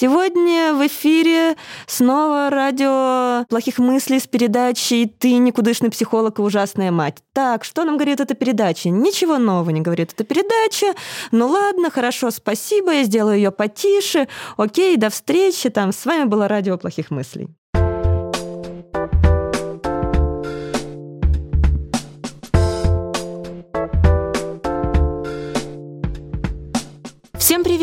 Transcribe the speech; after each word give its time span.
Сегодня 0.00 0.74
в 0.74 0.86
эфире 0.86 1.56
снова 1.88 2.50
радио 2.50 3.44
плохих 3.48 3.78
мыслей 3.78 4.20
с 4.20 4.28
передачей 4.28 5.06
«Ты 5.06 5.38
никудышный 5.38 5.90
психолог 5.90 6.38
и 6.38 6.42
ужасная 6.42 6.92
мать». 6.92 7.16
Так, 7.32 7.64
что 7.64 7.82
нам 7.82 7.96
говорит 7.96 8.20
эта 8.20 8.34
передача? 8.34 8.90
Ничего 8.90 9.38
нового 9.38 9.70
не 9.70 9.80
говорит 9.80 10.12
эта 10.12 10.22
передача. 10.22 10.94
Ну 11.32 11.48
ладно, 11.48 11.90
хорошо, 11.90 12.30
спасибо, 12.30 12.92
я 12.92 13.02
сделаю 13.02 13.38
ее 13.38 13.50
потише. 13.50 14.28
Окей, 14.56 14.96
до 14.96 15.10
встречи. 15.10 15.68
Там 15.68 15.90
с 15.90 16.06
вами 16.06 16.26
было 16.28 16.46
радио 16.46 16.78
плохих 16.78 17.10
мыслей. 17.10 17.48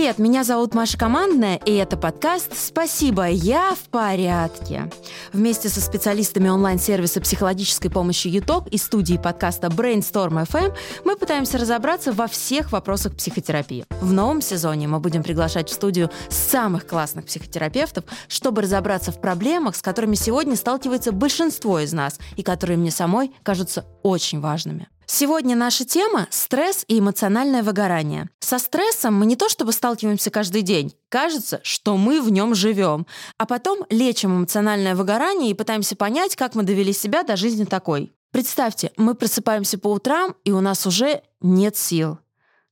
Привет! 0.05 0.19
Меня 0.19 0.43
зовут 0.43 0.75
Маша 0.75 0.99
Командная, 0.99 1.55
и 1.65 1.73
это 1.73 1.97
подкаст 1.97 2.55
«Спасибо, 2.55 3.27
я 3.27 3.73
в 3.73 3.89
порядке». 3.89 4.91
Вместе 5.33 5.67
со 5.67 5.81
специалистами 5.81 6.47
онлайн-сервиса 6.47 7.21
психологической 7.21 7.89
помощи 7.89 8.27
ЮТОК 8.27 8.67
и 8.67 8.77
студии 8.77 9.17
подкаста 9.17 9.65
Brainstorm 9.65 10.45
FM 10.45 10.75
мы 11.05 11.15
пытаемся 11.15 11.57
разобраться 11.57 12.11
во 12.11 12.27
всех 12.27 12.71
вопросах 12.71 13.15
психотерапии. 13.15 13.85
В 13.99 14.13
новом 14.13 14.41
сезоне 14.41 14.87
мы 14.87 14.99
будем 14.99 15.23
приглашать 15.23 15.69
в 15.69 15.73
студию 15.73 16.11
самых 16.29 16.85
классных 16.85 17.25
психотерапевтов, 17.25 18.03
чтобы 18.27 18.61
разобраться 18.61 19.11
в 19.11 19.19
проблемах, 19.19 19.75
с 19.75 19.81
которыми 19.81 20.13
сегодня 20.13 20.55
сталкивается 20.55 21.13
большинство 21.13 21.79
из 21.79 21.93
нас, 21.93 22.19
и 22.35 22.43
которые 22.43 22.77
мне 22.77 22.91
самой 22.91 23.31
кажутся 23.41 23.87
очень 24.03 24.39
важными. 24.39 24.87
Сегодня 25.07 25.55
наша 25.55 25.85
тема– 25.85 26.27
стресс 26.31 26.83
и 26.87 26.99
эмоциональное 26.99 27.61
выгорание. 27.61 28.29
Со 28.39 28.57
стрессом 28.57 29.13
мы 29.13 29.27
не 29.27 29.35
то 29.35 29.49
чтобы 29.49 29.71
сталкиваемся 29.71 30.31
каждый 30.31 30.63
день, 30.63 30.95
кажется, 31.09 31.59
что 31.63 31.95
мы 31.95 32.21
в 32.21 32.31
нем 32.31 32.55
живем, 32.55 33.05
а 33.37 33.45
потом 33.45 33.85
лечим 33.89 34.35
эмоциональное 34.35 34.95
выгорание 34.95 35.51
и 35.51 35.53
пытаемся 35.53 35.95
понять, 35.95 36.35
как 36.35 36.55
мы 36.55 36.63
довели 36.63 36.91
себя 36.91 37.23
до 37.23 37.35
жизни 37.35 37.65
такой. 37.65 38.13
Представьте, 38.31 38.91
мы 38.97 39.13
просыпаемся 39.13 39.77
по 39.77 39.89
утрам, 39.89 40.35
и 40.43 40.51
у 40.51 40.59
нас 40.59 40.87
уже 40.87 41.21
нет 41.39 41.77
сил. 41.77 42.17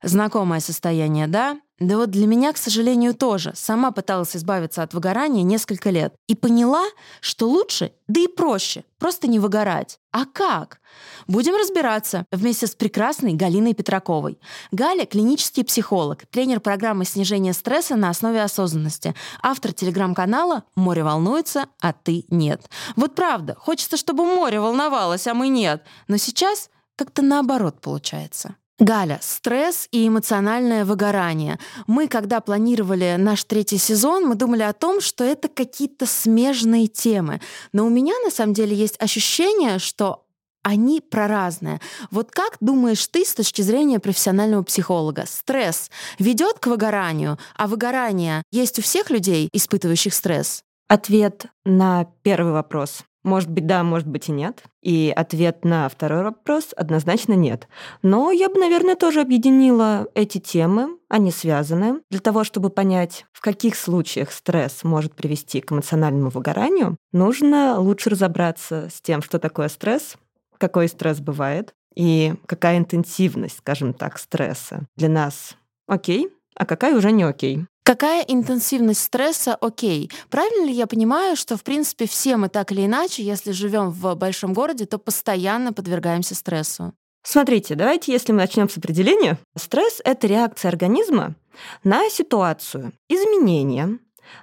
Знакомое 0.02 0.60
состояние, 0.60 1.28
да? 1.28 1.58
Да 1.78 1.96
вот 1.96 2.10
для 2.10 2.26
меня, 2.26 2.52
к 2.52 2.56
сожалению, 2.56 3.14
тоже. 3.14 3.52
Сама 3.54 3.90
пыталась 3.90 4.36
избавиться 4.36 4.82
от 4.82 4.92
выгорания 4.92 5.42
несколько 5.42 5.90
лет. 5.90 6.14
И 6.28 6.34
поняла, 6.34 6.84
что 7.20 7.48
лучше, 7.48 7.92
да 8.06 8.20
и 8.20 8.28
проще, 8.28 8.84
просто 8.98 9.26
не 9.26 9.38
выгорать. 9.38 9.98
А 10.12 10.24
как? 10.26 10.80
Будем 11.26 11.56
разбираться 11.56 12.26
вместе 12.30 12.66
с 12.66 12.74
прекрасной 12.74 13.32
Галиной 13.32 13.74
Петраковой. 13.74 14.38
Галя– 14.72 15.06
клинический 15.06 15.64
психолог, 15.64 16.26
тренер 16.30 16.60
программы 16.60 17.04
снижения 17.04 17.52
стресса 17.52 17.96
на 17.96 18.10
основе 18.10 18.42
осознанности, 18.42 19.14
автор 19.42 19.72
телеграм-канала 19.72 20.64
«Море 20.76 21.02
волнуется, 21.02 21.66
а 21.80 21.92
ты 21.92 22.24
нет». 22.28 22.68
Вот 22.96 23.14
правда, 23.14 23.54
хочется, 23.58 23.96
чтобы 23.96 24.24
море 24.24 24.60
волновалось, 24.60 25.26
а 25.26 25.34
мы 25.34 25.48
нет. 25.48 25.82
Но 26.08 26.16
сейчас 26.16 26.70
как-то 26.96 27.22
наоборот 27.22 27.80
получается. 27.80 28.56
Галя, 28.80 29.20
стресс 29.22 29.86
и 29.92 30.08
эмоциональное 30.08 30.84
выгорание. 30.84 31.60
Мы, 31.86 32.08
когда 32.08 32.40
планировали 32.40 33.14
наш 33.18 33.44
третий 33.44 33.78
сезон, 33.78 34.24
мы 34.26 34.34
думали 34.34 34.62
о 34.62 34.72
том, 34.72 35.00
что 35.00 35.22
это 35.22 35.48
какие-то 35.48 36.06
смежные 36.06 36.88
темы. 36.88 37.40
Но 37.72 37.86
у 37.86 37.88
меня, 37.88 38.14
на 38.24 38.30
самом 38.32 38.52
деле, 38.52 38.74
есть 38.74 39.00
ощущение, 39.00 39.78
что 39.78 40.23
они 40.64 41.00
про 41.00 41.28
разное. 41.28 41.80
Вот 42.10 42.32
как 42.32 42.56
думаешь 42.60 43.06
ты 43.06 43.24
с 43.24 43.34
точки 43.34 43.62
зрения 43.62 44.00
профессионального 44.00 44.64
психолога? 44.64 45.24
Стресс 45.28 45.90
ведет 46.18 46.58
к 46.58 46.66
выгоранию, 46.66 47.38
а 47.56 47.68
выгорание 47.68 48.42
есть 48.50 48.80
у 48.80 48.82
всех 48.82 49.10
людей, 49.10 49.48
испытывающих 49.52 50.12
стресс? 50.12 50.64
Ответ 50.88 51.46
на 51.64 52.06
первый 52.22 52.52
вопрос 52.52 53.04
может 53.24 53.50
быть, 53.50 53.66
да, 53.66 53.82
может 53.82 54.06
быть 54.06 54.28
и 54.28 54.32
нет. 54.32 54.62
И 54.82 55.12
ответ 55.16 55.64
на 55.64 55.88
второй 55.88 56.22
вопрос 56.22 56.68
однозначно 56.76 57.32
нет. 57.32 57.66
Но 58.02 58.30
я 58.30 58.50
бы, 58.50 58.60
наверное, 58.60 58.96
тоже 58.96 59.22
объединила 59.22 60.06
эти 60.14 60.38
темы, 60.38 60.98
они 61.08 61.32
связаны, 61.32 62.00
для 62.10 62.20
того, 62.20 62.44
чтобы 62.44 62.68
понять, 62.68 63.24
в 63.32 63.40
каких 63.40 63.76
случаях 63.76 64.30
стресс 64.30 64.84
может 64.84 65.14
привести 65.14 65.62
к 65.62 65.72
эмоциональному 65.72 66.28
выгоранию, 66.28 66.96
нужно 67.12 67.80
лучше 67.80 68.10
разобраться 68.10 68.90
с 68.94 69.00
тем, 69.00 69.22
что 69.22 69.38
такое 69.38 69.68
стресс, 69.68 70.16
какой 70.58 70.88
стресс 70.88 71.20
бывает 71.20 71.74
и 71.94 72.34
какая 72.46 72.78
интенсивность, 72.78 73.58
скажем 73.58 73.94
так, 73.94 74.18
стресса 74.18 74.86
для 74.96 75.08
нас 75.08 75.56
окей, 75.86 76.28
а 76.54 76.66
какая 76.66 76.96
уже 76.96 77.12
не 77.12 77.22
окей. 77.24 77.66
Какая 77.84 78.22
интенсивность 78.22 79.02
стресса 79.02 79.54
окей? 79.54 80.10
Правильно 80.30 80.66
ли 80.66 80.72
я 80.72 80.86
понимаю, 80.86 81.36
что, 81.36 81.58
в 81.58 81.62
принципе, 81.62 82.06
все 82.06 82.38
мы 82.38 82.48
так 82.48 82.72
или 82.72 82.86
иначе, 82.86 83.22
если 83.22 83.52
живем 83.52 83.90
в 83.90 84.14
большом 84.14 84.54
городе, 84.54 84.86
то 84.86 84.96
постоянно 84.96 85.74
подвергаемся 85.74 86.34
стрессу? 86.34 86.94
Смотрите, 87.22 87.74
давайте, 87.74 88.12
если 88.12 88.32
мы 88.32 88.38
начнем 88.38 88.70
с 88.70 88.78
определения. 88.78 89.38
Стресс— 89.56 90.00
это 90.04 90.26
реакция 90.26 90.70
организма 90.70 91.34
на 91.82 92.08
ситуацию 92.08 92.92
изменения, 93.08 93.98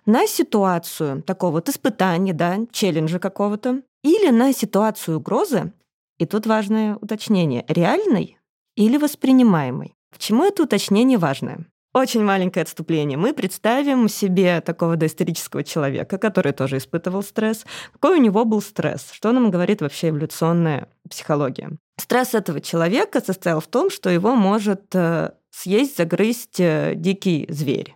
на 0.05 0.27
ситуацию 0.27 1.23
такого 1.23 1.53
вот 1.53 1.69
испытания, 1.69 2.33
да, 2.33 2.57
челленджа 2.71 3.17
какого-то, 3.19 3.81
или 4.03 4.29
на 4.29 4.53
ситуацию 4.53 5.17
угрозы, 5.17 5.73
и 6.21 6.25
тут 6.27 6.45
важное 6.45 6.97
уточнение, 6.97 7.65
реальной 7.67 8.37
или 8.75 8.97
воспринимаемой. 8.97 9.95
К 10.13 10.19
чему 10.19 10.45
это 10.45 10.61
уточнение 10.61 11.17
важное? 11.17 11.65
Очень 11.95 12.23
маленькое 12.23 12.61
отступление. 12.61 13.17
Мы 13.17 13.33
представим 13.33 14.07
себе 14.07 14.61
такого 14.61 14.97
доисторического 14.97 15.63
человека, 15.63 16.19
который 16.19 16.51
тоже 16.51 16.77
испытывал 16.77 17.23
стресс. 17.23 17.65
Какой 17.93 18.19
у 18.19 18.21
него 18.21 18.45
был 18.45 18.61
стресс? 18.61 19.09
Что 19.11 19.31
нам 19.31 19.49
говорит 19.49 19.81
вообще 19.81 20.09
эволюционная 20.09 20.89
психология? 21.09 21.71
Стресс 21.97 22.35
этого 22.35 22.61
человека 22.61 23.19
состоял 23.19 23.59
в 23.59 23.67
том, 23.67 23.89
что 23.89 24.11
его 24.11 24.35
может 24.35 24.93
э, 24.93 25.31
съесть, 25.49 25.97
загрызть 25.97 26.59
э, 26.59 26.93
дикий 26.95 27.47
зверь. 27.49 27.95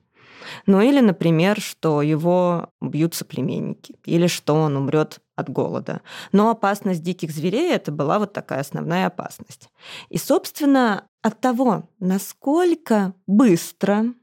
Ну 0.65 0.81
или, 0.81 0.99
например, 0.99 1.59
что 1.59 2.01
его 2.01 2.69
бьют 2.81 3.15
соплеменники, 3.15 3.95
или 4.05 4.27
что 4.27 4.55
он 4.55 4.77
умрет 4.77 5.21
от 5.35 5.49
голода. 5.49 6.01
Но 6.31 6.49
опасность 6.49 7.03
диких 7.03 7.31
зверей 7.31 7.71
это 7.71 7.91
была 7.91 8.19
вот 8.19 8.33
такая 8.33 8.61
основная 8.61 9.07
опасность. 9.07 9.69
И, 10.09 10.17
собственно, 10.17 11.07
от 11.21 11.39
того, 11.39 11.89
насколько 11.99 13.13
быстро 13.27 14.13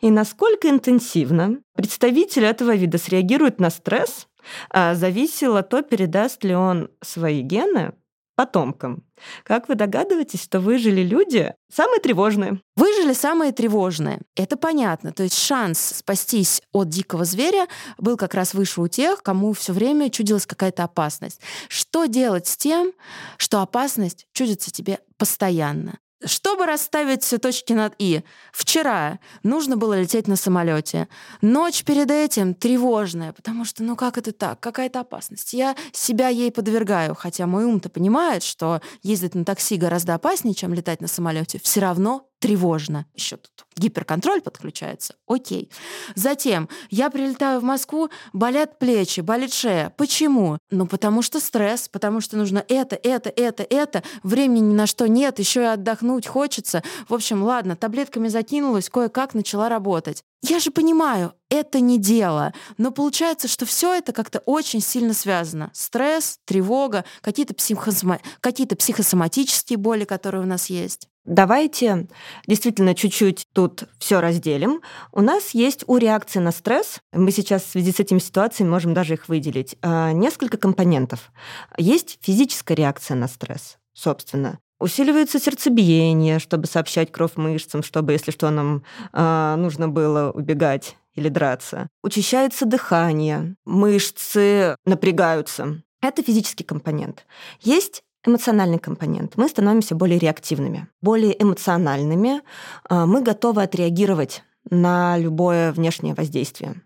и 0.00 0.10
насколько 0.10 0.68
интенсивно 0.68 1.58
представитель 1.74 2.44
этого 2.44 2.74
вида 2.74 2.98
среагирует 2.98 3.60
на 3.60 3.70
стресс, 3.70 4.28
а, 4.70 4.94
зависело 4.94 5.62
то, 5.62 5.82
передаст 5.82 6.44
ли 6.44 6.54
он 6.54 6.90
свои 7.02 7.42
гены 7.42 7.92
потомкам. 8.36 9.02
Как 9.42 9.68
вы 9.68 9.74
догадываетесь, 9.74 10.42
что 10.44 10.60
выжили 10.60 11.02
люди 11.02 11.54
самые 11.72 12.00
тревожные? 12.00 12.60
Выжили 12.76 13.14
самые 13.14 13.50
тревожные. 13.52 14.20
Это 14.36 14.56
понятно. 14.56 15.10
То 15.12 15.24
есть 15.24 15.36
шанс 15.36 15.80
спастись 15.80 16.62
от 16.72 16.88
дикого 16.88 17.24
зверя 17.24 17.66
был 17.98 18.16
как 18.16 18.34
раз 18.34 18.54
выше 18.54 18.80
у 18.82 18.88
тех, 18.88 19.22
кому 19.22 19.52
все 19.54 19.72
время 19.72 20.10
чудилась 20.10 20.46
какая-то 20.46 20.84
опасность. 20.84 21.40
Что 21.68 22.06
делать 22.06 22.46
с 22.46 22.56
тем, 22.56 22.92
что 23.38 23.62
опасность 23.62 24.26
чудится 24.32 24.70
тебе 24.70 25.00
постоянно? 25.16 25.98
Чтобы 26.24 26.64
расставить 26.64 27.22
все 27.22 27.36
точки 27.36 27.74
над 27.74 27.94
«и», 27.98 28.22
вчера 28.52 29.18
нужно 29.42 29.76
было 29.76 30.00
лететь 30.00 30.28
на 30.28 30.36
самолете. 30.36 31.08
Ночь 31.42 31.84
перед 31.84 32.10
этим 32.10 32.54
тревожная, 32.54 33.34
потому 33.34 33.66
что, 33.66 33.82
ну 33.82 33.96
как 33.96 34.16
это 34.16 34.32
так? 34.32 34.58
Какая-то 34.60 35.00
опасность. 35.00 35.52
Я 35.52 35.76
себя 35.92 36.28
ей 36.28 36.50
подвергаю, 36.50 37.14
хотя 37.14 37.46
мой 37.46 37.64
ум-то 37.64 37.90
понимает, 37.90 38.42
что 38.42 38.80
ездить 39.02 39.34
на 39.34 39.44
такси 39.44 39.76
гораздо 39.76 40.14
опаснее, 40.14 40.54
чем 40.54 40.72
летать 40.72 41.02
на 41.02 41.08
самолете. 41.08 41.60
Все 41.62 41.80
равно 41.80 42.26
тревожно. 42.46 43.06
Еще 43.12 43.38
тут 43.38 43.66
гиперконтроль 43.76 44.40
подключается. 44.40 45.16
Окей. 45.26 45.68
Затем 46.14 46.68
я 46.90 47.10
прилетаю 47.10 47.58
в 47.58 47.64
Москву, 47.64 48.08
болят 48.32 48.78
плечи, 48.78 49.20
болит 49.20 49.52
шея. 49.52 49.92
Почему? 49.96 50.58
Ну, 50.70 50.86
потому 50.86 51.22
что 51.22 51.40
стресс, 51.40 51.88
потому 51.88 52.20
что 52.20 52.36
нужно 52.36 52.64
это, 52.68 52.94
это, 52.94 53.32
это, 53.34 53.66
это. 53.68 54.04
Времени 54.22 54.60
ни 54.60 54.74
на 54.74 54.86
что 54.86 55.08
нет, 55.08 55.40
еще 55.40 55.62
и 55.62 55.64
отдохнуть 55.64 56.28
хочется. 56.28 56.84
В 57.08 57.14
общем, 57.14 57.42
ладно, 57.42 57.74
таблетками 57.74 58.28
закинулась, 58.28 58.88
кое-как 58.88 59.34
начала 59.34 59.68
работать. 59.68 60.22
Я 60.42 60.60
же 60.60 60.70
понимаю, 60.70 61.32
это 61.50 61.80
не 61.80 61.98
дело, 61.98 62.54
но 62.78 62.92
получается, 62.92 63.48
что 63.48 63.66
все 63.66 63.94
это 63.94 64.12
как-то 64.12 64.38
очень 64.46 64.80
сильно 64.80 65.14
связано. 65.14 65.72
Стресс, 65.74 66.38
тревога, 66.44 67.04
какие-то 67.22 67.54
психосома... 67.54 68.20
какие 68.40 68.66
психосоматические 68.66 69.78
боли, 69.78 70.04
которые 70.04 70.42
у 70.42 70.46
нас 70.46 70.70
есть. 70.70 71.08
Давайте 71.26 72.06
действительно 72.46 72.94
чуть-чуть 72.94 73.44
тут 73.52 73.84
все 73.98 74.20
разделим. 74.20 74.80
У 75.12 75.20
нас 75.20 75.50
есть 75.50 75.84
у 75.88 75.96
реакции 75.96 76.38
на 76.38 76.52
стресс, 76.52 77.00
мы 77.12 77.32
сейчас 77.32 77.64
в 77.64 77.70
связи 77.70 77.92
с 77.92 77.98
этими 77.98 78.20
ситуациями 78.20 78.70
можем 78.70 78.94
даже 78.94 79.14
их 79.14 79.28
выделить, 79.28 79.76
а, 79.82 80.12
несколько 80.12 80.56
компонентов. 80.56 81.32
Есть 81.76 82.18
физическая 82.22 82.76
реакция 82.76 83.16
на 83.16 83.26
стресс, 83.26 83.76
собственно. 83.92 84.58
Усиливается 84.78 85.40
сердцебиение, 85.40 86.38
чтобы 86.38 86.66
сообщать 86.66 87.10
кровь 87.10 87.36
мышцам, 87.36 87.82
чтобы, 87.82 88.12
если 88.12 88.30
что, 88.30 88.50
нам 88.50 88.84
э, 89.12 89.54
нужно 89.56 89.88
было 89.88 90.30
убегать 90.30 90.96
или 91.14 91.30
драться. 91.30 91.88
Учащается 92.02 92.66
дыхание, 92.66 93.56
мышцы 93.64 94.76
напрягаются. 94.84 95.82
Это 96.02 96.22
физический 96.22 96.62
компонент. 96.62 97.26
Есть 97.62 98.02
эмоциональный 98.26 98.78
компонент. 98.78 99.36
Мы 99.36 99.48
становимся 99.48 99.94
более 99.94 100.18
реактивными, 100.18 100.88
более 101.00 101.40
эмоциональными. 101.40 102.42
А, 102.88 103.06
мы 103.06 103.22
готовы 103.22 103.62
отреагировать 103.62 104.42
на 104.68 105.16
любое 105.18 105.72
внешнее 105.72 106.14
воздействие. 106.14 106.82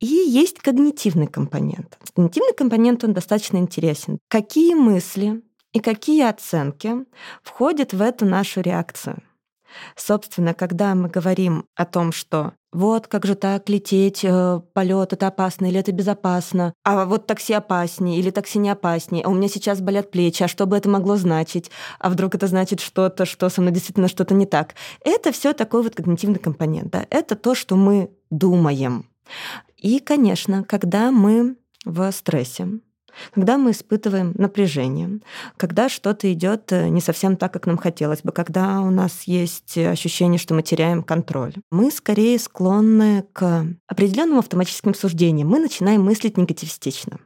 И 0.00 0.06
есть 0.06 0.58
когнитивный 0.58 1.28
компонент. 1.28 1.98
Когнитивный 2.14 2.54
компонент, 2.54 3.04
он 3.04 3.12
достаточно 3.12 3.58
интересен. 3.58 4.18
Какие 4.28 4.74
мысли 4.74 5.42
и 5.72 5.80
какие 5.80 6.24
оценки 6.28 7.04
входят 7.42 7.92
в 7.92 8.02
эту 8.02 8.26
нашу 8.26 8.62
реакцию? 8.62 9.22
Собственно, 9.96 10.54
когда 10.54 10.94
мы 10.94 11.08
говорим 11.08 11.66
о 11.74 11.84
том, 11.84 12.12
что 12.12 12.52
вот 12.72 13.06
как 13.06 13.26
же 13.26 13.34
так 13.34 13.68
лететь, 13.68 14.24
э, 14.24 14.60
полет 14.72 15.12
это 15.12 15.26
опасно 15.26 15.66
или 15.66 15.78
это 15.78 15.92
безопасно, 15.92 16.72
а 16.84 17.04
вот 17.04 17.26
такси 17.26 17.52
опаснее 17.52 18.18
или 18.18 18.30
такси 18.30 18.58
не 18.58 18.70
опаснее, 18.70 19.24
а 19.24 19.28
у 19.28 19.34
меня 19.34 19.48
сейчас 19.48 19.80
болят 19.80 20.10
плечи, 20.10 20.42
а 20.42 20.48
что 20.48 20.66
бы 20.66 20.76
это 20.76 20.88
могло 20.88 21.16
значить, 21.16 21.70
а 21.98 22.08
вдруг 22.08 22.34
это 22.34 22.46
значит 22.46 22.80
что-то, 22.80 23.26
что 23.26 23.48
со 23.50 23.60
мной 23.60 23.74
действительно 23.74 24.08
что-то 24.08 24.34
не 24.34 24.46
так. 24.46 24.74
Это 25.04 25.32
все 25.32 25.52
такой 25.52 25.82
вот 25.82 25.94
когнитивный 25.94 26.38
компонент, 26.38 26.90
да? 26.90 27.06
это 27.10 27.36
то, 27.36 27.54
что 27.54 27.76
мы 27.76 28.10
думаем. 28.30 29.06
И, 29.76 29.98
конечно, 29.98 30.64
когда 30.64 31.10
мы 31.10 31.56
в 31.84 32.10
стрессе, 32.12 32.68
когда 33.32 33.58
мы 33.58 33.72
испытываем 33.72 34.32
напряжение, 34.36 35.20
когда 35.56 35.88
что-то 35.88 36.32
идет 36.32 36.72
э, 36.72 36.88
не 36.88 37.00
совсем 37.00 37.36
так, 37.36 37.52
как 37.52 37.66
нам 37.66 37.76
хотелось 37.76 38.22
бы, 38.22 38.32
когда 38.32 38.80
у 38.80 38.90
нас 38.90 39.22
есть 39.24 39.76
ощущение, 39.78 40.38
что 40.38 40.54
мы 40.54 40.62
теряем 40.62 41.02
контроль, 41.02 41.54
мы 41.70 41.90
скорее 41.90 42.38
склонны 42.38 43.24
к 43.32 43.66
определенным 43.86 44.38
автоматическим 44.38 44.94
суждениям. 44.94 45.48
Мы 45.48 45.58
начинаем 45.58 46.02
мыслить 46.02 46.36
негативистично. 46.36 47.18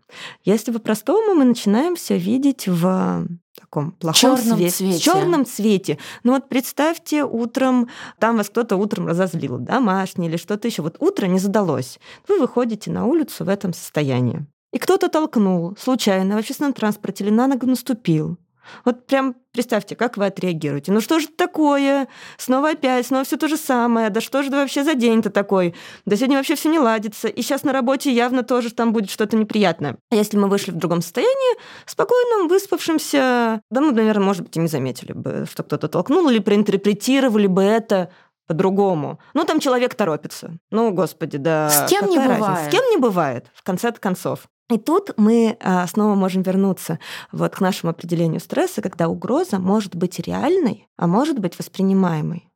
Если 0.44 0.72
по-простому, 0.72 1.34
мы 1.34 1.44
начинаем 1.44 1.96
все 1.96 2.18
видеть 2.18 2.66
в 2.66 3.26
таком 3.58 3.92
плохом 3.92 4.36
черном 4.36 4.56
свете, 4.56 4.70
цвете. 4.70 4.98
В 4.98 5.02
черном 5.02 5.46
цвете. 5.46 5.98
Ну 6.22 6.32
вот 6.32 6.48
представьте, 6.48 7.24
утром 7.24 7.88
там 8.18 8.36
вас 8.36 8.48
кто-то 8.50 8.76
утром 8.76 9.06
разозлил, 9.06 9.58
домашний 9.58 10.28
или 10.28 10.36
что-то 10.36 10.68
еще. 10.68 10.82
Вот 10.82 10.96
утро 11.00 11.26
не 11.26 11.38
задалось. 11.38 11.98
Вы 12.28 12.38
выходите 12.38 12.90
на 12.90 13.06
улицу 13.06 13.44
в 13.44 13.48
этом 13.48 13.72
состоянии 13.72 14.46
и 14.76 14.78
кто-то 14.78 15.08
толкнул 15.08 15.74
случайно 15.80 16.36
в 16.36 16.38
общественном 16.38 16.74
транспорте 16.74 17.24
или 17.24 17.30
на 17.30 17.46
ногу 17.46 17.66
наступил. 17.66 18.36
Вот 18.84 19.06
прям 19.06 19.34
представьте, 19.52 19.96
как 19.96 20.18
вы 20.18 20.26
отреагируете. 20.26 20.92
Ну 20.92 21.00
что 21.00 21.18
же 21.18 21.28
такое? 21.28 22.08
Снова 22.36 22.72
опять, 22.72 23.06
снова 23.06 23.24
все 23.24 23.38
то 23.38 23.48
же 23.48 23.56
самое. 23.56 24.10
Да 24.10 24.20
что 24.20 24.42
же 24.42 24.48
это 24.48 24.58
вообще 24.58 24.84
за 24.84 24.92
день-то 24.92 25.30
такой? 25.30 25.74
Да 26.04 26.14
сегодня 26.14 26.36
вообще 26.36 26.56
все 26.56 26.68
не 26.68 26.78
ладится. 26.78 27.26
И 27.26 27.40
сейчас 27.40 27.62
на 27.62 27.72
работе 27.72 28.12
явно 28.12 28.42
тоже 28.42 28.70
там 28.70 28.92
будет 28.92 29.08
что-то 29.08 29.34
неприятное. 29.38 29.96
А 30.10 30.14
если 30.14 30.36
мы 30.36 30.46
вышли 30.46 30.72
в 30.72 30.76
другом 30.76 31.00
состоянии, 31.00 31.56
спокойным, 31.86 32.46
выспавшимся, 32.46 33.62
да 33.70 33.80
мы, 33.80 33.92
наверное, 33.92 34.26
может 34.26 34.42
быть, 34.42 34.58
и 34.58 34.60
не 34.60 34.68
заметили 34.68 35.14
бы, 35.14 35.46
что 35.50 35.62
кто-то 35.62 35.88
толкнул, 35.88 36.28
или 36.28 36.38
проинтерпретировали 36.38 37.46
бы 37.46 37.62
это 37.62 38.10
по-другому. 38.46 39.20
Ну, 39.32 39.44
там 39.44 39.58
человек 39.58 39.94
торопится. 39.94 40.52
Ну, 40.70 40.90
господи, 40.90 41.38
да. 41.38 41.70
С 41.70 41.88
кем 41.88 42.10
не 42.10 42.18
разница? 42.18 42.38
бывает. 42.38 42.68
С 42.68 42.70
кем 42.70 42.90
не 42.90 42.96
бывает, 42.98 43.46
в 43.54 43.62
конце 43.62 43.90
концов. 43.92 44.48
И 44.68 44.78
тут 44.78 45.10
мы 45.16 45.56
а, 45.60 45.86
снова 45.86 46.16
можем 46.16 46.42
вернуться 46.42 46.98
вот 47.30 47.54
к 47.54 47.60
нашему 47.60 47.90
определению 47.90 48.40
стресса, 48.40 48.82
когда 48.82 49.08
угроза 49.08 49.58
может 49.58 49.94
быть 49.94 50.18
реальной, 50.18 50.88
а 50.96 51.06
может 51.06 51.38
быть 51.38 51.58
воспринимаемой. 51.58 52.48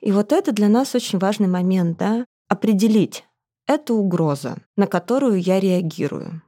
И 0.00 0.10
вот 0.10 0.32
это 0.32 0.52
для 0.52 0.68
нас 0.68 0.94
очень 0.94 1.18
важный 1.18 1.48
момент, 1.48 1.98
да, 1.98 2.24
определить, 2.48 3.24
это 3.66 3.94
угроза, 3.94 4.58
на 4.76 4.86
которую 4.86 5.40
я 5.40 5.60
реагирую. 5.60 6.42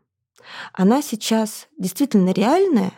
Она 0.72 1.02
сейчас 1.02 1.68
действительно 1.78 2.30
реальная, 2.30 2.92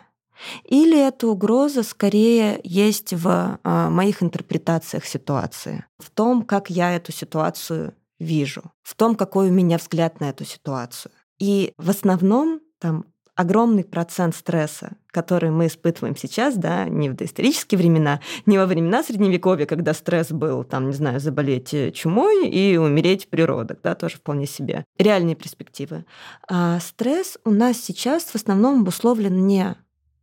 или 0.64 0.98
эта 0.98 1.26
угроза 1.26 1.82
скорее 1.82 2.60
есть 2.64 3.12
в 3.12 3.58
а, 3.62 3.90
моих 3.90 4.22
интерпретациях 4.22 5.04
ситуации, 5.04 5.84
в 5.98 6.10
том, 6.10 6.44
как 6.44 6.70
я 6.70 6.94
эту 6.94 7.12
ситуацию 7.12 7.94
вижу, 8.18 8.62
в 8.82 8.94
том, 8.94 9.16
какой 9.16 9.50
у 9.50 9.52
меня 9.52 9.76
взгляд 9.76 10.20
на 10.20 10.30
эту 10.30 10.44
ситуацию. 10.44 11.12
И 11.40 11.72
в 11.78 11.90
основном 11.90 12.60
там 12.78 13.06
огромный 13.34 13.84
процент 13.84 14.36
стресса, 14.36 14.96
который 15.06 15.50
мы 15.50 15.66
испытываем 15.68 16.14
сейчас, 16.14 16.56
да, 16.56 16.84
не 16.84 17.08
в 17.08 17.14
доисторические 17.14 17.78
времена, 17.78 18.20
не 18.44 18.58
во 18.58 18.66
времена 18.66 19.02
Средневековья, 19.02 19.64
когда 19.64 19.94
стресс 19.94 20.30
был, 20.30 20.62
там, 20.62 20.88
не 20.88 20.92
знаю, 20.92 21.20
заболеть 21.20 21.72
э, 21.72 21.90
чумой 21.90 22.48
и 22.48 22.76
умереть 22.76 23.24
в 23.24 23.28
природах, 23.28 23.78
да, 23.82 23.94
тоже 23.94 24.16
вполне 24.16 24.46
себе. 24.46 24.84
Реальные 24.98 25.36
перспективы. 25.36 26.04
А 26.48 26.78
стресс 26.80 27.38
у 27.44 27.50
нас 27.50 27.78
сейчас 27.78 28.24
в 28.24 28.34
основном 28.34 28.82
обусловлен 28.82 29.46
не 29.46 29.74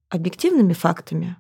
объективными 0.10 0.74
фактами, 0.74 1.38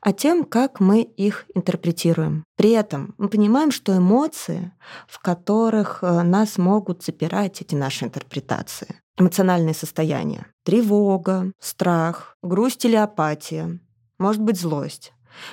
а 0.00 0.12
тем, 0.12 0.44
как 0.44 0.80
мы 0.80 1.02
их 1.02 1.46
интерпретируем. 1.54 2.44
При 2.56 2.70
этом 2.70 3.14
мы 3.18 3.28
понимаем, 3.28 3.70
что 3.70 3.96
эмоции, 3.96 4.72
в 5.08 5.20
которых 5.20 6.00
э, 6.02 6.22
нас 6.22 6.58
могут 6.58 7.02
запирать 7.02 7.60
эти 7.60 7.74
наши 7.74 8.04
интерпретации, 8.04 9.00
эмоциональные 9.18 9.74
состояния, 9.74 10.46
тревога, 10.64 11.52
страх, 11.60 12.36
грусть 12.42 12.84
или 12.84 12.96
апатия, 12.96 13.78
может 14.18 14.42
быть 14.42 14.60
злость, 14.60 15.12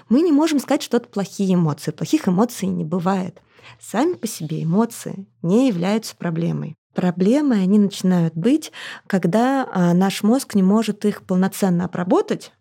мы 0.10 0.22
не 0.22 0.32
можем 0.32 0.60
сказать, 0.60 0.84
что 0.84 0.98
это 0.98 1.08
плохие 1.08 1.56
эмоции. 1.56 1.92
Плохих 1.92 2.28
эмоций 2.28 2.68
не 2.68 2.84
бывает. 2.84 3.42
Сами 3.80 4.14
по 4.14 4.28
себе 4.28 4.64
эмоции 4.64 5.28
не 5.42 5.68
являются 5.68 6.16
проблемой. 6.16 6.76
Проблемы, 6.94 7.56
они 7.56 7.80
начинают 7.80 8.36
быть, 8.36 8.72
когда 9.08 9.68
а, 9.72 9.94
наш 9.94 10.24
мозг 10.24 10.56
не 10.56 10.64
может 10.64 11.06
их 11.06 11.24
полноценно 11.24 11.86
обработать, 11.86 12.52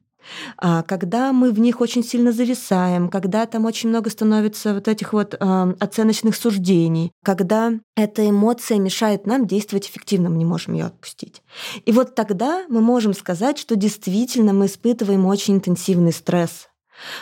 когда 0.58 1.32
мы 1.32 1.52
в 1.52 1.58
них 1.60 1.80
очень 1.80 2.04
сильно 2.04 2.32
зависаем, 2.32 3.08
когда 3.08 3.46
там 3.46 3.64
очень 3.64 3.88
много 3.88 4.10
становится 4.10 4.74
вот 4.74 4.88
этих 4.88 5.12
вот 5.12 5.34
оценочных 5.34 6.36
суждений, 6.36 7.12
когда 7.24 7.72
эта 7.96 8.28
эмоция 8.28 8.78
мешает 8.78 9.26
нам 9.26 9.46
действовать 9.46 9.88
эффективно, 9.88 10.30
мы 10.30 10.36
не 10.36 10.44
можем 10.44 10.74
ее 10.74 10.86
отпустить. 10.86 11.42
И 11.84 11.92
вот 11.92 12.14
тогда 12.14 12.64
мы 12.68 12.80
можем 12.80 13.14
сказать, 13.14 13.58
что 13.58 13.76
действительно 13.76 14.52
мы 14.52 14.66
испытываем 14.66 15.26
очень 15.26 15.56
интенсивный 15.56 16.12
стресс. 16.12 16.67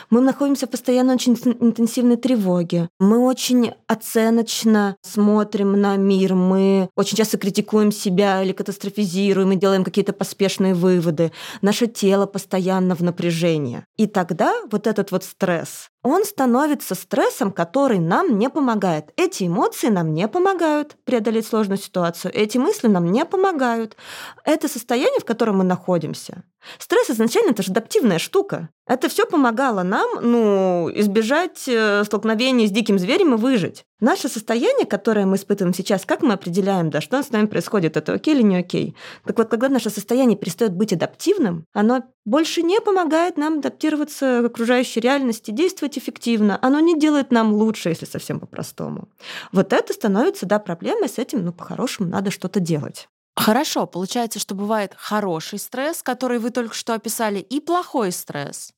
Мы 0.09 0.21
находимся 0.21 0.67
в 0.67 0.69
постоянно 0.69 1.13
очень 1.13 1.33
интенсивной 1.33 2.17
тревоге. 2.17 2.89
Мы 2.99 3.19
очень 3.19 3.73
оценочно 3.87 4.95
смотрим 5.01 5.79
на 5.79 5.95
мир. 5.97 6.35
Мы 6.35 6.89
очень 6.95 7.17
часто 7.17 7.37
критикуем 7.37 7.91
себя 7.91 8.43
или 8.43 8.51
катастрофизируем 8.51 9.51
и 9.51 9.55
делаем 9.55 9.83
какие-то 9.83 10.13
поспешные 10.13 10.73
выводы. 10.73 11.31
Наше 11.61 11.87
тело 11.87 12.25
постоянно 12.25 12.95
в 12.95 13.01
напряжении. 13.01 13.83
И 13.97 14.07
тогда 14.07 14.53
вот 14.71 14.87
этот 14.87 15.11
вот 15.11 15.23
стресс, 15.23 15.89
он 16.07 16.23
становится 16.23 16.95
стрессом, 16.95 17.51
который 17.51 17.99
нам 17.99 18.37
не 18.39 18.49
помогает. 18.49 19.11
Эти 19.17 19.45
эмоции 19.45 19.89
нам 19.89 20.13
не 20.13 20.27
помогают 20.27 20.95
преодолеть 21.03 21.47
сложную 21.47 21.77
ситуацию. 21.77 22.31
Эти 22.33 22.57
мысли 22.57 22.87
нам 22.87 23.11
не 23.11 23.25
помогают. 23.25 23.97
Это 24.45 24.67
состояние, 24.67 25.19
в 25.19 25.25
котором 25.25 25.57
мы 25.57 25.63
находимся. 25.65 26.43
Стресс 26.79 27.09
изначально 27.09 27.51
это 27.51 27.63
же 27.63 27.71
адаптивная 27.71 28.19
штука. 28.19 28.69
Это 28.87 29.09
все 29.09 29.25
помогало 29.25 29.83
нам 29.83 30.07
ну, 30.21 30.89
избежать 30.93 31.67
э, 31.67 32.03
столкновения 32.05 32.67
с 32.67 32.71
диким 32.71 32.97
зверем 32.97 33.33
и 33.33 33.37
выжить. 33.37 33.83
Наше 33.99 34.29
состояние, 34.29 34.85
которое 34.85 35.25
мы 35.25 35.35
испытываем 35.35 35.73
сейчас, 35.73 36.05
как 36.05 36.21
мы 36.21 36.33
определяем, 36.33 36.89
да, 36.89 37.01
что 37.01 37.21
с 37.21 37.31
нами 37.31 37.47
происходит, 37.47 37.97
это 37.97 38.13
окей 38.13 38.35
или 38.35 38.43
не 38.43 38.57
окей? 38.57 38.95
Так 39.25 39.37
вот, 39.37 39.49
когда 39.49 39.67
наше 39.67 39.89
состояние 39.89 40.37
перестает 40.37 40.73
быть 40.73 40.93
адаптивным, 40.93 41.65
оно 41.73 42.03
больше 42.23 42.61
не 42.61 42.79
помогает 42.79 43.37
нам 43.37 43.59
адаптироваться 43.59 44.41
к 44.41 44.45
окружающей 44.45 44.99
реальности, 44.99 45.51
действовать 45.51 45.96
эффективно. 45.97 46.59
Оно 46.61 46.79
не 46.79 46.99
делает 46.99 47.31
нам 47.31 47.53
лучше, 47.53 47.89
если 47.89 48.05
совсем 48.05 48.39
по-простому. 48.39 49.09
Вот 49.51 49.73
это 49.73 49.93
становится, 49.93 50.45
да, 50.45 50.59
проблемой, 50.59 51.09
с 51.09 51.17
этим, 51.17 51.43
ну, 51.43 51.53
по-хорошему, 51.53 52.09
надо 52.09 52.31
что-то 52.31 52.59
делать. 52.59 53.07
Хорошо, 53.35 53.85
получается, 53.85 54.39
что 54.39 54.55
бывает 54.55 54.93
хороший 54.97 55.59
стресс, 55.59 56.01
который 56.01 56.39
вы 56.39 56.49
только 56.49 56.73
что 56.73 56.93
описали, 56.93 57.39
и 57.39 57.59
плохой 57.59 58.11
стресс. 58.11 58.73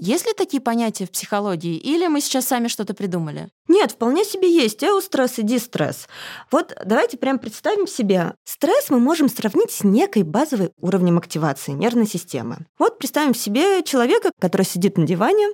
Есть 0.00 0.26
ли 0.26 0.32
такие 0.32 0.62
понятия 0.62 1.06
в 1.06 1.10
психологии, 1.10 1.76
или 1.76 2.06
мы 2.06 2.20
сейчас 2.20 2.46
сами 2.46 2.68
что-то 2.68 2.94
придумали? 2.94 3.48
Нет, 3.66 3.92
вполне 3.92 4.24
себе 4.24 4.48
есть 4.48 4.82
эустресс 4.84 5.40
и 5.40 5.42
дистресс. 5.42 6.08
Вот 6.52 6.72
давайте 6.84 7.16
прям 7.16 7.40
представим 7.40 7.88
себе. 7.88 8.32
Стресс 8.44 8.90
мы 8.90 9.00
можем 9.00 9.28
сравнить 9.28 9.72
с 9.72 9.82
некой 9.82 10.22
базовой 10.22 10.70
уровнем 10.80 11.18
активации 11.18 11.72
нервной 11.72 12.06
системы. 12.06 12.58
Вот 12.78 12.98
представим 12.98 13.34
себе 13.34 13.82
человека, 13.82 14.30
который 14.38 14.64
сидит 14.64 14.98
на 14.98 15.04
диване, 15.04 15.48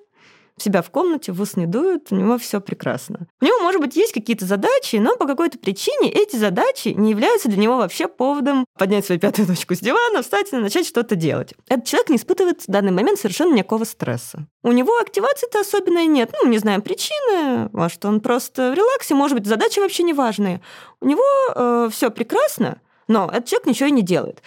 себя 0.58 0.82
в 0.82 0.90
комнате, 0.90 1.32
в 1.32 1.40
ус 1.40 1.56
не 1.56 1.66
дует, 1.66 2.08
у 2.10 2.14
него 2.14 2.38
все 2.38 2.60
прекрасно. 2.60 3.26
У 3.40 3.44
него, 3.44 3.58
может 3.60 3.80
быть, 3.80 3.96
есть 3.96 4.12
какие-то 4.12 4.44
задачи, 4.44 4.96
но 4.96 5.16
по 5.16 5.26
какой-то 5.26 5.58
причине 5.58 6.10
эти 6.10 6.36
задачи 6.36 6.88
не 6.88 7.10
являются 7.10 7.48
для 7.48 7.58
него 7.58 7.76
вообще 7.76 8.08
поводом 8.08 8.64
поднять 8.78 9.04
свою 9.04 9.20
пятую 9.20 9.48
точку 9.48 9.74
с 9.74 9.80
дивана, 9.80 10.22
встать 10.22 10.52
и 10.52 10.56
начать 10.56 10.86
что-то 10.86 11.16
делать. 11.16 11.54
Этот 11.68 11.86
человек 11.86 12.10
не 12.10 12.16
испытывает 12.16 12.62
в 12.62 12.66
данный 12.68 12.92
момент 12.92 13.18
совершенно 13.18 13.54
никакого 13.54 13.84
стресса. 13.84 14.46
У 14.62 14.72
него 14.72 14.96
активации-то 14.98 15.60
особенной 15.60 16.06
нет. 16.06 16.32
Ну, 16.32 16.48
не 16.48 16.58
знаем 16.58 16.82
причины, 16.82 17.68
может, 17.72 18.04
он 18.04 18.20
просто 18.20 18.70
в 18.70 18.74
релаксе, 18.74 19.14
может 19.14 19.36
быть, 19.36 19.46
задачи 19.46 19.80
вообще 19.80 20.04
не 20.04 20.12
важные. 20.12 20.60
У 21.00 21.06
него 21.06 21.22
э, 21.54 21.88
все 21.92 22.10
прекрасно, 22.10 22.80
но 23.08 23.28
этот 23.32 23.46
человек 23.46 23.66
ничего 23.66 23.88
и 23.88 23.92
не 23.92 24.02
делает. 24.02 24.42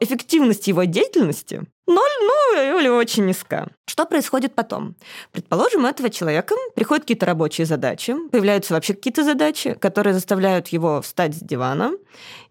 Эффективность 0.00 0.66
его 0.66 0.84
деятельности 0.84 1.62
ноль, 1.86 2.10
ну, 2.20 2.78
или 2.78 2.88
очень 2.88 3.26
низка. 3.26 3.68
Что 3.86 4.06
происходит 4.06 4.54
потом? 4.54 4.96
Предположим, 5.32 5.84
у 5.84 5.86
этого 5.86 6.10
человека 6.10 6.54
приходят 6.74 7.04
какие-то 7.04 7.26
рабочие 7.26 7.66
задачи, 7.66 8.14
появляются 8.30 8.74
вообще 8.74 8.94
какие-то 8.94 9.22
задачи, 9.24 9.74
которые 9.74 10.14
заставляют 10.14 10.68
его 10.68 11.02
встать 11.02 11.34
с 11.34 11.40
дивана 11.40 11.92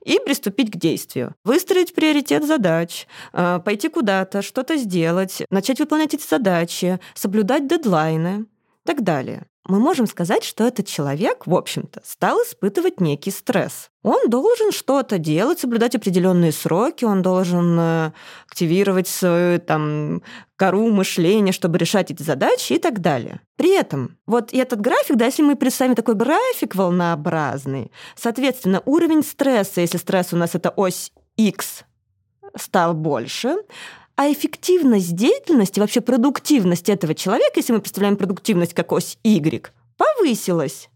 и 0.03 0.19
приступить 0.19 0.71
к 0.71 0.77
действию. 0.77 1.35
Выстроить 1.43 1.95
приоритет 1.95 2.45
задач, 2.45 3.07
э, 3.33 3.59
пойти 3.63 3.89
куда-то, 3.89 4.41
что-то 4.41 4.77
сделать, 4.77 5.43
начать 5.50 5.79
выполнять 5.79 6.13
эти 6.13 6.27
задачи, 6.27 7.00
соблюдать 7.15 7.67
дедлайны 7.67 8.41
и 8.41 8.88
так 8.88 9.03
далее 9.03 9.47
мы 9.65 9.79
можем 9.79 10.08
сказать, 10.08 10.43
что 10.43 10.65
этот 10.65 10.88
человек, 10.88 11.48
в 11.48 11.55
общем-то, 11.55 12.01
стал 12.03 12.38
испытывать 12.39 13.00
некий 13.00 13.32
стресс. 13.32 13.89
Он 14.01 14.29
должен 14.29 14.74
что-то 14.74 15.17
делать, 15.17 15.60
соблюдать 15.60 15.96
определенные 15.96 16.51
сроки, 16.51 17.05
он 17.05 17.22
должен 17.22 17.77
э, 17.79 18.12
активировать 18.50 19.08
свою 19.08 19.60
там 19.60 20.22
кору 20.58 20.89
мышления, 20.89 21.53
чтобы 21.53 21.77
решать 21.77 22.12
эти 22.12 22.22
задачи 22.22 22.74
и 22.74 22.79
так 22.79 23.00
далее. 23.00 23.39
При 23.55 23.74
этом 23.74 24.17
вот 24.25 24.53
этот 24.53 24.82
график, 24.82 25.15
да, 25.15 25.25
если 25.25 25.43
мы 25.43 25.55
представим 25.55 25.96
такой 25.96 26.15
график 26.15 26.75
волнообразный, 26.75 27.91
соответственно, 28.17 28.82
уровень 28.86 29.24
стресса, 29.24 29.79
если 29.79 29.98
стресс 29.98 30.34
у 30.34 30.38
нас 30.38 30.55
это 30.55 30.72
ось 30.72 31.13
X, 31.38 31.86
стал 32.58 32.93
больше, 32.93 33.55
а 34.15 34.32
эффективность 34.32 35.15
деятельности, 35.15 35.79
вообще 35.79 36.01
продуктивность 36.01 36.89
этого 36.89 37.15
человека, 37.15 37.53
если 37.55 37.74
мы 37.74 37.79
представляем 37.79 38.17
продуктивность 38.17 38.74
как 38.74 38.91
ось 38.91 39.17
Y, 39.24 39.72
повысилась. 39.98 40.89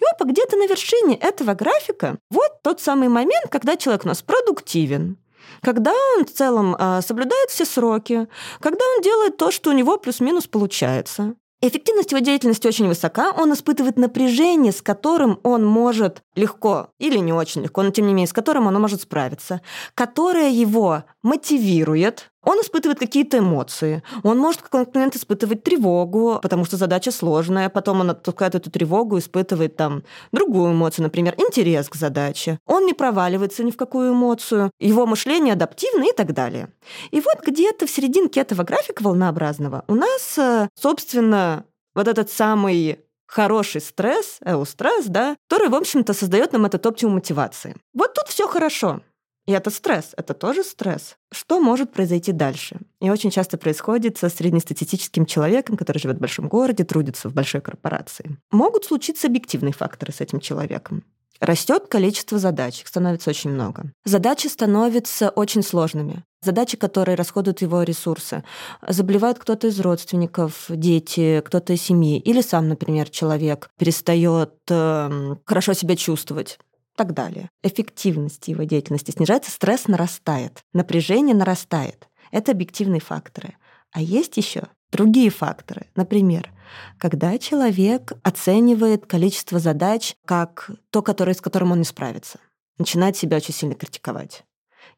И 0.00 0.04
опа, 0.12 0.24
где-то 0.24 0.56
на 0.56 0.66
вершине 0.66 1.16
этого 1.16 1.54
графика 1.54 2.18
вот 2.30 2.62
тот 2.62 2.80
самый 2.80 3.08
момент, 3.08 3.48
когда 3.50 3.76
человек 3.76 4.04
у 4.04 4.08
нас 4.08 4.22
продуктивен, 4.22 5.18
когда 5.62 5.92
он 6.16 6.24
в 6.24 6.32
целом 6.32 6.76
а, 6.78 7.02
соблюдает 7.02 7.50
все 7.50 7.64
сроки, 7.64 8.26
когда 8.60 8.84
он 8.96 9.02
делает 9.02 9.36
то, 9.36 9.50
что 9.50 9.70
у 9.70 9.74
него 9.74 9.98
плюс-минус 9.98 10.46
получается. 10.46 11.34
Эффективность 11.60 12.12
его 12.12 12.20
деятельности 12.20 12.68
очень 12.68 12.86
высока, 12.86 13.32
он 13.32 13.52
испытывает 13.52 13.98
напряжение, 13.98 14.72
с 14.72 14.80
которым 14.80 15.40
он 15.42 15.66
может 15.66 16.22
легко 16.36 16.90
или 17.00 17.18
не 17.18 17.32
очень 17.32 17.62
легко, 17.62 17.82
но 17.82 17.90
тем 17.90 18.06
не 18.06 18.12
менее, 18.14 18.28
с 18.28 18.32
которым 18.32 18.68
он 18.68 18.80
может 18.80 19.02
справиться, 19.02 19.60
которое 19.96 20.50
его 20.50 21.02
мотивирует, 21.28 22.30
он 22.42 22.58
испытывает 22.60 22.98
какие-то 22.98 23.38
эмоции. 23.38 24.02
Он 24.22 24.38
может 24.38 24.60
в 24.60 24.62
какой-то 24.64 24.92
момент 24.94 25.16
испытывать 25.16 25.62
тревогу, 25.62 26.38
потому 26.40 26.64
что 26.64 26.76
задача 26.76 27.10
сложная. 27.10 27.68
Потом 27.68 28.00
он 28.00 28.10
отпускает 28.10 28.54
эту 28.54 28.70
тревогу, 28.70 29.18
испытывает 29.18 29.76
там 29.76 30.02
другую 30.32 30.72
эмоцию, 30.72 31.02
например, 31.02 31.34
интерес 31.36 31.88
к 31.90 31.94
задаче. 31.94 32.58
Он 32.66 32.86
не 32.86 32.94
проваливается 32.94 33.62
ни 33.64 33.70
в 33.70 33.76
какую 33.76 34.12
эмоцию. 34.12 34.70
Его 34.80 35.06
мышление 35.06 35.52
адаптивно 35.52 36.04
и 36.04 36.12
так 36.12 36.32
далее. 36.32 36.70
И 37.10 37.20
вот 37.20 37.46
где-то 37.46 37.86
в 37.86 37.90
серединке 37.90 38.40
этого 38.40 38.62
графика 38.62 39.02
волнообразного 39.02 39.84
у 39.86 39.94
нас, 39.94 40.38
э, 40.38 40.68
собственно, 40.74 41.64
вот 41.94 42.08
этот 42.08 42.30
самый 42.30 43.00
хороший 43.26 43.82
стресс, 43.82 44.38
эустресс, 44.44 45.04
да, 45.06 45.36
который, 45.48 45.68
в 45.68 45.74
общем-то, 45.74 46.14
создает 46.14 46.52
нам 46.52 46.64
этот 46.64 46.86
оптимум 46.86 47.16
мотивации. 47.16 47.76
Вот 47.92 48.14
тут 48.14 48.28
все 48.28 48.48
хорошо. 48.48 49.02
И 49.48 49.52
это 49.52 49.70
стресс, 49.70 50.12
это 50.18 50.34
тоже 50.34 50.62
стресс. 50.62 51.16
Что 51.32 51.58
может 51.58 51.90
произойти 51.90 52.32
дальше? 52.32 52.76
И 53.00 53.08
очень 53.08 53.30
часто 53.30 53.56
происходит 53.56 54.18
со 54.18 54.28
среднестатистическим 54.28 55.24
человеком, 55.24 55.78
который 55.78 55.96
живет 55.96 56.18
в 56.18 56.20
большом 56.20 56.48
городе, 56.48 56.84
трудится 56.84 57.30
в 57.30 57.32
большой 57.32 57.62
корпорации. 57.62 58.36
Могут 58.50 58.84
случиться 58.84 59.26
объективные 59.26 59.72
факторы 59.72 60.12
с 60.12 60.20
этим 60.20 60.40
человеком. 60.40 61.02
Растет 61.40 61.86
количество 61.88 62.38
задач, 62.38 62.82
их 62.82 62.88
становится 62.88 63.30
очень 63.30 63.48
много. 63.50 63.90
Задачи 64.04 64.48
становятся 64.48 65.30
очень 65.30 65.62
сложными. 65.62 66.24
Задачи, 66.42 66.76
которые 66.76 67.14
расходуют 67.14 67.62
его 67.62 67.82
ресурсы. 67.84 68.44
Заболевает 68.86 69.38
кто-то 69.38 69.68
из 69.68 69.80
родственников, 69.80 70.66
дети, 70.68 71.42
кто-то 71.44 71.72
из 71.72 71.80
семьи. 71.80 72.18
Или 72.18 72.42
сам, 72.42 72.68
например, 72.68 73.08
человек 73.08 73.70
перестает 73.78 74.52
э, 74.68 75.36
хорошо 75.46 75.72
себя 75.72 75.96
чувствовать 75.96 76.58
так 76.98 77.14
далее. 77.14 77.48
Эффективность 77.62 78.48
его 78.48 78.64
деятельности 78.64 79.12
снижается, 79.12 79.50
стресс 79.50 79.86
нарастает, 79.86 80.60
напряжение 80.74 81.34
нарастает. 81.34 82.08
Это 82.32 82.52
объективные 82.52 83.00
факторы. 83.00 83.56
А 83.92 84.02
есть 84.02 84.36
еще 84.36 84.64
другие 84.90 85.30
факторы. 85.30 85.86
Например, 85.94 86.52
когда 86.98 87.38
человек 87.38 88.12
оценивает 88.22 89.06
количество 89.06 89.58
задач 89.60 90.16
как 90.26 90.70
то, 90.90 91.00
которое, 91.00 91.34
с 91.34 91.40
которым 91.40 91.72
он 91.72 91.78
не 91.78 91.84
справится, 91.84 92.40
начинает 92.78 93.16
себя 93.16 93.36
очень 93.36 93.54
сильно 93.54 93.74
критиковать 93.74 94.44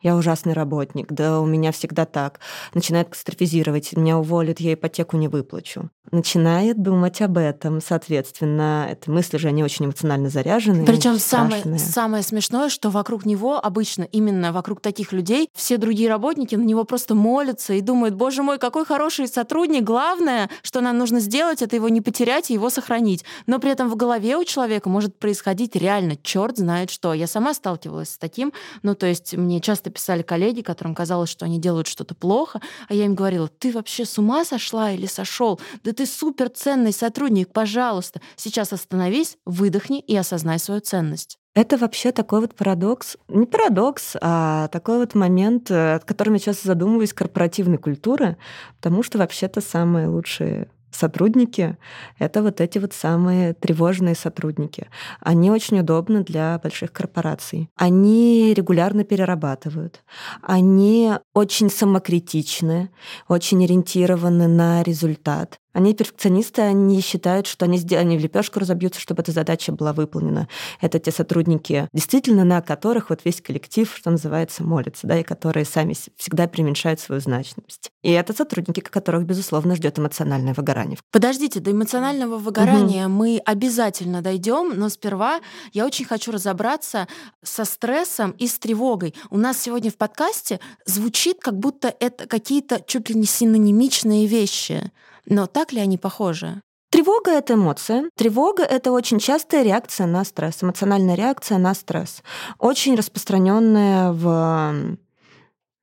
я 0.03 0.17
ужасный 0.17 0.53
работник, 0.53 1.13
да 1.13 1.41
у 1.41 1.47
меня 1.47 1.73
всегда 1.73 2.07
так. 2.07 2.41
Начинает 2.75 3.09
катастрофизировать, 3.09 3.97
меня 3.97 4.19
уволят, 4.19 4.61
я 4.61 4.75
ипотеку 4.75 5.17
не 5.17 5.29
выплачу. 5.29 5.91
Начинает 6.11 6.83
думать 6.83 7.21
об 7.23 7.39
этом, 7.39 7.81
соответственно, 7.81 8.89
это 8.91 9.11
мысли 9.13 9.37
же, 9.37 9.47
они 9.49 9.63
очень 9.63 9.85
эмоционально 9.85 10.29
заряжены. 10.29 10.85
Причем 10.85 11.19
самое, 11.19 11.79
самое 11.79 12.25
смешное, 12.25 12.69
что 12.69 12.91
вокруг 12.91 13.25
него 13.25 13.65
обычно, 13.65 14.03
именно 14.03 14.53
вокруг 14.53 14.81
таких 14.81 15.13
людей, 15.13 15.49
все 15.55 15.77
другие 15.77 16.09
работники 16.09 16.57
на 16.57 16.65
него 16.65 16.83
просто 16.83 17.15
молятся 17.15 17.75
и 17.75 17.81
думают, 17.81 18.17
боже 18.17 18.43
мой, 18.43 18.59
какой 18.59 18.85
хороший 18.85 19.29
сотрудник, 19.29 19.85
главное, 19.85 20.51
что 20.63 20.81
нам 20.81 20.99
нужно 20.99 21.21
сделать, 21.21 21.63
это 21.63 21.77
его 21.77 21.89
не 21.89 22.01
потерять 22.01 22.51
и 22.51 22.55
его 22.55 22.71
сохранить. 22.71 23.25
Но 23.47 23.61
при 23.61 23.71
этом 23.71 23.89
в 23.89 23.95
голове 23.95 24.37
у 24.37 24.45
человека 24.45 24.89
может 24.89 25.17
происходить 25.17 25.77
реально 25.77 26.17
черт 26.17 26.57
знает 26.57 26.91
что. 26.91 27.15
Я 27.15 27.29
сама 27.29 27.55
сталкивалась 27.55 28.11
с 28.11 28.19
таким, 28.19 28.53
ну 28.83 28.97
то 28.97 29.07
есть 29.07 29.37
мне 29.37 29.61
часто 29.61 29.90
часто 29.91 29.93
писали 29.93 30.23
коллеги, 30.23 30.63
которым 30.63 30.95
казалось, 30.95 31.31
что 31.31 31.45
они 31.45 31.59
делают 31.59 31.87
что-то 31.87 32.15
плохо, 32.15 32.61
а 32.89 32.95
я 32.95 33.05
им 33.05 33.15
говорила, 33.15 33.49
ты 33.49 33.73
вообще 33.73 34.05
с 34.05 34.19
ума 34.19 34.45
сошла 34.45 34.93
или 34.93 35.07
сошел? 35.07 35.61
Да 35.85 35.93
ты 35.93 36.07
суперценный 36.07 36.93
сотрудник, 36.93 37.53
пожалуйста, 37.53 38.21
сейчас 38.37 38.73
остановись, 38.73 39.37
выдохни 39.45 40.01
и 40.01 40.17
осознай 40.17 40.59
свою 40.59 40.81
ценность. 40.81 41.37
Это 41.55 41.77
вообще 41.77 42.13
такой 42.13 42.41
вот 42.41 42.55
парадокс, 42.55 43.17
не 43.29 43.45
парадокс, 43.45 44.17
а 44.21 44.69
такой 44.69 44.99
вот 44.99 45.17
момент, 45.17 45.71
э, 45.71 45.95
от 45.97 46.05
которым 46.05 46.35
я 46.35 46.41
сейчас 46.41 46.63
задумываюсь, 46.63 47.13
корпоративной 47.13 47.79
культуры, 47.79 48.37
потому 48.77 49.03
что 49.03 49.19
вообще-то 49.19 49.61
самые 49.61 50.07
лучшие 50.07 50.69
сотрудники— 50.91 51.77
это 52.19 52.43
вот 52.43 52.61
эти 52.61 52.79
вот 52.79 52.93
самые 52.93 53.55
тревожные 53.55 54.15
сотрудники. 54.15 54.89
Они 55.21 55.51
очень 55.51 55.81
удобны 55.81 56.25
для 56.25 56.59
больших 56.59 56.93
корпораций. 56.93 57.69
Они 57.77 58.53
регулярно 58.55 59.05
перерабатывают. 59.05 60.03
Они 60.43 61.13
очень 61.35 61.71
самокритичны, 61.71 62.91
очень 63.29 63.65
ориентированы 63.65 64.49
на 64.49 64.83
результат. 64.83 65.60
Они 65.73 65.95
перфекционисты, 65.95 66.63
они 66.63 67.01
считают, 67.01 67.47
что 67.47 67.65
они, 67.65 67.79
они 67.95 68.19
в 68.19 68.21
лепешку 68.21 68.59
разобьются, 68.61 69.01
чтобы 69.01 69.23
эта 69.23 69.33
задача 69.33 69.73
была 69.73 69.93
выполнена. 69.93 70.49
Это 70.81 70.99
те 70.99 71.13
сотрудники, 71.13 71.89
действительно, 71.93 72.45
на 72.45 72.61
которых 72.61 73.11
вот 73.11 73.21
весь 73.25 73.41
коллектив, 73.41 73.93
что 73.95 74.11
называется, 74.11 74.65
молится, 74.65 75.07
да, 75.07 75.19
и 75.19 75.23
которые 75.23 75.65
сами 75.65 75.95
всегда 76.17 76.49
преуменьшают 76.49 77.01
свою 77.01 77.21
значимость. 77.21 77.91
И 78.03 78.11
это 78.11 78.33
сотрудники, 78.33 78.81
которых, 78.81 79.25
безусловно, 79.25 79.77
ждет 79.77 79.99
эмоциональное 79.99 80.55
выгорание. 80.55 80.99
Подождите, 81.11 81.61
до 81.61 81.71
эмоционального 81.71 82.37
выгорания 82.37 83.07
угу. 83.07 83.15
мы 83.15 83.43
обязательно 83.45 84.23
дойдем, 84.23 84.73
но 84.77 84.89
сперва 84.89 85.41
я 85.73 85.87
очень 85.87 86.05
хочу 86.05 86.33
разобраться 86.33 87.07
со 87.43 87.65
стрессом 87.65 88.33
и 88.33 88.47
с 88.47 88.59
тревогой. 88.59 89.15
У 89.31 89.39
нас 89.39 89.59
сегодня 89.59 89.91
в 89.91 89.97
подкасте 89.97 90.61
звучит, 90.85 91.41
как 91.41 91.59
будто 91.59 91.95
это 92.01 92.27
какие-то 92.27 92.83
чуть 92.87 93.11
ли 93.11 93.15
не 93.15 93.27
синонимичные 93.27 94.27
вещи. 94.27 94.91
Но 95.27 95.47
так 95.47 95.73
ли 95.73 95.81
они 95.81 95.99
похожи? 95.99 96.61
Тревога— 96.91 97.31
это 97.33 97.55
эмоция. 97.55 98.11
Тревога— 98.17 98.63
это 98.65 98.91
очень 98.91 99.21
частая 99.21 99.63
реакция 99.63 100.07
на 100.07 100.25
стресс, 100.25 100.63
эмоциональная 100.63 101.15
реакция 101.15 101.59
на 101.59 101.73
стресс. 101.75 102.23
Очень 102.59 102.97
распространенная 102.97 104.11
в 104.11 104.97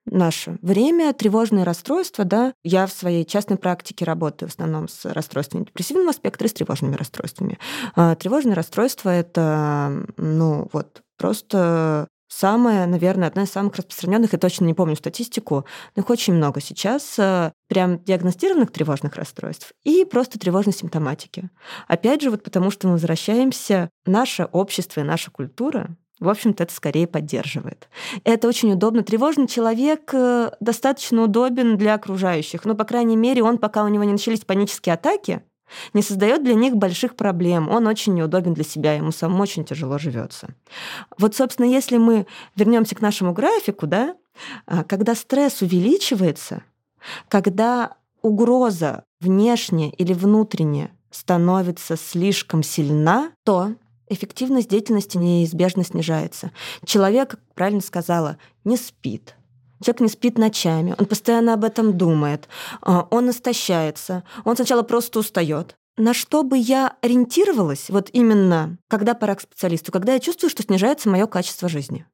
наше 0.06 0.58
время 0.62 1.14
тревожные 1.14 1.64
расстройства, 1.64 2.26
да, 2.26 2.54
я 2.64 2.88
в 2.88 2.92
своей 2.92 3.26
частной 3.26 3.58
практике 3.58 4.06
работаю 4.06 4.50
в 4.50 4.54
основном 4.54 4.88
с 4.88 5.06
расстройствами 5.06 5.66
депрессивного 5.66 6.12
спектра 6.12 6.48
и 6.48 6.50
с 6.50 6.54
тревожными 6.54 6.96
расстройствами. 6.96 7.58
А, 7.96 8.16
тревожные 8.16 8.56
расстройства— 8.56 9.10
это, 9.12 10.06
ну, 10.18 10.70
вот, 10.74 11.02
просто 11.18 12.08
самая, 12.28 12.86
наверное, 12.86 13.28
одна 13.28 13.44
из 13.44 13.52
самых 13.52 13.76
распространенных, 13.76 14.34
я 14.34 14.40
точно 14.40 14.66
не 14.66 14.74
помню 14.74 14.96
статистику, 14.96 15.66
но 15.96 16.02
их 16.02 16.10
очень 16.10 16.34
много 16.34 16.62
сейчас, 16.62 17.18
э, 17.18 17.52
прям 17.68 18.04
диагностированных 18.04 18.72
тревожных 18.72 19.16
расстройств 19.16 19.72
и 19.84 20.06
просто 20.06 20.40
тревожной 20.40 20.74
симптоматики. 20.74 21.50
Опять 21.88 22.22
же, 22.22 22.32
вот 22.32 22.44
потому 22.44 22.72
что 22.72 22.88
мы 22.88 22.94
возвращаемся, 22.94 23.90
наше 24.06 24.46
общество 24.46 25.02
и 25.02 25.04
наша 25.04 25.32
культура 25.32 25.96
в 26.20 26.30
общем-то, 26.30 26.64
это 26.64 26.74
скорее 26.74 27.06
поддерживает. 27.06 27.90
Это 28.24 28.48
очень 28.48 28.74
удобно. 28.74 29.04
Тревожный 29.04 29.48
человек 29.48 30.10
э, 30.14 30.50
достаточно 30.60 31.22
удобен 31.22 31.78
для 31.78 31.94
окружающих. 31.94 32.66
Но, 32.66 32.74
по 32.74 32.86
крайней 32.86 33.16
мере, 33.16 33.44
он, 33.44 33.60
пока 33.60 33.84
у 33.84 33.88
него 33.88 34.04
не 34.04 34.14
начались 34.14 34.40
панические 34.40 34.96
атаки, 34.96 35.44
не 35.94 36.02
создает 36.02 36.44
для 36.44 36.54
них 36.54 36.76
больших 36.76 37.16
проблем. 37.16 37.70
Он 37.70 37.88
очень 37.88 38.14
неудобен 38.14 38.54
для 38.54 38.64
себя, 38.64 38.94
ему 38.94 39.12
самому 39.12 39.44
очень 39.44 39.66
тяжело 39.66 39.98
живется. 39.98 40.50
Вот, 41.18 41.36
собственно, 41.36 41.66
если 41.66 41.98
мы 41.98 42.28
вернемся 42.56 42.96
к 42.96 43.02
нашему 43.02 43.34
графику, 43.34 43.88
да, 43.88 44.16
а, 44.66 44.84
когда 44.84 45.16
стресс 45.16 45.62
увеличивается, 45.62 46.64
когда 47.30 47.96
угроза 48.22 49.04
внешняя 49.20 49.90
или 49.90 50.14
внутренняя 50.14 50.92
становится 51.12 51.96
слишком 51.96 52.64
сильна, 52.64 53.32
то 53.44 53.76
эффективность 54.10 54.70
деятельности 54.70 55.18
неизбежно 55.18 55.84
снижается. 55.84 56.52
Человек, 56.86 57.36
правильно 57.56 57.82
сказала, 57.82 58.38
не 58.64 58.78
спит, 58.78 59.36
Человек 59.84 60.02
не 60.02 60.10
спит 60.10 60.38
ночами, 60.38 60.96
он 60.98 61.06
постоянно 61.06 61.54
об 61.54 61.64
этом 61.64 61.98
думает, 61.98 62.48
а, 62.82 63.08
он 63.12 63.30
истощается, 63.30 64.24
он 64.44 64.56
сначала 64.56 64.84
просто 64.84 65.20
устает. 65.20 65.76
На 65.98 66.14
что 66.14 66.44
бы 66.44 66.58
я 66.58 66.96
ориентировалась, 67.02 67.90
вот 67.90 68.10
именно, 68.14 68.78
когда 68.88 69.16
пора 69.16 69.36
к 69.36 69.42
специалисту, 69.42 69.92
когда 69.92 70.14
я 70.14 70.20
чувствую, 70.20 70.52
что 70.52 70.62
снижается 70.64 71.10
мое 71.10 71.26
качество 71.26 71.68
жизни. 71.68 72.06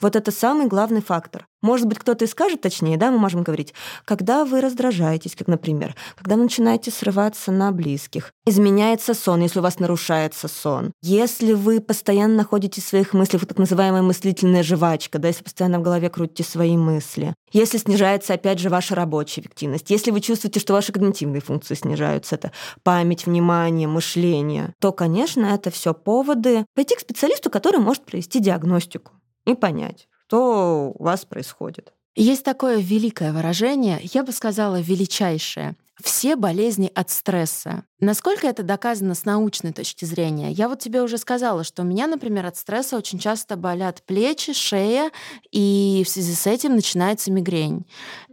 Вот 0.00 0.16
это 0.16 0.30
самый 0.30 0.66
главный 0.66 1.02
фактор. 1.02 1.46
Может 1.60 1.88
быть, 1.88 1.98
кто-то 1.98 2.24
и 2.24 2.28
скажет 2.28 2.60
точнее, 2.60 2.96
да, 2.96 3.10
мы 3.10 3.18
можем 3.18 3.42
говорить, 3.42 3.74
когда 4.04 4.44
вы 4.44 4.60
раздражаетесь, 4.60 5.34
как, 5.34 5.48
например, 5.48 5.96
когда 6.16 6.36
начинаете 6.36 6.92
срываться 6.92 7.50
на 7.50 7.72
близких, 7.72 8.32
изменяется 8.46 9.12
сон, 9.12 9.42
если 9.42 9.58
у 9.58 9.62
вас 9.62 9.80
нарушается 9.80 10.46
сон, 10.46 10.92
если 11.02 11.54
вы 11.54 11.80
постоянно 11.80 12.36
находитесь 12.36 12.84
в 12.84 12.88
своих 12.88 13.12
мыслях, 13.12 13.42
вот 13.42 13.48
так 13.48 13.58
называемая 13.58 14.02
мыслительная 14.02 14.62
жвачка, 14.62 15.18
да, 15.18 15.28
если 15.28 15.42
постоянно 15.42 15.80
в 15.80 15.82
голове 15.82 16.08
крутите 16.10 16.48
свои 16.48 16.76
мысли, 16.76 17.34
если 17.52 17.78
снижается, 17.78 18.34
опять 18.34 18.60
же, 18.60 18.70
ваша 18.70 18.94
рабочая 18.94 19.40
эффективность, 19.40 19.90
если 19.90 20.12
вы 20.12 20.20
чувствуете, 20.20 20.60
что 20.60 20.74
ваши 20.74 20.92
когнитивные 20.92 21.40
функции 21.40 21.74
снижаются, 21.74 22.36
это 22.36 22.52
память, 22.84 23.26
внимание, 23.26 23.88
мышление, 23.88 24.74
то, 24.78 24.92
конечно, 24.92 25.46
это 25.46 25.70
все 25.72 25.92
поводы 25.92 26.66
пойти 26.74 26.94
к 26.94 27.00
специалисту, 27.00 27.50
который 27.50 27.80
может 27.80 28.04
провести 28.04 28.38
диагностику 28.38 29.12
и 29.48 29.54
понять, 29.54 30.08
что 30.26 30.92
у 30.94 31.02
вас 31.02 31.24
происходит. 31.24 31.92
Есть 32.14 32.44
такое 32.44 32.78
великое 32.78 33.32
выражение, 33.32 34.00
я 34.02 34.24
бы 34.24 34.32
сказала, 34.32 34.80
величайшее. 34.80 35.76
Все 36.02 36.36
болезни 36.36 36.90
от 36.94 37.10
стресса. 37.10 37.84
Насколько 37.98 38.46
это 38.46 38.62
доказано 38.62 39.14
с 39.14 39.24
научной 39.24 39.72
точки 39.72 40.04
зрения? 40.04 40.52
Я 40.52 40.68
вот 40.68 40.78
тебе 40.78 41.02
уже 41.02 41.18
сказала, 41.18 41.64
что 41.64 41.82
у 41.82 41.84
меня, 41.84 42.06
например, 42.06 42.46
от 42.46 42.56
стресса 42.56 42.96
очень 42.96 43.18
часто 43.18 43.56
болят 43.56 44.02
плечи, 44.04 44.52
шея, 44.52 45.10
и 45.50 46.02
в 46.04 46.08
связи 46.08 46.34
с 46.34 46.46
этим 46.46 46.76
начинается 46.76 47.32
мигрень. 47.32 47.84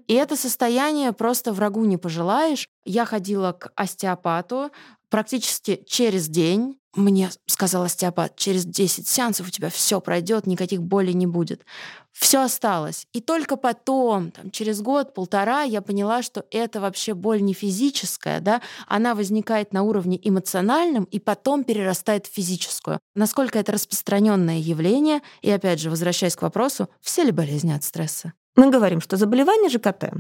И 0.07 0.13
это 0.13 0.35
состояние 0.35 1.11
просто 1.11 1.53
врагу 1.53 1.85
не 1.85 1.97
пожелаешь. 1.97 2.67
Я 2.85 3.05
ходила 3.05 3.51
к 3.53 3.71
остеопату 3.75 4.69
практически 5.09 5.83
через 5.87 6.27
день. 6.27 6.79
Мне 6.95 7.29
сказал 7.45 7.83
остеопат, 7.83 8.37
через 8.37 8.65
10 8.65 9.05
сеансов 9.05 9.47
у 9.47 9.51
тебя 9.51 9.69
все 9.69 9.99
пройдет, 9.99 10.47
никаких 10.47 10.81
болей 10.81 11.13
не 11.13 11.27
будет. 11.27 11.65
Все 12.13 12.41
осталось. 12.41 13.05
И 13.11 13.19
только 13.19 13.57
потом, 13.57 14.31
там, 14.31 14.49
через 14.49 14.81
год-полтора, 14.81 15.63
я 15.63 15.81
поняла, 15.81 16.23
что 16.23 16.45
это 16.51 16.79
вообще 16.79 17.13
боль 17.13 17.41
не 17.41 17.53
физическая, 17.53 18.39
да, 18.39 18.61
она 18.87 19.13
возникает 19.13 19.73
на 19.73 19.83
уровне 19.83 20.17
эмоциональном 20.23 21.03
и 21.05 21.19
потом 21.19 21.65
перерастает 21.65 22.27
в 22.27 22.33
физическую. 22.33 22.99
Насколько 23.13 23.59
это 23.59 23.73
распространенное 23.73 24.59
явление, 24.59 25.21
и 25.41 25.51
опять 25.51 25.81
же, 25.81 25.89
возвращаясь 25.89 26.37
к 26.37 26.41
вопросу, 26.43 26.87
все 27.01 27.23
ли 27.23 27.31
болезни 27.31 27.73
от 27.73 27.83
стресса? 27.83 28.31
Мы 28.55 28.69
говорим, 28.69 29.01
что 29.01 29.17
заболевания 29.17 29.69
ЖКТ, 29.69 30.13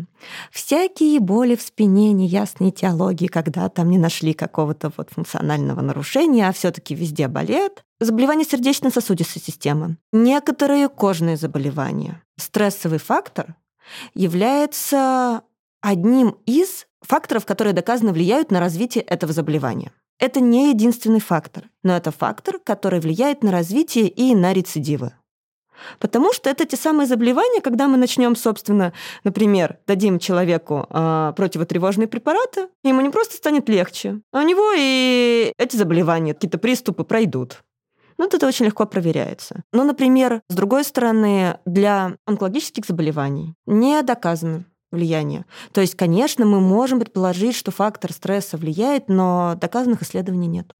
всякие 0.51 1.21
боли 1.21 1.55
в 1.55 1.61
спине, 1.61 2.11
неясные 2.11 2.71
теологии, 2.71 3.27
когда 3.27 3.69
там 3.69 3.89
не 3.89 3.97
нашли 3.97 4.33
какого-то 4.33 4.91
вот 4.97 5.09
функционального 5.09 5.79
нарушения, 5.79 6.49
а 6.49 6.51
все 6.51 6.71
таки 6.71 6.95
везде 6.95 7.29
болеют, 7.29 7.85
заболевания 8.01 8.43
сердечно-сосудистой 8.43 9.41
системы, 9.41 9.97
некоторые 10.11 10.89
кожные 10.89 11.37
заболевания. 11.37 12.21
Стрессовый 12.37 12.99
фактор 12.99 13.55
является 14.13 15.43
одним 15.81 16.35
из 16.45 16.87
факторов, 17.01 17.45
которые 17.45 17.73
доказано 17.73 18.11
влияют 18.11 18.51
на 18.51 18.59
развитие 18.59 19.03
этого 19.03 19.31
заболевания. 19.31 19.91
Это 20.19 20.41
не 20.41 20.71
единственный 20.71 21.19
фактор, 21.19 21.69
но 21.83 21.95
это 21.95 22.11
фактор, 22.11 22.59
который 22.59 22.99
влияет 22.99 23.43
на 23.43 23.51
развитие 23.51 24.07
и 24.07 24.33
на 24.35 24.53
рецидивы. 24.53 25.13
Потому 25.99 26.33
что 26.33 26.49
это 26.49 26.65
те 26.65 26.77
самые 26.77 27.07
заболевания, 27.07 27.61
когда 27.61 27.87
мы 27.87 27.97
начнем, 27.97 28.35
собственно, 28.35 28.93
например, 29.23 29.77
дадим 29.87 30.19
человеку 30.19 30.87
э, 30.89 31.33
противотревожные 31.35 32.07
препараты, 32.07 32.67
ему 32.83 33.01
не 33.01 33.09
просто 33.09 33.35
станет 33.35 33.69
легче, 33.69 34.21
а 34.31 34.39
у 34.39 34.41
него 34.43 34.73
и 34.75 35.51
эти 35.57 35.75
заболевания, 35.75 36.33
какие-то 36.33 36.57
приступы 36.57 37.03
пройдут. 37.03 37.63
Ну, 38.17 38.25
это 38.25 38.47
очень 38.47 38.65
легко 38.65 38.85
проверяется. 38.85 39.63
Но, 39.73 39.83
например, 39.83 40.41
с 40.49 40.55
другой 40.55 40.85
стороны, 40.85 41.59
для 41.65 42.15
онкологических 42.25 42.85
заболеваний 42.85 43.55
не 43.65 44.01
доказано 44.03 44.65
влияние. 44.91 45.45
То 45.73 45.81
есть, 45.81 45.95
конечно, 45.95 46.45
мы 46.45 46.61
можем 46.61 46.99
предположить, 46.99 47.55
что 47.55 47.71
фактор 47.71 48.13
стресса 48.13 48.57
влияет, 48.57 49.09
но 49.09 49.55
доказанных 49.59 50.01
исследований 50.01 50.47
нет. 50.47 50.73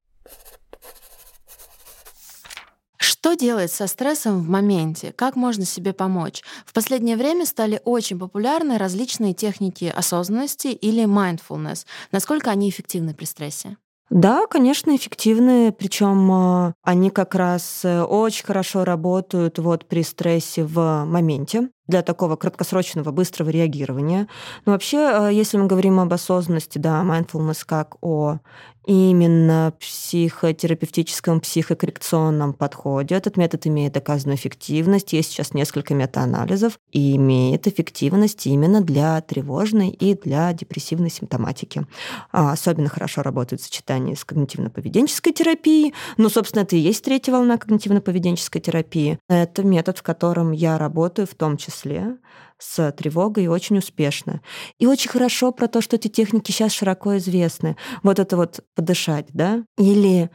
Что 3.08 3.36
делать 3.36 3.72
со 3.72 3.86
стрессом 3.86 4.42
в 4.42 4.50
моменте? 4.50 5.14
Как 5.16 5.36
можно 5.36 5.64
себе 5.64 5.94
помочь? 5.94 6.42
В 6.66 6.74
последнее 6.74 7.18
время 7.18 7.46
стали 7.46 7.80
очень 7.86 8.18
популярны 8.18 8.80
различные 8.80 9.36
техники 9.36 9.94
осознанности 9.96 10.70
или 10.70 11.04
mindfulness. 11.04 11.86
Насколько 12.12 12.50
они 12.50 12.68
эффективны 12.68 13.14
при 13.14 13.26
стрессе? 13.26 13.78
Да, 14.10 14.48
конечно, 14.48 14.96
эффективны, 14.96 15.72
причем 15.72 16.32
э, 16.32 16.74
они 16.82 17.12
как 17.12 17.36
раз 17.36 17.82
э, 17.84 18.02
очень 18.02 18.44
хорошо 18.44 18.84
работают 18.84 19.60
вот 19.60 19.86
при 19.86 20.02
стрессе 20.02 20.64
в 20.64 21.06
моменте 21.06 21.70
для 21.88 22.02
такого 22.02 22.36
краткосрочного 22.36 23.12
быстрого 23.12 23.50
реагирования. 23.50 24.28
Но 24.66 24.74
вообще, 24.74 24.98
э, 24.98 25.30
если 25.34 25.58
мы 25.58 25.68
говорим 25.68 26.00
об 26.00 26.14
осознанности, 26.14 26.78
да, 26.78 27.02
mindfulness 27.02 27.64
как 27.66 27.96
о 28.02 28.40
именно 28.86 29.74
психотерапевтическом, 29.80 31.40
психокоррекционном 31.40 32.54
подходе. 32.54 33.16
Этот 33.16 33.38
метод 33.38 33.66
имеет 33.68 33.94
доказанную 33.94 34.38
эффективность. 34.38 35.14
Есть 35.14 35.32
сейчас 35.32 35.54
несколько 35.54 35.94
метаанализов 35.94 36.80
и 36.92 37.16
имеет 37.16 37.68
эффективность 37.68 38.46
именно 38.46 38.82
для 38.82 39.20
тревожной 39.22 39.90
и 39.90 40.16
для 40.16 40.54
депрессивной 40.54 41.10
симптоматики. 41.10 41.86
А 42.32 42.52
особенно 42.52 42.90
хорошо 42.90 43.22
работает 43.24 43.62
в 43.62 43.66
сочетании 43.66 44.14
с 44.14 44.26
когнитивно-поведенческой 44.26 45.34
терапией. 45.34 45.94
Ну, 46.18 46.30
собственно, 46.30 46.64
это 46.64 46.76
и 46.76 46.80
есть 46.80 47.04
третья 47.04 47.32
волна 47.32 47.58
когнитивно-поведенческой 47.58 48.60
терапии. 48.62 49.20
Это 49.28 49.64
метод, 49.64 49.98
в 49.98 50.04
котором 50.04 50.52
я 50.52 50.78
работаю 50.78 51.28
в 51.28 51.34
том 51.36 51.58
числе 51.58 51.75
числе 51.76 52.18
с 52.58 52.92
тревогой 52.94 53.46
и 53.46 53.48
очень 53.48 53.78
успешно. 53.78 54.42
И 54.80 54.88
очень 54.88 55.10
хорошо 55.10 55.52
про 55.52 55.68
то, 55.68 55.82
что 55.82 55.98
эти 55.98 56.08
техники 56.08 56.52
сейчас 56.52 56.72
широко 56.72 57.18
известны. 57.18 57.76
Вот 58.04 58.20
это 58.20 58.38
вот 58.38 58.62
подышать, 58.76 59.28
да? 59.34 59.64
Или 59.78 60.30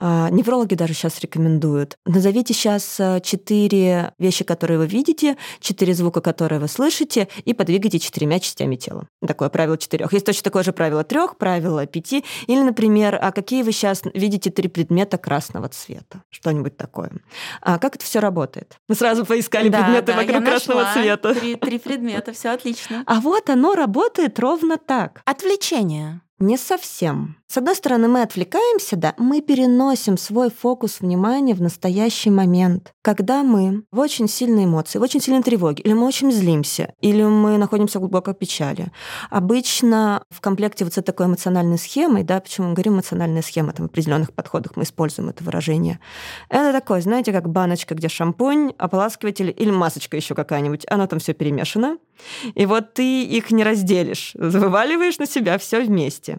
неврологи 0.00 0.74
даже 0.74 0.94
сейчас 0.94 1.20
рекомендуют. 1.20 1.96
Назовите 2.06 2.54
сейчас 2.54 2.96
а, 2.98 3.20
четыре 3.20 4.12
вещи, 4.18 4.44
которые 4.44 4.78
вы 4.78 4.86
видите, 4.86 5.36
четыре 5.60 5.94
звука, 5.94 6.20
которые 6.20 6.58
вы 6.58 6.68
слышите, 6.68 7.28
и 7.44 7.54
подвигайте 7.54 7.98
четырьмя 7.98 8.40
частями 8.40 8.76
тела. 8.76 9.06
Такое 9.26 9.48
правило 9.48 9.76
четырех. 9.76 10.12
Есть 10.12 10.26
точно 10.26 10.42
такое 10.44 10.62
же 10.62 10.72
правило 10.72 11.04
трех, 11.04 11.36
правило 11.36 11.86
пяти. 11.86 12.24
Или, 12.46 12.60
например, 12.60 13.18
а 13.20 13.32
какие 13.32 13.62
вы 13.62 13.72
сейчас 13.72 14.02
видите 14.14 14.50
три 14.50 14.68
предмета 14.68 15.18
красного 15.18 15.68
цвета? 15.68 16.22
Что-нибудь 16.30 16.76
такое. 16.76 17.10
А 17.60 17.78
как 17.78 17.96
это 17.96 18.04
все 18.04 18.20
работает? 18.20 18.76
Мы 18.88 18.94
сразу 18.94 19.24
поискали 19.26 19.68
да, 19.68 19.82
предметы 19.82 20.12
да, 20.12 20.18
вокруг 20.18 20.44
красного 20.44 20.92
цвета. 20.92 21.34
Три, 21.34 21.56
три 21.56 21.78
предмета, 21.78 22.32
все 22.32 22.50
отлично. 22.50 23.02
А 23.06 23.20
вот 23.20 23.50
оно 23.50 23.74
работает 23.74 24.38
ровно 24.38 24.78
так. 24.78 25.22
Отвлечение. 25.24 26.22
Не 26.40 26.56
совсем. 26.56 27.36
С 27.48 27.58
одной 27.58 27.74
стороны, 27.76 28.08
мы 28.08 28.22
отвлекаемся, 28.22 28.96
да, 28.96 29.14
мы 29.18 29.42
переносим 29.42 30.16
свой 30.16 30.50
фокус 30.50 31.00
внимания 31.00 31.52
в 31.52 31.60
настоящий 31.60 32.30
момент. 32.30 32.94
Когда 33.02 33.42
мы 33.42 33.84
в 33.90 33.98
очень 33.98 34.28
сильной 34.28 34.64
эмоции, 34.64 34.98
в 34.98 35.02
очень 35.02 35.20
сильной 35.20 35.42
тревоге, 35.42 35.82
или 35.82 35.94
мы 35.94 36.06
очень 36.06 36.30
злимся, 36.30 36.92
или 37.00 37.22
мы 37.22 37.56
находимся 37.56 37.98
в 37.98 38.02
глубокой 38.02 38.34
печали, 38.34 38.92
обычно 39.30 40.22
в 40.28 40.42
комплекте 40.42 40.84
вот 40.84 40.92
с 40.92 41.02
такой 41.02 41.26
эмоциональной 41.26 41.78
схемой, 41.78 42.24
да, 42.24 42.40
почему 42.40 42.68
мы 42.68 42.72
говорим 42.74 42.94
эмоциональная 42.94 43.40
схема, 43.40 43.72
там 43.72 43.86
в 43.86 43.90
определенных 43.90 44.34
подходах 44.34 44.76
мы 44.76 44.82
используем 44.82 45.30
это 45.30 45.42
выражение, 45.42 45.98
это 46.50 46.72
такое, 46.72 47.00
знаете, 47.00 47.32
как 47.32 47.48
баночка, 47.48 47.94
где 47.94 48.08
шампунь, 48.08 48.74
ополаскиватель 48.76 49.54
или 49.56 49.70
масочка 49.70 50.18
еще 50.18 50.34
какая-нибудь, 50.34 50.84
оно 50.88 51.06
там 51.06 51.20
все 51.20 51.32
перемешано, 51.32 51.96
и 52.54 52.66
вот 52.66 52.92
ты 52.92 53.24
их 53.24 53.50
не 53.50 53.64
разделишь, 53.64 54.32
вываливаешь 54.34 55.18
на 55.18 55.26
себя 55.26 55.56
все 55.56 55.80
вместе. 55.80 56.38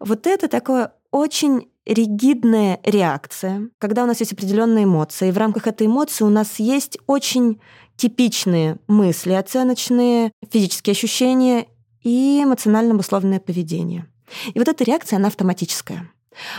Вот 0.00 0.26
это 0.26 0.48
такое 0.48 0.92
очень 1.10 1.68
ригидная 1.88 2.78
реакция, 2.84 3.70
когда 3.78 4.04
у 4.04 4.06
нас 4.06 4.20
есть 4.20 4.32
определенные 4.32 4.84
эмоции, 4.84 5.28
и 5.28 5.32
в 5.32 5.38
рамках 5.38 5.66
этой 5.66 5.86
эмоции 5.86 6.24
у 6.24 6.28
нас 6.28 6.58
есть 6.58 6.98
очень 7.06 7.60
типичные 7.96 8.76
мысли 8.86 9.32
оценочные, 9.32 10.30
физические 10.50 10.92
ощущения 10.92 11.66
и 12.02 12.42
эмоционально 12.44 12.94
обусловленное 12.94 13.40
поведение. 13.40 14.06
И 14.52 14.58
вот 14.58 14.68
эта 14.68 14.84
реакция, 14.84 15.16
она 15.16 15.28
автоматическая. 15.28 16.10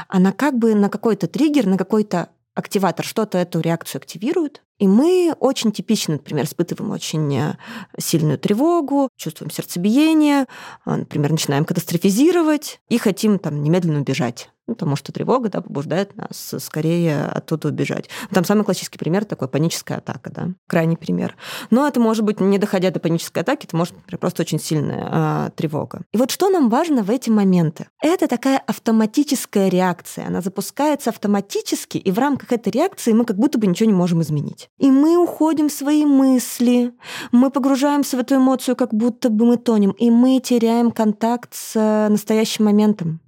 Она 0.08 0.32
как 0.32 0.58
бы 0.58 0.74
на 0.74 0.90
какой-то 0.90 1.28
триггер, 1.28 1.68
на 1.68 1.78
какой-то 1.78 2.30
активатор 2.56 3.06
что-то 3.06 3.38
эту 3.38 3.60
реакцию 3.62 4.00
активирует, 4.00 4.64
и 4.80 4.88
мы 4.88 5.34
очень 5.40 5.72
типично, 5.72 6.14
например, 6.14 6.46
испытываем 6.46 6.92
очень 6.92 7.36
э, 7.38 7.58
сильную 7.98 8.38
тревогу, 8.38 9.10
чувствуем 9.18 9.52
сердцебиение, 9.52 10.46
э, 10.86 10.96
например, 10.96 11.32
начинаем 11.32 11.66
катастрофизировать 11.66 12.82
и 12.90 12.98
хотим 12.98 13.40
там 13.40 13.62
немедленно 13.62 14.02
убежать. 14.02 14.50
Ну, 14.70 14.76
потому 14.76 14.96
что 14.96 15.12
тревога 15.12 15.50
да, 15.50 15.62
побуждает 15.62 16.16
нас 16.16 16.54
скорее 16.60 17.24
оттуда 17.24 17.70
убежать. 17.70 18.08
Там 18.32 18.44
самый 18.44 18.64
классический 18.64 19.00
пример 19.00 19.26
такой 19.26 19.48
паническая 19.48 19.98
атака, 19.98 20.32
да, 20.32 20.50
крайний 20.68 20.96
пример. 20.96 21.36
Но 21.72 21.88
это 21.88 22.00
может 22.00 22.24
быть, 22.24 22.40
не 22.40 22.60
доходя 22.60 22.92
до 22.92 23.00
панической 23.00 23.42
атаки, 23.42 23.66
это 23.66 23.76
может 23.76 23.96
быть 23.96 24.20
просто 24.20 24.44
очень 24.44 24.60
сильная 24.60 25.10
а, 25.12 25.50
тревога. 25.56 26.02
И 26.12 26.18
вот 26.18 26.30
что 26.30 26.52
нам 26.52 26.70
важно 26.70 27.02
в 27.02 27.10
эти 27.10 27.32
моменты? 27.32 27.88
Это 28.00 28.28
такая 28.28 28.60
автоматическая 28.60 29.70
реакция. 29.70 30.28
Она 30.28 30.42
запускается 30.42 31.10
автоматически, 31.10 31.98
и 31.98 32.12
в 32.12 32.20
рамках 32.20 32.52
этой 32.52 32.70
реакции 32.70 33.12
мы 33.12 33.26
как 33.26 33.38
будто 33.38 33.58
бы 33.58 33.66
ничего 33.66 33.90
не 33.90 33.96
можем 33.96 34.22
изменить. 34.22 34.70
И 34.78 34.92
мы 34.92 35.18
уходим 35.18 35.70
в 35.70 35.74
свои 35.74 36.06
мысли, 36.06 36.94
мы 37.32 37.50
погружаемся 37.50 38.18
в 38.18 38.20
эту 38.20 38.36
эмоцию, 38.36 38.76
как 38.76 38.94
будто 38.94 39.30
бы 39.30 39.46
мы 39.46 39.58
тонем, 39.58 39.92
и 39.92 40.12
мы 40.12 40.40
теряем 40.40 40.92
контакт 40.92 41.56
с 41.56 41.76
э, 41.76 42.08
настоящим 42.10 42.66
моментом. 42.66 43.20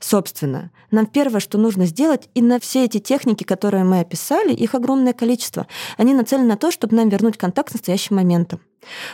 Собственно, 0.00 0.70
нам 0.90 1.06
первое, 1.06 1.40
что 1.40 1.58
нужно 1.58 1.86
сделать, 1.86 2.28
и 2.34 2.42
на 2.42 2.58
все 2.60 2.84
эти 2.84 2.98
техники, 2.98 3.44
которые 3.44 3.84
мы 3.84 4.00
описали, 4.00 4.52
их 4.52 4.74
огромное 4.74 5.12
количество, 5.12 5.66
они 5.96 6.14
нацелены 6.14 6.48
на 6.48 6.56
то, 6.56 6.70
чтобы 6.70 6.96
нам 6.96 7.08
вернуть 7.08 7.36
контакт 7.36 7.70
с 7.70 7.74
настоящим 7.74 8.16
моментом. 8.16 8.60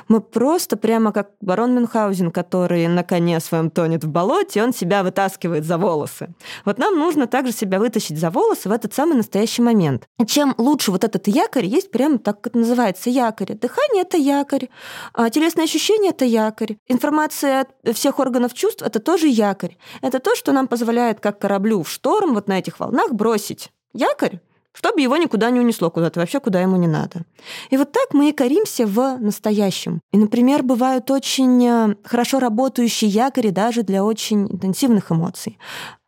Мы 0.09 0.21
просто 0.21 0.77
прямо 0.77 1.13
как 1.13 1.31
барон 1.41 1.75
Мюнхгаузен, 1.75 2.31
который 2.31 2.87
на 2.89 3.03
коне 3.03 3.41
своем 3.41 3.71
тонет 3.71 4.05
в 4.05 4.09
болоте, 4.09 4.63
он 4.63 4.73
себя 4.73 5.03
вытаскивает 5.03 5.65
за 5.65 5.79
волосы. 5.79 6.29
Вот 6.65 6.79
нам 6.79 6.99
нужно 6.99 7.27
также 7.27 7.53
себя 7.53 7.79
вытащить 7.79 8.19
за 8.19 8.31
волосы 8.31 8.69
в 8.69 8.73
этот 8.73 8.95
самый 8.95 9.17
настоящий 9.17 9.63
момент. 9.63 10.07
Чем 10.27 10.55
лучше 10.59 10.91
вот 10.91 11.05
этот 11.05 11.29
якорь, 11.29 11.67
есть 11.67 11.91
прямо 11.91 12.19
так, 12.19 12.41
как 12.41 12.53
это 12.53 12.59
называется, 12.59 13.11
якорь. 13.11 13.55
Дыхание— 13.55 14.03
это 14.05 14.17
якорь, 14.17 14.69
а 15.15 15.31
телесные 15.31 15.65
ощущения— 15.65 16.11
это 16.11 16.25
якорь, 16.25 16.77
информация 16.89 17.67
от 17.85 17.97
всех 17.97 18.19
органов 18.19 18.55
чувств— 18.55 18.83
это 18.87 18.99
тоже 19.01 19.29
якорь. 19.29 19.77
Это 20.03 20.19
то, 20.19 20.35
что 20.35 20.53
нам 20.53 20.69
позволяет 20.69 21.21
как 21.21 21.39
кораблю 21.39 21.83
в 21.83 21.89
шторм 21.89 22.35
вот 22.35 22.49
на 22.49 22.59
этих 22.59 22.81
волнах 22.81 23.13
бросить 23.13 23.71
якорь, 23.93 24.41
чтобы 24.81 25.03
его 25.03 25.19
никуда 25.19 25.51
не 25.51 25.61
унесло 25.61 25.91
куда-то, 25.91 26.21
вообще 26.21 26.41
куда 26.41 26.63
ему 26.63 26.77
не 26.77 26.87
надо. 26.87 27.27
И 27.69 27.77
вот 27.77 27.93
так 27.93 28.15
мы 28.15 28.31
и 28.31 28.33
коримся 28.33 28.87
в 28.87 29.19
настоящем. 29.19 30.01
И, 30.11 30.17
например, 30.17 30.63
бывают 30.63 31.11
очень 31.11 31.67
э, 31.67 31.97
хорошо 32.03 32.39
работающие 32.39 33.11
якори 33.11 33.51
даже 33.51 33.83
для 33.83 34.03
очень 34.03 34.51
интенсивных 34.51 35.13
эмоций. 35.13 35.59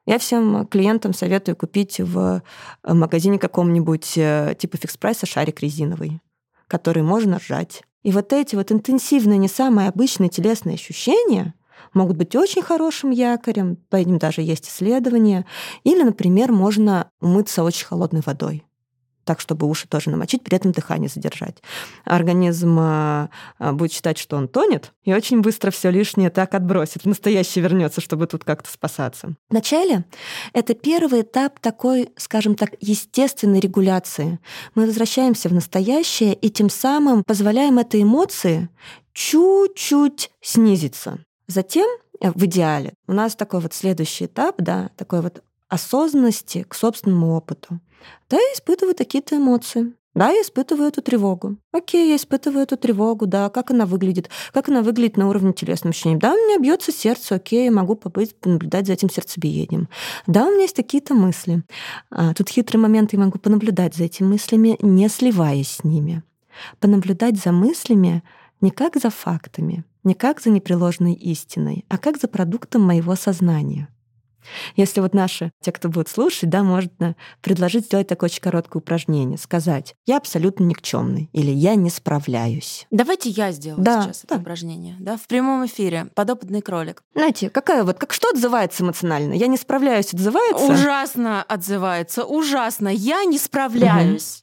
Я 0.06 0.18
всем 0.18 0.66
клиентам 0.66 1.12
советую 1.12 1.54
купить 1.54 2.00
в 2.00 2.40
э, 2.82 2.94
магазине 2.94 3.38
каком-нибудь 3.38 4.14
э, 4.16 4.54
типа 4.58 4.78
фикс-прайса 4.78 5.26
шарик 5.26 5.60
резиновый, 5.60 6.22
который 6.66 7.02
можно 7.02 7.38
сжать. 7.38 7.82
И 8.02 8.10
вот 8.10 8.32
эти 8.32 8.54
вот 8.56 8.72
интенсивные, 8.72 9.36
не 9.36 9.48
самые 9.48 9.90
обычные 9.90 10.30
телесные 10.30 10.76
ощущения, 10.76 11.52
могут 11.94 12.16
быть 12.16 12.34
очень 12.34 12.62
хорошим 12.62 13.10
якорем, 13.10 13.76
по 13.88 13.96
ним 13.96 14.18
даже 14.18 14.42
есть 14.42 14.68
исследования. 14.68 15.46
Или, 15.84 16.02
например, 16.02 16.52
можно 16.52 17.10
умыться 17.20 17.62
очень 17.62 17.86
холодной 17.86 18.22
водой 18.24 18.64
так, 19.24 19.40
чтобы 19.40 19.68
уши 19.68 19.86
тоже 19.88 20.10
намочить, 20.10 20.42
при 20.42 20.56
этом 20.56 20.72
дыхание 20.72 21.08
задержать. 21.08 21.62
Организм 22.04 22.78
э, 22.80 23.28
э, 23.58 23.72
будет 23.72 23.92
считать, 23.92 24.18
что 24.18 24.36
он 24.36 24.48
тонет, 24.48 24.92
и 25.04 25.14
очень 25.14 25.40
быстро 25.40 25.70
все 25.70 25.90
лишнее 25.90 26.30
так 26.30 26.54
отбросит, 26.54 27.04
в 27.04 27.06
настоящее 27.06 27.62
вернется, 27.62 28.00
чтобы 28.00 28.26
тут 28.26 28.44
как-то 28.44 28.70
спасаться. 28.70 29.34
Вначале 29.48 30.04
это 30.52 30.74
первый 30.74 31.22
этап 31.22 31.60
такой, 31.60 32.10
скажем 32.16 32.56
так, 32.56 32.70
естественной 32.80 33.60
регуляции. 33.60 34.38
Мы 34.74 34.86
возвращаемся 34.86 35.48
в 35.48 35.52
настоящее 35.52 36.34
и 36.34 36.50
тем 36.50 36.68
самым 36.68 37.22
позволяем 37.24 37.78
этой 37.78 38.02
эмоции 38.02 38.68
чуть-чуть 39.12 40.30
снизиться. 40.40 41.18
Затем, 41.46 41.86
э, 42.20 42.30
в 42.30 42.44
идеале, 42.44 42.94
у 43.06 43.12
нас 43.12 43.34
такой 43.34 43.60
вот 43.60 43.74
следующий 43.74 44.26
этап, 44.26 44.56
да, 44.58 44.90
такой 44.96 45.20
вот 45.20 45.42
осознанности 45.68 46.64
к 46.68 46.74
собственному 46.74 47.34
опыту. 47.34 47.80
Да, 48.28 48.36
я 48.36 48.52
испытываю 48.54 48.94
такие-то 48.94 49.36
эмоции. 49.36 49.92
Да, 50.14 50.28
я 50.28 50.42
испытываю 50.42 50.88
эту 50.88 51.00
тревогу. 51.00 51.56
Окей, 51.72 52.10
я 52.10 52.16
испытываю 52.16 52.64
эту 52.64 52.76
тревогу, 52.76 53.26
да, 53.26 53.48
как 53.48 53.70
она 53.70 53.86
выглядит, 53.86 54.28
как 54.52 54.68
она 54.68 54.82
выглядит 54.82 55.16
на 55.16 55.26
уровне 55.28 55.54
телесного 55.54 55.92
ощущения. 55.92 56.18
Да, 56.18 56.34
у 56.34 56.36
меня 56.36 56.58
бьется 56.58 56.92
сердце, 56.92 57.36
окей, 57.36 57.64
я 57.64 57.70
могу 57.70 57.94
побыть, 57.94 58.34
понаблюдать 58.36 58.86
за 58.86 58.92
этим 58.92 59.08
сердцебиением. 59.08 59.88
Да, 60.26 60.46
у 60.46 60.50
меня 60.50 60.62
есть 60.62 60.76
какие-то 60.76 61.14
мысли. 61.14 61.62
А, 62.10 62.34
тут 62.34 62.50
хитрый 62.50 62.78
момент, 62.78 63.14
я 63.14 63.20
могу 63.20 63.38
понаблюдать 63.38 63.94
за 63.94 64.04
этими 64.04 64.26
мыслями, 64.26 64.76
не 64.82 65.08
сливаясь 65.08 65.76
с 65.76 65.84
ними. 65.84 66.22
Понаблюдать 66.78 67.38
за 67.42 67.50
мыслями 67.52 68.22
не 68.62 68.70
как 68.70 68.96
за 68.96 69.10
фактами, 69.10 69.84
не 70.04 70.14
как 70.14 70.40
за 70.40 70.48
непреложной 70.50 71.12
истиной, 71.12 71.84
а 71.88 71.98
как 71.98 72.16
за 72.18 72.28
продуктом 72.28 72.82
моего 72.82 73.14
сознания. 73.16 73.88
Если 74.74 75.00
вот 75.00 75.14
наши, 75.14 75.52
те, 75.60 75.70
кто 75.70 75.88
будет 75.88 76.08
слушать, 76.08 76.50
да, 76.50 76.62
можно 76.62 77.14
предложить 77.42 77.86
сделать 77.86 78.08
такое 78.08 78.28
очень 78.28 78.40
короткое 78.42 78.78
упражнение, 78.78 79.38
сказать 79.38 79.94
«я 80.06 80.16
абсолютно 80.16 80.64
никчемный» 80.64 81.28
или 81.32 81.50
«я 81.50 81.76
не 81.76 81.90
справляюсь». 81.90 82.86
Давайте 82.90 83.30
я 83.30 83.52
сделаю 83.52 83.84
да, 83.84 84.02
сейчас 84.02 84.22
да. 84.22 84.34
это 84.34 84.42
упражнение, 84.42 84.96
да, 84.98 85.16
в 85.16 85.26
прямом 85.28 85.66
эфире, 85.66 86.08
подопытный 86.14 86.60
кролик. 86.60 87.02
Знаете, 87.14 87.50
какая 87.50 87.84
вот, 87.84 87.98
как 87.98 88.12
что 88.12 88.30
отзывается 88.30 88.82
эмоционально? 88.82 89.34
«Я 89.34 89.46
не 89.46 89.56
справляюсь» 89.56 90.12
отзывается? 90.12 90.66
Ужасно 90.66 91.42
отзывается, 91.42 92.24
ужасно. 92.24 92.88
«Я 92.88 93.24
не 93.24 93.38
справляюсь». 93.38 94.42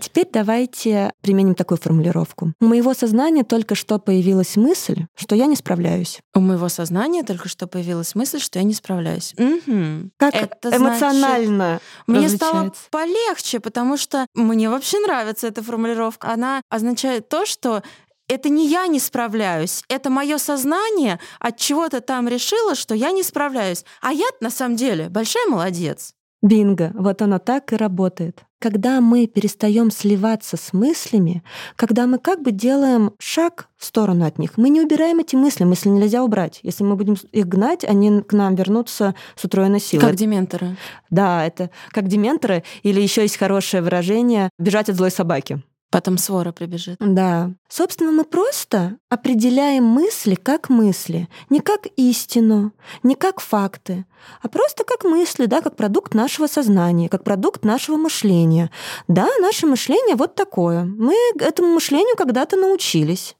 А 0.00 0.02
теперь 0.02 0.26
давайте 0.32 1.12
применим 1.20 1.54
такую 1.54 1.76
формулировку. 1.76 2.54
У 2.58 2.64
моего 2.64 2.94
сознания 2.94 3.44
только 3.44 3.74
что 3.74 3.98
появилась 3.98 4.56
мысль, 4.56 5.04
что 5.14 5.34
я 5.34 5.44
не 5.44 5.56
справляюсь. 5.56 6.20
У 6.34 6.40
моего 6.40 6.70
сознания 6.70 7.22
только 7.22 7.50
что 7.50 7.66
появилась 7.66 8.14
мысль, 8.14 8.40
что 8.40 8.58
я 8.58 8.64
не 8.64 8.72
справляюсь. 8.72 9.34
Угу. 9.36 10.10
Как 10.16 10.34
Это 10.34 10.74
эмоционально 10.74 11.80
значит, 12.06 12.30
Мне 12.30 12.30
стало 12.30 12.72
полегче, 12.90 13.60
потому 13.60 13.98
что 13.98 14.24
мне 14.32 14.70
вообще 14.70 15.00
нравится 15.00 15.48
эта 15.48 15.62
формулировка. 15.62 16.32
Она 16.32 16.62
означает 16.70 17.28
то, 17.28 17.44
что 17.44 17.82
это 18.26 18.48
не 18.48 18.68
я 18.68 18.86
не 18.86 19.00
справляюсь, 19.00 19.82
это 19.88 20.08
мое 20.08 20.38
сознание 20.38 21.20
от 21.40 21.58
чего-то 21.58 22.00
там 22.00 22.26
решило, 22.26 22.74
что 22.74 22.94
я 22.94 23.10
не 23.10 23.22
справляюсь. 23.22 23.84
А 24.00 24.14
я 24.14 24.26
на 24.40 24.48
самом 24.48 24.76
деле 24.76 25.10
большая 25.10 25.46
молодец. 25.46 26.14
Бинго, 26.42 26.92
вот 26.94 27.20
оно 27.20 27.38
так 27.38 27.72
и 27.72 27.76
работает. 27.76 28.44
Когда 28.58 29.00
мы 29.00 29.26
перестаем 29.26 29.90
сливаться 29.90 30.56
с 30.56 30.72
мыслями, 30.72 31.42
когда 31.76 32.06
мы 32.06 32.18
как 32.18 32.42
бы 32.42 32.50
делаем 32.50 33.12
шаг 33.18 33.68
в 33.76 33.84
сторону 33.84 34.26
от 34.26 34.38
них, 34.38 34.56
мы 34.56 34.68
не 34.68 34.80
убираем 34.80 35.18
эти 35.18 35.36
мысли, 35.36 35.64
мысли 35.64 35.88
нельзя 35.88 36.22
убрать. 36.22 36.60
Если 36.62 36.84
мы 36.84 36.96
будем 36.96 37.16
их 37.32 37.46
гнать, 37.46 37.84
они 37.84 38.22
к 38.22 38.32
нам 38.32 38.54
вернутся 38.54 39.14
с 39.36 39.44
утроенной 39.44 39.80
силой. 39.80 40.06
Как 40.06 40.16
дементоры. 40.16 40.76
Да, 41.10 41.46
это 41.46 41.70
как 41.90 42.08
дементоры, 42.08 42.64
или 42.82 43.00
еще 43.00 43.22
есть 43.22 43.36
хорошее 43.36 43.82
выражение 43.82 44.50
«бежать 44.58 44.88
от 44.88 44.96
злой 44.96 45.10
собаки». 45.10 45.62
Потом 45.90 46.18
свора 46.18 46.52
прибежит. 46.52 46.96
Да. 47.00 47.52
Собственно, 47.68 48.12
мы 48.12 48.24
просто 48.24 48.98
определяем 49.08 49.84
мысли 49.84 50.36
как 50.36 50.70
мысли, 50.70 51.28
не 51.48 51.58
как 51.58 51.86
истину, 51.96 52.72
не 53.02 53.16
как 53.16 53.40
факты, 53.40 54.06
а 54.40 54.48
просто 54.48 54.84
как 54.84 55.02
мысли, 55.02 55.46
да, 55.46 55.62
как 55.62 55.74
продукт 55.74 56.14
нашего 56.14 56.46
сознания, 56.46 57.08
как 57.08 57.24
продукт 57.24 57.64
нашего 57.64 57.96
мышления. 57.96 58.70
Да, 59.08 59.28
наше 59.40 59.66
мышление 59.66 60.14
вот 60.14 60.36
такое. 60.36 60.84
Мы 60.84 61.14
этому 61.40 61.74
мышлению 61.74 62.16
когда-то 62.16 62.56
научились. 62.56 63.36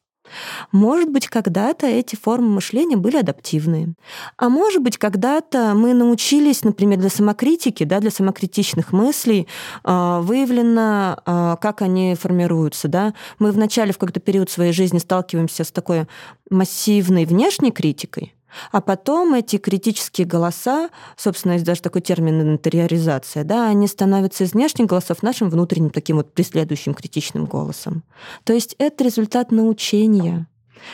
Может 0.73 1.11
быть, 1.11 1.29
когда-то 1.29 1.87
эти 1.87 2.17
формы 2.17 2.49
мышления 2.49 2.97
были 2.97 3.17
адаптивные. 3.17 3.95
А 4.37 4.49
может 4.49 4.83
быть, 4.83 4.99
когда-то 4.99 5.75
мы 5.75 5.95
научились, 5.95 6.65
например, 6.65 6.99
для 6.99 7.11
самокритики, 7.11 7.85
да, 7.85 8.01
для 8.01 8.11
самокритичных 8.11 8.93
мыслей 8.93 9.47
а, 9.85 10.21
выявлено, 10.21 11.21
а, 11.25 11.57
как 11.57 11.83
они 11.83 12.15
формируются. 12.15 12.89
Да. 12.89 13.15
Мы 13.39 13.53
вначале 13.53 13.93
в 13.93 13.99
какой-то 13.99 14.21
период 14.21 14.51
своей 14.51 14.73
жизни 14.73 14.99
сталкиваемся 14.99 15.65
с 15.65 15.71
такой 15.71 16.07
массивной 16.51 17.25
внешней 17.25 17.71
критикой, 17.71 18.35
а 18.73 18.81
потом 18.81 19.35
эти 19.35 19.57
критические 19.57 20.27
голоса, 20.27 20.91
собственно, 21.17 21.53
есть 21.53 21.65
даже 21.65 21.83
такой 21.83 22.03
термин 22.03 22.41
интериоризация, 22.43 23.45
да, 23.45 23.69
они 23.69 23.87
становятся 23.87 24.45
из 24.45 24.53
внешних 24.53 24.87
голосов 24.87 25.23
нашим 25.23 25.51
внутренним 25.51 25.91
таким 25.91 26.17
вот 26.17 26.33
преследующим 26.33 26.95
критичным 26.95 27.47
голосом. 27.47 28.03
То 28.45 28.53
есть 28.53 28.75
это 28.79 29.05
результат 29.05 29.51
научения. 29.51 30.47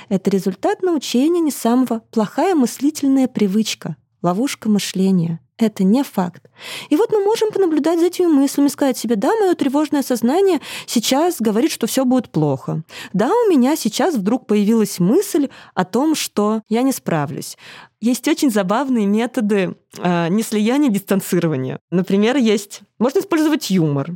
Это 0.09 0.31
результат 0.31 0.83
научения 0.83 1.41
не 1.41 1.53
самого 1.53 2.03
плохая 2.11 2.55
мыслительная 2.55 3.29
привычка, 3.29 3.97
ловушка 4.23 4.69
мышления— 4.69 5.41
это 5.59 5.85
не 5.85 6.03
факт. 6.03 6.43
И 6.91 6.97
вот 6.97 7.11
мы 7.11 7.25
можем 7.25 7.51
понаблюдать 7.51 8.01
за 8.01 8.07
этими 8.07 8.27
мыслями, 8.27 8.69
сказать 8.69 8.99
себе, 8.99 9.17
да, 9.17 9.35
мое 9.37 9.55
тревожное 9.55 10.03
сознание 10.03 10.61
сейчас 10.87 11.41
говорит, 11.41 11.73
что 11.73 11.87
все 11.87 12.05
будет 12.05 12.31
плохо. 12.31 12.83
Да, 13.13 13.29
у 13.29 13.51
меня 13.51 13.77
сейчас 13.77 14.15
вдруг 14.15 14.47
появилась 14.47 14.99
мысль 14.99 15.49
о 15.75 15.85
том, 15.85 16.15
что 16.15 16.63
я 16.69 16.83
не 16.83 16.93
справлюсь. 16.93 17.57
Есть 18.01 18.29
очень 18.29 18.51
забавные 18.51 19.07
методы 19.07 19.77
э, 19.99 20.29
не 20.29 20.43
слияния, 20.43 20.91
а 20.91 20.93
дистанцирования. 20.93 21.81
Например, 21.91 22.37
есть... 22.37 22.83
Можно 22.99 23.21
использовать 23.21 23.71
юмор. 23.71 24.11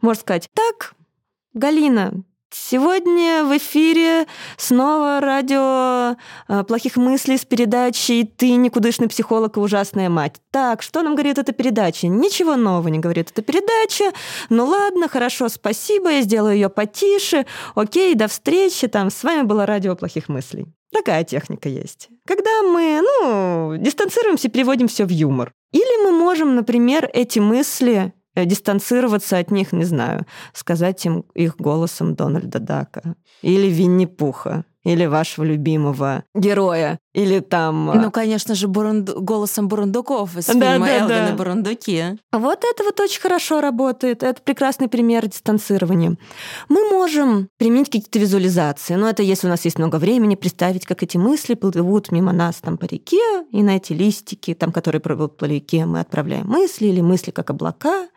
Можно 0.00 0.20
сказать, 0.20 0.48
так, 0.54 0.94
Галина, 1.54 2.22
Сегодня 2.52 3.44
в 3.44 3.56
эфире 3.58 4.26
снова 4.56 5.20
радио 5.20 6.16
э, 6.48 6.64
плохих 6.64 6.96
мыслей 6.96 7.38
с 7.38 7.44
передачей 7.44 8.24
«Ты 8.24 8.56
никудышный 8.56 9.08
психолог 9.08 9.56
и 9.56 9.60
ужасная 9.60 10.08
мать». 10.08 10.40
Так, 10.50 10.82
что 10.82 11.02
нам 11.02 11.14
говорит 11.14 11.38
эта 11.38 11.52
передача? 11.52 12.08
Ничего 12.08 12.56
нового 12.56 12.88
не 12.88 12.98
говорит 12.98 13.30
эта 13.30 13.42
передача. 13.42 14.12
Ну 14.48 14.66
ладно, 14.66 15.08
хорошо, 15.08 15.48
спасибо, 15.48 16.10
я 16.10 16.22
сделаю 16.22 16.54
ее 16.54 16.68
потише. 16.68 17.46
Окей, 17.76 18.16
до 18.16 18.26
встречи. 18.26 18.88
Там 18.88 19.10
с 19.10 19.22
вами 19.22 19.42
было 19.42 19.64
радио 19.64 19.94
плохих 19.94 20.28
мыслей. 20.28 20.66
Такая 20.92 21.22
техника 21.22 21.68
есть. 21.68 22.08
Когда 22.26 22.62
мы, 22.62 23.00
ну, 23.00 23.76
дистанцируемся, 23.76 24.48
переводим 24.48 24.88
все 24.88 25.04
в 25.04 25.10
юмор. 25.10 25.52
Или 25.70 26.04
мы 26.04 26.10
можем, 26.10 26.56
например, 26.56 27.08
эти 27.12 27.38
мысли 27.38 28.12
дистанцироваться 28.36 29.38
от 29.38 29.50
них, 29.50 29.72
не 29.72 29.84
знаю, 29.84 30.26
сказать 30.52 31.04
им 31.06 31.24
их 31.34 31.56
голосом 31.56 32.14
Дональда 32.14 32.58
Дака 32.58 33.14
или 33.42 33.66
Винни-Пуха 33.66 34.64
или 34.84 35.04
вашего 35.06 35.44
любимого 35.44 36.24
героя, 36.34 36.98
или 37.12 37.40
там... 37.40 37.86
Ну, 37.86 38.10
конечно 38.10 38.54
же, 38.54 38.66
Бурунду... 38.68 39.20
голосом 39.20 39.68
Бурундуков 39.68 40.36
из 40.36 40.46
фильма 40.46 40.86
да, 40.86 40.96
«Элвин 40.96 41.08
да. 41.08 41.28
и 41.30 41.32
Бурундуки». 41.32 42.18
Вот 42.32 42.64
это 42.64 42.84
вот 42.84 42.98
очень 43.00 43.20
хорошо 43.20 43.60
работает. 43.60 44.22
Это 44.22 44.40
прекрасный 44.42 44.88
пример 44.88 45.26
дистанцирования. 45.26 46.16
Мы 46.68 46.88
можем 46.88 47.48
применить 47.58 47.86
какие-то 47.86 48.18
визуализации. 48.18 48.94
Но 48.94 49.08
это 49.08 49.22
если 49.22 49.48
у 49.48 49.50
нас 49.50 49.64
есть 49.64 49.78
много 49.78 49.96
времени, 49.96 50.34
представить, 50.34 50.86
как 50.86 51.02
эти 51.02 51.16
мысли 51.16 51.54
плывут 51.54 52.10
мимо 52.10 52.32
нас 52.32 52.56
там 52.56 52.78
по 52.78 52.86
реке, 52.86 53.44
и 53.50 53.62
на 53.62 53.76
эти 53.76 53.92
листики, 53.92 54.54
там, 54.54 54.72
которые 54.72 55.00
плывут 55.00 55.36
по 55.36 55.44
реке, 55.44 55.84
мы 55.84 56.00
отправляем 56.00 56.46
мысли, 56.46 56.86
или 56.86 57.00
мысли 57.00 57.30
как 57.32 57.50
облака, 57.50 58.08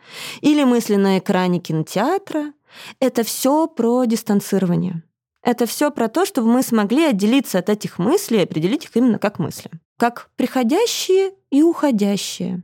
или 0.42 0.64
мысли 0.64 0.96
на 0.96 1.20
экране 1.20 1.60
кинотеатра. 1.60 2.54
Это 3.00 3.24
все 3.24 3.68
про 3.68 4.06
дистанцирование. 4.06 5.04
Это 5.44 5.66
все 5.66 5.92
про 5.92 6.08
то, 6.08 6.26
чтобы 6.26 6.52
мы 6.52 6.64
смогли 6.64 7.04
отделиться 7.04 7.60
от 7.60 7.70
этих 7.70 8.00
мыслей 8.00 8.40
и 8.40 8.44
определить 8.44 8.86
их 8.86 8.96
именно 8.96 9.20
как 9.20 9.40
мысли. 9.40 9.70
Как 9.98 10.30
приходящие 10.38 11.34
и 11.52 11.62
уходящие. 11.62 12.64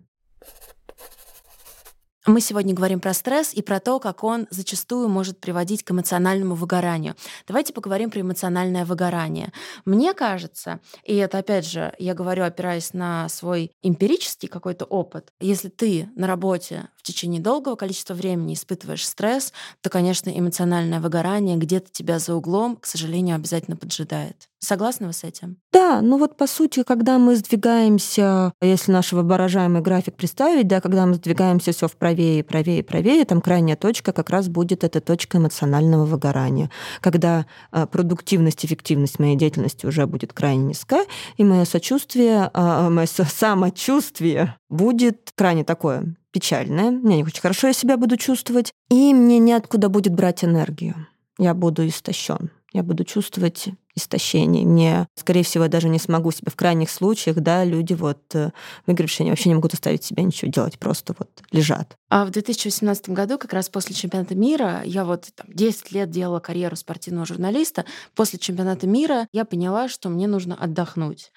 Мы 2.30 2.42
сегодня 2.42 2.76
говорим 2.76 3.00
про 3.00 3.15
стресс 3.15 3.56
и 3.56 3.63
про 3.63 3.80
то, 3.80 4.00
как 4.00 4.24
он 4.24 4.46
зачастую 4.52 5.10
может 5.10 5.39
приводить 5.39 5.82
к 5.82 5.89
эмоциональному 5.89 6.54
выгоранию. 6.54 7.15
Давайте 7.48 7.74
поговорим 7.74 8.12
про 8.12 8.22
эмоциональное 8.22 8.86
выгорание. 8.86 9.52
Мне 9.84 10.13
кажется, 10.13 10.80
и 11.04 11.15
это 11.15 11.39
опять 11.39 11.65
же, 11.65 11.92
я 11.98 12.13
говорю, 12.13 12.44
опираясь 12.44 12.94
на 12.94 13.28
свой 13.30 13.72
эмпирический 13.82 14.48
какой-то 14.48 14.86
опыт, 14.86 15.34
если 15.39 15.70
ты 15.70 16.08
на 16.15 16.28
работе 16.28 16.89
в 16.98 17.02
течение 17.02 17.42
долгого 17.42 17.76
количества 17.76 18.13
времени 18.13 18.54
испытываешь 18.54 19.08
стресс, 19.08 19.52
то, 19.82 19.89
конечно, 19.89 20.30
эмоциональное 20.30 21.00
выгорание 21.00 21.58
где-то 21.58 21.89
тебя 21.89 22.20
за 22.20 22.36
углом, 22.36 22.76
к 22.76 22.86
сожалению, 22.86 23.38
обязательно 23.38 23.76
поджидает. 23.76 24.50
Согласны 24.60 25.08
вы 25.08 25.13
с 25.13 25.24
этим? 25.24 25.58
Да, 25.72 26.02
ну 26.02 26.17
вот 26.17 26.36
по 26.36 26.45
сути, 26.45 26.84
когда 26.84 27.17
мы 27.17 27.38
сдвигаемся, 27.38 28.52
если 28.62 28.91
наш 28.91 29.13
воображаемый 29.13 29.82
график 29.82 30.15
представить, 30.15 30.67
да, 30.67 30.82
когда 30.82 31.06
мы 31.06 31.13
сдвигаемся 31.13 31.72
все 31.72 31.88
вправее, 31.88 32.43
правее, 32.43 32.84
правее, 32.84 33.24
там 33.24 33.39
крайняя 33.39 33.78
точка 33.78 34.12
как 34.12 34.30
раз 34.30 34.50
будет 34.50 34.84
эта 34.84 35.00
точка 35.00 35.38
эмоционального 35.38 36.06
выгорания, 36.06 36.69
когда 37.00 37.45
э, 37.72 37.88
продуктивность, 37.88 38.65
эффективность 38.65 39.17
моей 39.17 39.38
деятельности 39.38 39.86
уже 39.86 40.06
будет 40.08 40.34
крайне 40.34 40.65
низка, 40.65 41.06
и 41.38 41.45
мое 41.45 41.63
сочувствие, 41.63 42.52
а, 42.54 42.89
мое 42.89 43.08
самочувствие 43.08 44.58
будет 44.69 45.32
крайне 45.36 45.63
такое 45.63 46.15
печальное, 46.32 46.91
мне 46.91 47.17
не 47.17 47.24
очень 47.24 47.41
хорошо 47.41 47.67
я 47.67 47.74
себя 47.74 47.95
буду 47.95 48.17
чувствовать, 48.17 48.74
и 48.91 49.13
мне 49.13 49.39
неоткуда 49.39 49.88
будет 49.88 50.13
брать 50.13 50.43
энергию. 50.43 51.08
Я 51.38 51.54
буду 51.54 51.88
истощен 51.88 52.52
я 52.74 52.84
буду 52.84 53.04
чувствовать 53.04 53.69
истощение. 54.00 54.66
Мне, 54.66 55.08
скорее 55.16 55.44
всего, 55.44 55.68
даже 55.68 55.90
не 55.90 56.00
смогу 56.00 56.32
себе 56.32 56.52
в 56.52 56.56
крайних 56.56 56.90
случаях, 56.90 57.38
да, 57.38 57.64
люди 57.64 57.94
вот 57.94 58.20
э, 58.34 58.52
выигравшие, 58.88 59.26
они 59.26 59.32
вообще 59.32 59.50
не 59.50 59.56
могут 59.56 59.74
оставить 59.74 60.04
себя 60.04 60.24
ничего 60.24 60.52
делать, 60.52 60.80
просто 60.80 61.16
вот 61.18 61.30
лежат. 61.52 61.96
А 62.10 62.26
в 62.26 62.32
2018 62.32 63.10
году, 63.10 63.38
как 63.38 63.54
раз 63.54 63.70
после 63.70 63.96
чемпионата 63.96 64.36
мира, 64.36 64.82
я 64.84 65.06
вот 65.06 65.28
там, 65.36 65.48
10 65.50 65.92
лет 65.92 66.10
делала 66.10 66.40
карьеру 66.40 66.76
спортивного 66.76 67.26
журналиста, 67.26 67.86
после 68.16 68.40
чемпионата 68.40 68.88
мира 68.88 69.28
я 69.32 69.46
поняла, 69.46 69.88
что 69.90 70.10
мне 70.10 70.28
нужно 70.28 70.56
отдохнуть. 70.56 71.32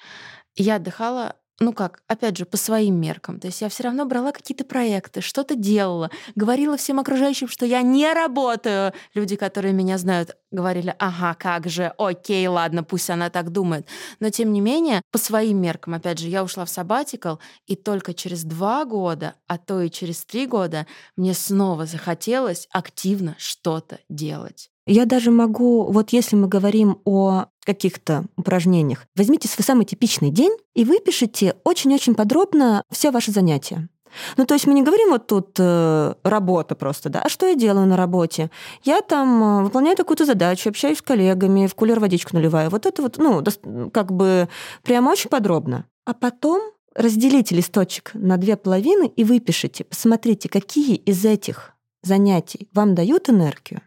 Я 0.56 0.76
отдыхала 0.76 1.36
ну 1.60 1.72
как, 1.72 2.02
опять 2.08 2.36
же, 2.36 2.44
по 2.44 2.56
своим 2.56 3.00
меркам. 3.00 3.38
То 3.38 3.46
есть 3.46 3.60
я 3.60 3.68
все 3.68 3.84
равно 3.84 4.04
брала 4.04 4.32
какие-то 4.32 4.64
проекты, 4.64 5.20
что-то 5.20 5.54
делала, 5.54 6.10
говорила 6.34 6.76
всем 6.76 6.98
окружающим, 6.98 7.48
что 7.48 7.66
я 7.66 7.82
не 7.82 8.12
работаю. 8.12 8.92
Люди, 9.14 9.36
которые 9.36 9.72
меня 9.72 9.98
знают, 9.98 10.36
говорили, 10.50 10.94
ага, 10.98 11.34
как 11.34 11.68
же, 11.68 11.92
окей, 11.98 12.46
ладно, 12.48 12.82
пусть 12.82 13.10
она 13.10 13.30
так 13.30 13.50
думает. 13.50 13.86
Но 14.18 14.30
тем 14.30 14.52
не 14.52 14.60
менее, 14.60 15.02
по 15.12 15.18
своим 15.18 15.60
меркам, 15.60 15.94
опять 15.94 16.18
же, 16.18 16.28
я 16.28 16.42
ушла 16.42 16.64
в 16.64 16.70
сабатикл, 16.70 17.36
и 17.66 17.76
только 17.76 18.14
через 18.14 18.44
два 18.44 18.84
года, 18.84 19.34
а 19.46 19.58
то 19.58 19.80
и 19.82 19.90
через 19.90 20.24
три 20.24 20.46
года 20.46 20.86
мне 21.16 21.34
снова 21.34 21.86
захотелось 21.86 22.66
активно 22.72 23.36
что-то 23.38 24.00
делать. 24.08 24.71
Я 24.86 25.06
даже 25.06 25.30
могу, 25.30 25.84
вот 25.90 26.10
если 26.10 26.34
мы 26.36 26.48
говорим 26.48 26.98
о 27.04 27.46
каких-то 27.64 28.24
упражнениях, 28.36 29.06
возьмите 29.16 29.48
свой 29.48 29.64
самый 29.64 29.84
типичный 29.84 30.30
день 30.30 30.56
и 30.74 30.84
выпишите 30.84 31.54
очень-очень 31.64 32.14
подробно 32.14 32.82
все 32.90 33.10
ваши 33.10 33.30
занятия. 33.30 33.88
Ну, 34.36 34.44
то 34.44 34.54
есть 34.54 34.66
мы 34.66 34.74
не 34.74 34.82
говорим 34.82 35.10
вот 35.10 35.26
тут 35.26 35.56
э, 35.58 36.14
работа 36.22 36.74
просто, 36.74 37.08
да, 37.08 37.22
а 37.22 37.28
что 37.28 37.46
я 37.46 37.54
делаю 37.54 37.86
на 37.86 37.96
работе? 37.96 38.50
Я 38.82 39.00
там 39.00 39.42
э, 39.42 39.62
выполняю 39.64 39.96
какую-то 39.96 40.26
задачу, 40.26 40.68
общаюсь 40.68 40.98
с 40.98 41.02
коллегами, 41.02 41.66
в 41.66 41.74
кулер 41.74 41.98
водичку 42.00 42.36
наливаю. 42.36 42.70
Вот 42.70 42.84
это 42.84 43.02
вот, 43.02 43.18
ну, 43.18 43.42
как 43.90 44.12
бы 44.12 44.48
прямо 44.82 45.10
очень 45.10 45.30
подробно. 45.30 45.86
А 46.04 46.14
потом 46.14 46.60
разделите 46.94 47.54
листочек 47.54 48.10
на 48.14 48.36
две 48.36 48.56
половины 48.56 49.06
и 49.06 49.24
выпишите, 49.24 49.84
посмотрите, 49.84 50.48
какие 50.48 50.96
из 50.96 51.24
этих 51.24 51.72
занятий 52.02 52.68
вам 52.72 52.94
дают 52.94 53.30
энергию, 53.30 53.80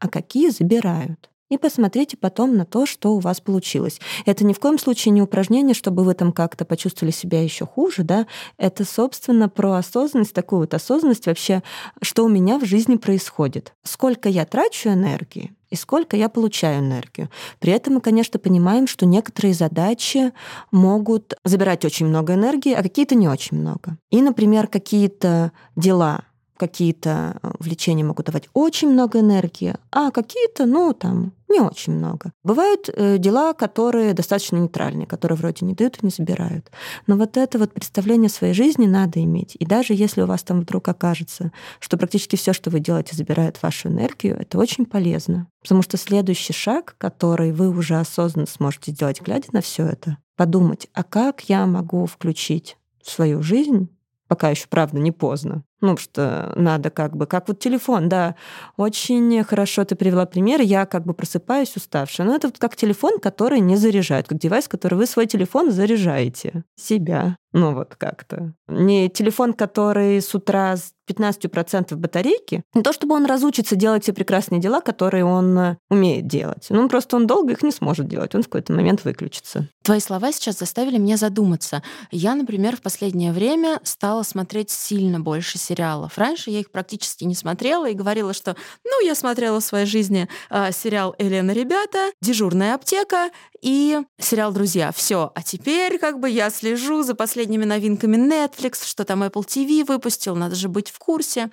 а 0.00 0.08
какие 0.08 0.50
забирают. 0.50 1.30
И 1.50 1.58
посмотрите 1.58 2.16
потом 2.16 2.56
на 2.56 2.64
то, 2.64 2.86
что 2.86 3.14
у 3.14 3.18
вас 3.18 3.40
получилось. 3.40 4.00
Это 4.24 4.44
ни 4.44 4.52
в 4.52 4.60
коем 4.60 4.78
случае 4.78 5.10
не 5.10 5.20
упражнение, 5.20 5.74
чтобы 5.74 6.04
вы 6.04 6.14
там 6.14 6.32
как-то 6.32 6.64
почувствовали 6.64 7.12
себя 7.12 7.42
еще 7.42 7.66
хуже, 7.66 8.04
да. 8.04 8.28
Это, 8.56 8.84
собственно, 8.84 9.48
про 9.48 9.74
осознанность, 9.74 10.32
такую 10.32 10.60
вот 10.60 10.74
осознанность 10.74 11.26
вообще, 11.26 11.64
что 12.02 12.24
у 12.24 12.28
меня 12.28 12.58
в 12.58 12.64
жизни 12.64 12.96
происходит. 12.96 13.74
Сколько 13.82 14.28
я 14.28 14.46
трачу 14.46 14.90
энергии, 14.90 15.52
и 15.70 15.76
сколько 15.76 16.16
я 16.16 16.28
получаю 16.28 16.80
энергию. 16.80 17.30
При 17.58 17.72
этом 17.72 17.94
мы, 17.94 18.00
конечно, 18.00 18.38
понимаем, 18.38 18.86
что 18.86 19.06
некоторые 19.06 19.54
задачи 19.54 20.32
могут 20.70 21.34
забирать 21.44 21.84
очень 21.84 22.06
много 22.06 22.34
энергии, 22.34 22.72
а 22.72 22.82
какие-то 22.82 23.16
не 23.16 23.28
очень 23.28 23.56
много. 23.56 23.96
И, 24.10 24.20
например, 24.20 24.66
какие-то 24.68 25.52
дела 25.76 26.24
какие-то 26.60 27.38
э, 27.42 27.50
влечения 27.58 28.04
могут 28.04 28.26
давать 28.26 28.50
очень 28.52 28.90
много 28.90 29.20
энергии, 29.20 29.76
а 29.90 30.10
какие-то, 30.10 30.66
ну, 30.66 30.92
там, 30.92 31.32
Не 31.48 31.60
очень 31.60 31.94
много. 31.94 32.32
Бывают 32.44 32.88
э, 32.88 33.18
дела, 33.18 33.54
которые 33.54 34.12
достаточно 34.12 34.56
нейтральные, 34.58 35.06
которые 35.06 35.36
вроде 35.36 35.64
не 35.66 35.74
дают 35.74 35.96
и 35.96 36.06
не 36.06 36.12
забирают. 36.12 36.70
Но 37.08 37.16
вот 37.16 37.36
это 37.36 37.58
вот 37.58 37.72
представление 37.72 38.28
своей 38.28 38.52
жизни 38.52 38.86
надо 38.86 39.24
иметь. 39.24 39.56
И 39.58 39.64
даже 39.64 39.94
если 39.94 40.22
у 40.22 40.26
вас 40.26 40.42
там 40.42 40.60
вдруг 40.60 40.86
окажется, 40.86 41.50
что 41.80 41.96
практически 41.96 42.36
все, 42.36 42.52
что 42.52 42.70
вы 42.70 42.78
делаете, 42.78 43.16
забирает 43.16 43.60
вашу 43.62 43.88
энергию, 43.88 44.38
это 44.38 44.58
очень 44.58 44.84
полезно. 44.84 45.48
Потому 45.62 45.82
что 45.82 45.96
следующий 45.96 46.52
шаг, 46.52 46.94
который 46.98 47.50
вы 47.52 47.70
уже 47.70 47.98
осознанно 47.98 48.46
сможете 48.46 48.92
сделать, 48.92 49.22
глядя 49.22 49.48
на 49.52 49.60
все 49.60 49.86
это, 49.86 50.18
подумать, 50.36 50.88
а 50.92 51.02
как 51.02 51.40
я 51.48 51.66
могу 51.66 52.06
включить 52.06 52.76
в 53.02 53.10
свою 53.10 53.42
жизнь 53.42 53.88
пока 54.30 54.48
еще, 54.50 54.68
правда, 54.68 55.00
не 55.00 55.10
поздно. 55.10 55.64
Ну, 55.80 55.96
что 55.96 56.52
надо 56.56 56.90
как 56.90 57.16
бы, 57.16 57.26
как 57.26 57.48
вот 57.48 57.58
телефон, 57.58 58.08
да, 58.08 58.34
очень 58.76 59.42
хорошо 59.44 59.84
ты 59.84 59.94
привела 59.96 60.26
пример, 60.26 60.60
я 60.60 60.84
как 60.86 61.04
бы 61.04 61.14
просыпаюсь 61.14 61.74
уставшая. 61.76 62.26
Но 62.26 62.34
это 62.34 62.48
вот 62.48 62.58
как 62.58 62.76
телефон, 62.76 63.18
который 63.18 63.60
не 63.60 63.76
заряжает, 63.76 64.28
как 64.28 64.38
девайс, 64.38 64.68
который 64.68 64.94
вы 64.94 65.06
свой 65.06 65.26
телефон 65.26 65.70
заряжаете. 65.70 66.64
Себя. 66.76 67.36
Ну 67.52 67.74
вот 67.74 67.96
как-то. 67.96 68.52
Не 68.68 69.08
телефон, 69.08 69.54
который 69.54 70.20
с 70.20 70.34
утра 70.34 70.76
с 70.76 70.92
15% 71.10 71.96
батарейки, 71.96 72.62
не 72.74 72.82
то 72.82 72.92
чтобы 72.92 73.16
он 73.16 73.26
разучится 73.26 73.74
делать 73.74 74.04
те 74.04 74.12
прекрасные 74.12 74.60
дела, 74.60 74.80
которые 74.80 75.24
он 75.24 75.58
э, 75.58 75.76
умеет 75.90 76.28
делать. 76.28 76.66
Ну, 76.70 76.88
просто 76.88 77.16
он 77.16 77.26
долго 77.26 77.52
их 77.52 77.62
не 77.62 77.72
сможет 77.72 78.06
делать, 78.06 78.34
он 78.36 78.42
в 78.42 78.46
какой-то 78.46 78.72
момент 78.72 79.04
выключится. 79.04 79.66
Твои 79.82 79.98
слова 79.98 80.30
сейчас 80.30 80.58
заставили 80.58 80.98
меня 80.98 81.16
задуматься. 81.16 81.82
Я, 82.12 82.36
например, 82.36 82.76
в 82.76 82.82
последнее 82.82 83.32
время 83.32 83.80
стала 83.82 84.22
смотреть 84.22 84.70
сильно 84.70 85.18
больше 85.18 85.58
сериалов. 85.70 86.18
Раньше 86.18 86.50
я 86.50 86.60
их 86.60 86.72
практически 86.72 87.24
не 87.24 87.34
смотрела 87.34 87.88
и 87.88 87.94
говорила, 87.94 88.34
что, 88.34 88.56
ну, 88.84 89.06
я 89.06 89.14
смотрела 89.14 89.60
в 89.60 89.64
своей 89.64 89.86
жизни 89.86 90.28
э, 90.50 90.72
сериал 90.72 91.14
«Елена, 91.18 91.52
ребята», 91.52 92.10
«Дежурная 92.20 92.74
аптека» 92.74 93.30
и 93.62 94.00
сериал 94.18 94.52
«Друзья». 94.52 94.90
Все. 94.90 95.30
А 95.32 95.42
теперь 95.42 95.98
как 95.98 96.18
бы 96.18 96.28
я 96.28 96.50
слежу 96.50 97.04
за 97.04 97.14
последними 97.14 97.64
новинками 97.64 98.16
Netflix, 98.16 98.84
что 98.84 99.04
там 99.04 99.22
Apple 99.22 99.46
TV 99.46 99.84
выпустил, 99.84 100.34
надо 100.34 100.56
же 100.56 100.68
быть 100.68 100.90
в 100.90 100.98
курсе. 100.98 101.50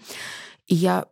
И 0.65 0.73
я 0.73 1.06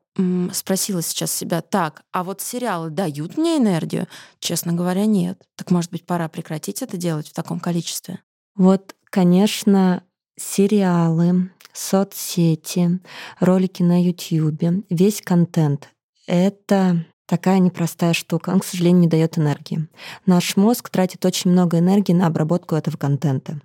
спросила 0.53 1.01
сейчас 1.01 1.31
себя, 1.31 1.61
так, 1.61 2.03
а 2.11 2.23
вот 2.23 2.41
сериалы 2.41 2.89
дают 2.89 3.37
мне 3.37 3.57
энергию? 3.57 4.07
Честно 4.39 4.73
говоря, 4.73 5.05
нет. 5.05 5.41
Так, 5.55 5.69
может 5.71 5.91
быть, 5.91 6.05
пора 6.05 6.27
прекратить 6.29 6.81
это 6.81 6.97
делать 6.97 7.27
в 7.27 7.33
таком 7.33 7.59
количестве? 7.59 8.21
Вот, 8.55 8.95
конечно, 9.11 10.03
сериалы, 10.37 11.51
соцсети, 11.75 12.99
ролики 13.39 13.83
на 13.83 14.01
YouTube, 14.01 14.85
весь 14.89 15.21
контент— 15.21 15.89
это 16.27 17.05
такая 17.25 17.59
непростая 17.59 18.13
штука. 18.13 18.51
Он, 18.51 18.59
к 18.59 18.65
сожалению, 18.65 19.01
не 19.01 19.07
дает 19.07 19.38
энергии. 19.38 19.88
Наш 20.25 20.55
мозг 20.57 20.89
тратит 20.89 21.25
очень 21.25 21.51
много 21.51 21.79
энергии 21.79 22.13
на 22.13 22.27
обработку 22.27 22.75
этого 22.75 22.97
контента. 22.97 23.59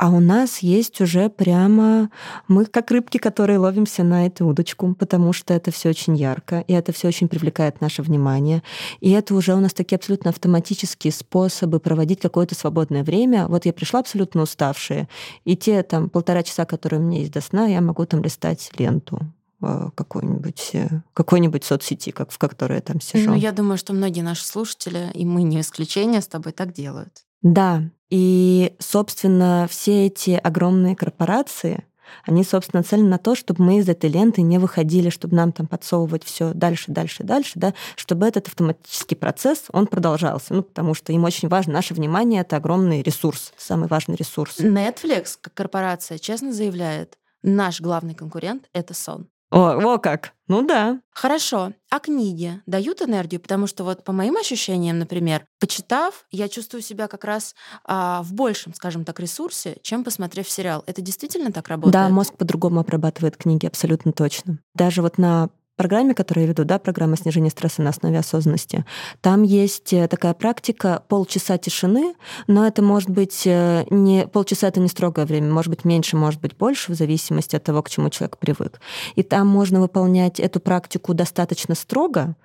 А 0.00 0.08
у 0.08 0.18
нас 0.18 0.60
есть 0.60 1.02
уже 1.02 1.28
прямо 1.28 2.08
мы 2.48 2.64
как 2.64 2.90
рыбки, 2.90 3.18
которые 3.18 3.58
ловимся 3.58 4.02
на 4.02 4.24
эту 4.26 4.46
удочку, 4.46 4.94
потому 4.94 5.34
что 5.34 5.52
это 5.52 5.70
все 5.70 5.90
очень 5.90 6.16
ярко, 6.16 6.64
и 6.66 6.72
это 6.72 6.90
все 6.92 7.08
очень 7.08 7.28
привлекает 7.28 7.82
наше 7.82 8.00
внимание. 8.00 8.62
И 9.00 9.10
это 9.10 9.34
уже 9.34 9.52
у 9.52 9.60
нас 9.60 9.74
такие 9.74 9.96
абсолютно 9.96 10.30
автоматические 10.30 11.12
способы 11.12 11.80
проводить 11.80 12.18
какое-то 12.18 12.54
свободное 12.54 13.04
время. 13.04 13.46
Вот 13.46 13.66
я 13.66 13.74
пришла 13.74 14.00
абсолютно 14.00 14.40
уставшая, 14.40 15.06
и 15.44 15.54
те 15.54 15.82
там 15.82 16.08
полтора 16.08 16.44
часа, 16.44 16.64
которые 16.64 16.98
у 17.00 17.02
меня 17.02 17.18
есть 17.18 17.32
до 17.32 17.42
сна, 17.42 17.66
я 17.66 17.82
могу 17.82 18.06
там 18.06 18.22
листать 18.22 18.70
ленту 18.78 19.20
э, 19.60 19.90
какой-нибудь 19.94 20.70
э, 20.72 20.88
какой-нибудь 21.12 21.62
соцсети, 21.62 22.10
как 22.10 22.30
в 22.32 22.38
которой 22.38 22.76
я 22.76 22.80
там 22.80 23.02
сижу. 23.02 23.32
Ну, 23.32 23.36
я 23.36 23.52
думаю, 23.52 23.76
что 23.76 23.92
многие 23.92 24.22
наши 24.22 24.46
слушатели, 24.46 25.10
и 25.12 25.26
мы 25.26 25.42
не 25.42 25.60
исключение, 25.60 26.22
с 26.22 26.26
тобой 26.26 26.52
так 26.52 26.72
делают. 26.72 27.26
Да, 27.42 27.82
и, 28.10 28.74
собственно, 28.78 29.66
все 29.70 30.06
эти 30.06 30.32
огромные 30.32 30.96
корпорации, 30.96 31.84
они, 32.24 32.44
собственно, 32.44 32.80
нацелены 32.80 33.08
на 33.08 33.18
то, 33.18 33.34
чтобы 33.34 33.62
мы 33.62 33.78
из 33.78 33.88
этой 33.88 34.10
ленты 34.10 34.42
не 34.42 34.58
выходили, 34.58 35.10
чтобы 35.10 35.36
нам 35.36 35.52
там 35.52 35.66
подсовывать 35.66 36.24
все 36.24 36.52
дальше, 36.52 36.90
дальше, 36.90 37.22
дальше, 37.22 37.52
да, 37.54 37.72
чтобы 37.96 38.26
этот 38.26 38.48
автоматический 38.48 39.14
процесс, 39.14 39.66
он 39.72 39.86
продолжался. 39.86 40.54
Ну, 40.54 40.62
потому 40.62 40.94
что 40.94 41.12
им 41.12 41.24
очень 41.24 41.48
важно, 41.48 41.74
наше 41.74 41.94
внимание— 41.94 42.40
это 42.42 42.56
огромный 42.56 43.02
ресурс, 43.02 43.52
самый 43.56 43.88
важный 43.88 44.16
ресурс. 44.16 44.58
Netflix, 44.58 45.38
как 45.40 45.54
корпорация, 45.54 46.18
честно 46.18 46.52
заявляет, 46.52 47.16
наш 47.42 47.80
главный 47.80 48.14
конкурент— 48.14 48.68
это 48.72 48.92
сон. 48.92 49.28
О, 49.50 49.94
о 49.94 49.98
как! 49.98 50.32
Ну 50.46 50.66
да. 50.66 51.00
Хорошо. 51.12 51.72
А 51.90 51.98
книги 52.00 52.60
дают 52.66 53.02
энергию? 53.02 53.40
Потому 53.40 53.66
что 53.66 53.84
вот 53.84 54.04
по 54.04 54.12
моим 54.12 54.36
ощущениям, 54.36 54.98
например, 54.98 55.44
почитав, 55.60 56.24
я 56.30 56.48
чувствую 56.48 56.82
себя 56.82 57.08
как 57.08 57.24
раз 57.24 57.54
а, 57.84 58.22
в 58.22 58.32
большем, 58.32 58.74
скажем 58.74 59.04
так, 59.04 59.20
ресурсе, 59.20 59.76
чем 59.82 60.02
посмотрев 60.02 60.48
сериал. 60.48 60.82
Это 60.86 61.02
действительно 61.02 61.52
так 61.52 61.68
работает? 61.68 61.92
Да, 61.92 62.08
мозг 62.08 62.36
по-другому 62.36 62.80
обрабатывает 62.80 63.36
книги, 63.36 63.66
абсолютно 63.66 64.12
точно. 64.12 64.58
Даже 64.74 65.02
вот 65.02 65.18
на 65.18 65.50
программе, 65.80 66.12
которую 66.12 66.44
я 66.44 66.48
веду, 66.50 66.64
да, 66.64 66.78
программа 66.78 67.16
снижения 67.16 67.48
стресса 67.48 67.80
на 67.80 67.88
основе 67.88 68.18
осознанности, 68.18 68.84
там 69.22 69.42
есть 69.42 69.94
э, 69.94 70.08
такая 70.08 70.34
практика 70.34 71.02
полчаса 71.08 71.56
тишины, 71.56 72.16
но 72.46 72.66
это 72.66 72.82
может 72.82 73.08
быть 73.08 73.46
э, 73.46 73.86
не 73.88 74.26
полчаса 74.26 74.68
это 74.68 74.78
не 74.78 74.88
строгое 74.88 75.24
время, 75.24 75.50
может 75.50 75.70
быть 75.70 75.86
меньше, 75.86 76.18
может 76.18 76.38
быть 76.38 76.54
больше, 76.54 76.92
в 76.92 76.96
зависимости 76.96 77.56
от 77.56 77.64
того, 77.64 77.82
к 77.82 77.88
чему 77.88 78.10
человек 78.10 78.36
привык. 78.36 78.78
И 79.14 79.22
там 79.22 79.46
можно 79.46 79.80
выполнять 79.80 80.38
эту 80.38 80.60
практику 80.60 81.14
достаточно 81.14 81.74
строго, 81.74 82.36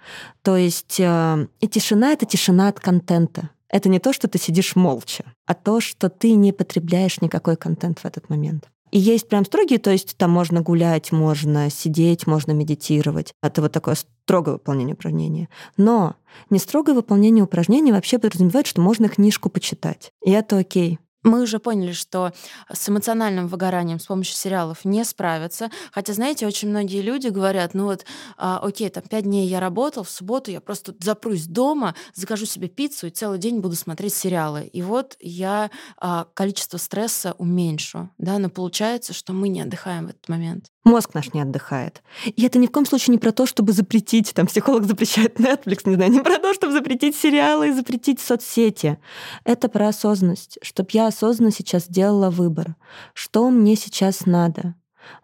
то 0.41 0.55
есть 0.55 0.97
э, 1.01 1.47
и 1.59 1.67
тишина— 1.67 2.11
это 2.13 2.25
тишина 2.25 2.69
от 2.69 2.79
контента. 2.79 3.49
Это 3.67 3.89
не 3.89 3.99
то, 3.99 4.13
что 4.13 4.29
ты 4.29 4.39
сидишь 4.39 4.77
молча, 4.77 5.25
а 5.45 5.55
то, 5.55 5.81
что 5.81 6.07
ты 6.07 6.35
не 6.35 6.53
потребляешь 6.53 7.19
никакой 7.19 7.57
контент 7.57 7.99
в 7.99 8.05
этот 8.05 8.29
момент. 8.29 8.69
И 8.95 8.97
есть 8.97 9.27
прям 9.27 9.43
строгие, 9.43 9.77
то 9.77 9.91
есть 9.91 10.15
там 10.15 10.31
можно 10.31 10.61
гулять, 10.61 11.11
можно 11.11 11.69
сидеть, 11.69 12.27
можно 12.27 12.53
медитировать. 12.53 13.33
Это 13.43 13.61
вот 13.61 13.73
такое 13.73 13.95
строгое 13.95 14.53
выполнение 14.53 14.93
упражнения. 14.93 15.49
Но 15.75 16.15
не 16.49 16.59
строгое 16.59 16.95
выполнение 16.95 17.43
упражнений 17.43 17.91
вообще 17.91 18.19
подразумевает, 18.19 18.67
что 18.67 18.79
можно 18.79 19.09
книжку 19.09 19.49
почитать. 19.49 20.11
И 20.23 20.31
это 20.31 20.57
окей. 20.57 20.99
Мы 21.25 21.41
уже 21.41 21.57
поняли, 21.57 21.91
что 21.91 22.31
с 22.71 22.87
эмоциональным 22.87 23.47
выгоранием 23.47 23.99
с 23.99 24.05
помощью 24.05 24.35
сериалов 24.35 24.85
не 24.85 25.03
справятся. 25.03 25.71
Хотя, 25.91 26.13
знаете, 26.13 26.45
очень 26.45 26.69
многие 26.69 27.01
люди 27.01 27.29
говорят, 27.29 27.73
ну 27.73 27.85
вот, 27.85 28.05
а, 28.37 28.59
окей, 28.59 28.89
там 28.89 29.03
пять 29.03 29.23
дней 29.23 29.47
я 29.47 29.59
работал, 29.59 30.03
в 30.03 30.09
субботу 30.09 30.51
я 30.51 30.61
просто 30.61 30.93
запрусь 30.99 31.47
дома, 31.47 31.95
закажу 32.13 32.45
себе 32.45 32.67
пиццу 32.67 33.07
и 33.07 33.09
целый 33.09 33.39
день 33.39 33.59
буду 33.59 33.75
смотреть 33.75 34.13
сериалы. 34.13 34.65
И 34.71 34.83
вот 34.83 35.17
я 35.19 35.71
а, 35.97 36.27
количество 36.35 36.77
стресса 36.77 37.33
уменьшу, 37.39 38.11
да, 38.19 38.37
но 38.37 38.49
получается, 38.49 39.13
что 39.13 39.33
мы 39.33 39.49
не 39.49 39.61
отдыхаем 39.61 40.05
в 40.05 40.09
этот 40.09 40.29
момент. 40.29 40.74
Мозг 40.85 41.15
наш 41.15 41.33
не 41.33 41.41
отдыхает. 41.41 42.03
И 42.25 42.45
это 42.45 42.59
ни 42.59 42.67
в 42.67 42.71
коем 42.71 42.85
случае 42.85 43.13
не 43.13 43.17
про 43.17 43.31
то, 43.31 43.47
чтобы 43.47 43.73
запретить, 43.73 44.33
там 44.35 44.45
психолог 44.45 44.83
запрещает 44.85 45.39
Netflix, 45.39 45.81
не 45.85 45.95
знаю, 45.95 46.11
не 46.11 46.21
про 46.21 46.37
то, 46.37 46.53
чтобы 46.53 46.73
запретить 46.73 47.15
сериалы 47.15 47.69
и 47.69 47.71
запретить 47.71 48.19
соцсети. 48.19 48.99
Это 49.43 49.67
про 49.67 49.87
осознанность, 49.87 50.59
чтобы 50.61 50.89
я 50.93 51.07
осознанно 51.07 51.51
сейчас 51.51 51.85
сделала 51.85 52.29
выбор. 52.29 52.75
Что 53.15 53.49
мне 53.49 53.75
сейчас 53.75 54.27
надо? 54.27 54.75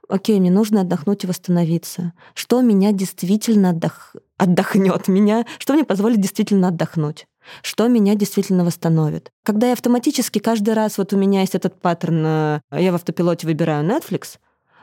Окей, 0.10 0.40
мне 0.40 0.50
нужно 0.50 0.82
отдохнуть 0.82 1.24
и 1.24 1.28
восстановиться. 1.28 2.14
Что 2.34 2.62
меня 2.62 2.92
действительно 2.92 3.70
отдох... 3.70 4.16
отдохнет? 4.38 5.08
Меня... 5.08 5.46
Что 5.60 5.74
мне 5.74 5.84
позволит 5.84 6.20
действительно 6.20 6.70
отдохнуть? 6.70 7.28
что 7.64 7.88
меня 7.88 8.14
действительно 8.16 8.64
восстановит. 8.64 9.32
Когда 9.44 9.68
я 9.68 9.74
автоматически 9.74 10.40
каждый 10.40 10.74
раз, 10.74 11.00
вот 11.00 11.12
у 11.14 11.18
меня 11.18 11.42
есть 11.42 11.56
этот 11.56 11.82
паттерн, 11.82 12.24
э, 12.26 12.62
я 12.72 12.92
в 12.92 12.96
автопилоте 12.96 13.48
выбираю 13.48 13.84
Netflix, 13.84 14.38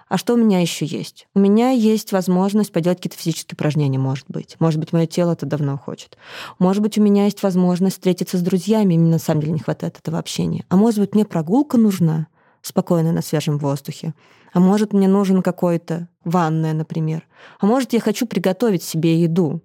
а 0.08 0.16
что 0.16 0.34
у 0.34 0.36
меня 0.36 0.60
еще 0.60 0.86
есть? 0.86 1.28
У 1.34 1.38
меня 1.38 1.70
есть 1.70 2.12
возможность 2.12 2.72
поделать 2.72 2.98
какие-то 2.98 3.18
физические 3.18 3.54
упражнения, 3.54 3.98
может 3.98 4.24
быть. 4.28 4.56
Может 4.58 4.80
быть, 4.80 4.92
мое 4.92 5.06
тело 5.06 5.32
это 5.32 5.44
давно 5.44 5.76
хочет. 5.76 6.16
Может 6.58 6.82
быть, 6.82 6.96
у 6.98 7.02
меня 7.02 7.24
есть 7.24 7.42
возможность 7.42 7.96
встретиться 7.96 8.38
с 8.38 8.40
друзьями, 8.40 8.96
мне 8.96 9.10
на 9.10 9.18
самом 9.18 9.42
деле 9.42 9.52
не 9.52 9.60
хватает 9.60 9.98
этого 9.98 10.18
общения. 10.18 10.64
А 10.68 10.76
может 10.76 11.00
быть, 11.00 11.14
мне 11.14 11.24
прогулка 11.24 11.76
нужна, 11.76 12.28
спокойная 12.62 13.12
на 13.12 13.22
свежем 13.22 13.58
воздухе. 13.58 14.14
А 14.52 14.60
может, 14.60 14.92
мне 14.94 15.08
нужен 15.08 15.42
какой-то 15.42 16.08
ванная, 16.24 16.72
например. 16.72 17.26
А 17.60 17.66
может, 17.66 17.92
я 17.92 18.00
хочу 18.00 18.26
приготовить 18.26 18.82
себе 18.82 19.20
еду. 19.20 19.62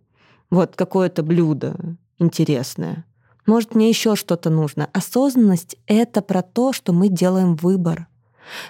Вот 0.49 0.75
какое-то 0.75 1.23
блюдо 1.23 1.75
интересное. 2.19 3.05
Может, 3.45 3.75
мне 3.75 3.89
еще 3.89 4.15
что-то 4.15 4.49
нужно. 4.49 4.89
Осознанность— 4.93 5.77
это 5.87 6.21
про 6.21 6.41
то, 6.41 6.73
что 6.73 6.93
мы 6.93 7.09
делаем 7.09 7.55
выбор 7.55 8.07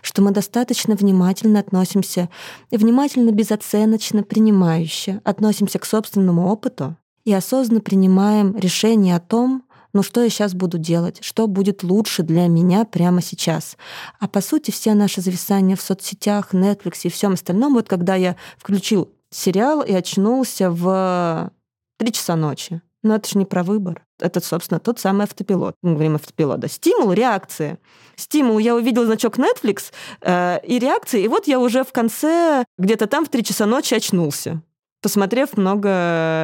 что 0.02 0.22
мы 0.22 0.32
достаточно 0.32 0.96
внимательно 0.96 1.60
относимся, 1.60 2.30
внимательно, 2.72 3.32
безоценочно, 3.32 4.24
принимающе 4.24 5.22
относимся 5.24 5.80
к 5.80 5.86
собственному 5.86 6.48
опыту 6.48 6.98
и 7.26 7.34
осознанно 7.34 7.82
принимаем 7.82 8.56
решение 8.58 9.16
о 9.16 9.20
том, 9.20 9.64
ну 9.94 10.02
что 10.02 10.24
я 10.24 10.30
сейчас 10.30 10.54
буду 10.54 10.78
делать, 10.78 11.20
что 11.22 11.48
будет 11.48 11.84
лучше 11.84 12.24
для 12.24 12.48
меня 12.48 12.84
прямо 12.84 13.22
сейчас. 13.22 13.78
А 14.20 14.28
по 14.28 14.42
сути 14.42 14.72
все 14.72 14.94
наши 14.96 15.22
зависания 15.22 15.76
в 15.76 15.82
соцсетях, 15.82 16.54
Netflix 16.54 17.02
и 17.04 17.10
всем 17.10 17.34
остальном, 17.34 17.76
вот 17.76 17.88
когда 17.88 18.16
я 18.16 18.36
включил 18.58 19.12
сериал 19.30 19.82
и 19.82 19.94
очнулся 19.94 20.72
в 20.72 21.52
3 21.98 22.12
часа 22.12 22.36
ночи, 22.36 22.82
Но 23.04 23.16
это 23.16 23.30
же 23.30 23.38
не 23.38 23.46
про 23.46 23.64
выбор. 23.64 24.06
Это, 24.20 24.40
собственно, 24.40 24.80
тот 24.80 25.00
самый 25.00 25.24
автопилот. 25.24 25.76
Мы 25.82 25.94
говорим 25.94 26.16
автопилот, 26.16 26.60
да. 26.60 26.70
Стимул, 26.70 27.12
реакция. 27.12 27.80
Стимул, 28.16 28.58
я 28.58 28.76
увидел 28.76 29.06
значок 29.06 29.38
Netflix 29.38 29.92
э, 30.22 30.60
и 30.66 30.80
реакция, 30.80 31.22
и 31.22 31.28
вот 31.28 31.48
я 31.48 31.60
уже 31.60 31.84
в 31.84 31.92
конце, 31.92 32.64
где-то 32.78 33.08
там 33.08 33.26
в 33.26 33.30
3 33.30 33.44
часа 33.44 33.66
ночи 33.66 33.94
очнулся, 33.94 34.62
посмотрев 35.02 35.58
много 35.58 35.90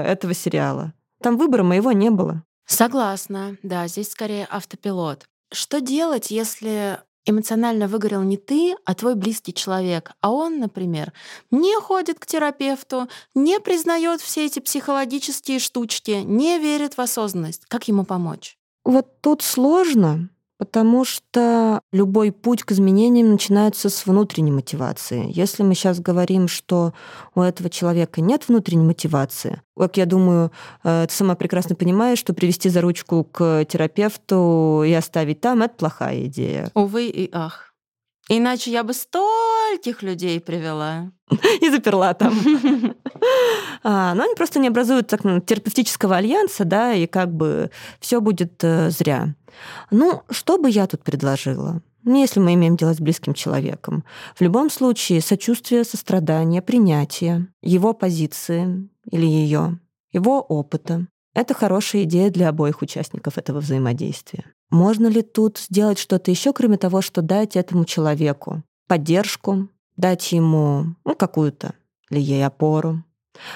этого 0.06 0.34
сериала. 0.34 0.94
Там 1.22 1.38
выбора 1.38 1.64
моего 1.64 1.92
не 1.92 2.10
было. 2.10 2.44
Согласна, 2.66 3.58
да, 3.64 3.88
здесь 3.88 4.12
скорее 4.12 4.48
автопилот. 4.50 5.26
Что 5.52 5.80
делать, 5.82 6.30
если 6.30 7.00
эмоционально 7.30 7.88
выгорел 7.88 8.24
не 8.24 8.38
ты, 8.38 8.76
а 8.86 8.96
твой 8.96 9.16
близкий 9.16 9.54
человек, 9.54 10.12
а 10.22 10.32
он, 10.32 10.60
например, 10.60 11.14
не 11.52 11.80
ходит 11.80 12.20
к 12.20 12.26
терапевту, 12.26 13.08
не 13.36 13.60
признает 13.60 14.22
все 14.22 14.46
эти 14.46 14.60
психологические 14.60 15.60
штучки, 15.60 16.22
не 16.24 16.60
верит 16.60 16.98
в 16.98 17.02
осознанность. 17.02 17.64
Как 17.68 17.88
ему 17.88 18.04
помочь? 18.04 18.58
Вот 18.84 19.22
тут 19.22 19.42
сложно, 19.42 20.30
Потому 20.60 21.06
что 21.06 21.80
любой 21.94 22.34
путь 22.34 22.64
к 22.64 22.74
изменениям 22.74 23.32
начинается 23.32 23.90
с 23.90 24.06
внутренней 24.06 24.52
мотивации. 24.52 25.26
Если 25.30 25.64
мы 25.64 25.74
сейчас 25.74 26.02
говорим, 26.02 26.50
что 26.50 26.94
у 27.34 27.42
этого 27.42 27.70
человека 27.70 28.20
нет 28.20 28.50
внутренней 28.50 28.84
мотивации, 28.84 29.62
как 29.78 29.96
я 29.96 30.06
думаю, 30.06 30.52
э, 30.84 31.06
ты 31.08 31.16
сама 31.16 31.36
прекрасно 31.36 31.76
понимаешь, 31.76 32.20
что 32.20 32.34
привести 32.34 32.68
за 32.68 32.82
ручку 32.82 33.24
к 33.24 33.64
терапевту 33.70 34.84
и 34.86 34.92
оставить 34.92 35.40
там— 35.40 35.62
это 35.64 35.76
плохая 35.76 36.26
идея. 36.26 36.70
Увы 36.74 37.08
и 37.08 37.30
ах. 37.32 37.74
Иначе 38.28 38.70
я 38.70 38.84
бы 38.84 38.94
стольких 38.94 40.04
людей 40.04 40.40
привела. 40.42 41.12
И 41.62 41.70
заперла 41.70 42.14
там. 42.14 42.34
А, 43.84 44.14
но 44.14 44.24
они 44.24 44.36
просто 44.36 44.60
не 44.60 44.68
образуют 44.68 45.08
так, 45.08 45.24
ну, 45.24 45.40
терапевтического 45.40 46.18
альянса, 46.18 46.66
да, 46.66 46.94
и 46.94 47.08
как 47.08 47.32
бы 47.34 47.72
все 48.00 48.20
будет 48.20 48.62
э, 48.64 48.90
зря. 48.90 49.36
Ну, 49.92 50.24
что 50.30 50.58
бы 50.58 50.70
я 50.70 50.88
тут 50.88 51.04
предложила? 51.04 51.82
Если 52.06 52.40
мы 52.40 52.54
имеем 52.54 52.78
дело 52.78 52.94
с 52.94 53.00
близким 53.00 53.34
человеком. 53.34 54.04
В 54.36 54.42
любом 54.42 54.70
случае, 54.70 55.22
сочувствие, 55.22 55.84
сострадание, 55.84 56.62
принятие 56.62 57.48
его 57.62 57.94
позиции 57.94 58.90
или 59.12 59.26
ее, 59.26 59.80
его 60.12 60.42
опыта. 60.42 61.08
Это 61.36 61.54
хорошая 61.54 62.04
идея 62.04 62.30
для 62.30 62.50
обоих 62.50 62.82
участников 62.82 63.38
этого 63.38 63.60
взаимодействия. 63.60 64.46
Можно 64.72 65.08
ли 65.08 65.22
тут 65.22 65.58
сделать 65.58 66.00
что-то 66.00 66.32
еще, 66.32 66.54
кроме 66.54 66.78
того, 66.78 67.02
что 67.02 67.22
дать 67.22 67.56
этому 67.56 67.86
человеку 67.86 68.64
поддержку, 68.88 69.68
дать 69.98 70.32
ему 70.32 70.96
ну, 71.06 71.16
какую-то 71.16 71.74
или 72.10 72.20
ей 72.20 72.46
опору, 72.46 73.04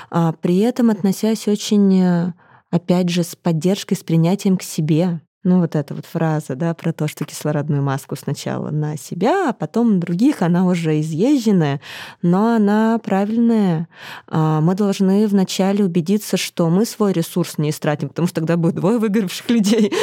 а 0.09 0.31
при 0.33 0.59
этом 0.59 0.89
относясь 0.89 1.47
очень, 1.47 2.01
э, 2.01 2.33
опять 2.69 3.09
же, 3.09 3.23
с 3.23 3.35
поддержкой, 3.35 3.95
с 3.95 4.03
принятием 4.03 4.57
к 4.57 4.63
себе. 4.63 5.21
Ну, 5.43 5.59
вот 5.59 5.75
эта 5.75 5.93
вот 5.93 6.05
фраза, 6.05 6.55
да, 6.55 6.73
про 6.73 6.93
то, 6.93 7.09
что 7.09 7.25
кислородную 7.25 7.83
маску 7.83 8.15
сначала 8.15 8.69
на 8.71 8.95
себя, 8.95 9.49
а 9.49 9.53
потом 9.53 9.95
на 9.95 9.99
других, 9.99 10.41
она 10.41 10.65
уже 10.65 11.01
изъезженная, 11.01 11.81
но 12.21 12.55
она 12.55 12.97
правильная. 12.99 13.89
А, 14.27 14.61
мы 14.61 14.73
должны 14.73 15.27
вначале 15.27 15.83
убедиться, 15.83 16.37
что 16.37 16.69
мы 16.69 16.85
свой 16.85 17.11
ресурс 17.11 17.57
не 17.57 17.71
истратим, 17.71 18.07
потому 18.07 18.27
что 18.27 18.35
тогда 18.35 18.55
будет 18.55 18.75
двое 18.75 18.99
выгоревших 18.99 19.49
людей 19.49 19.93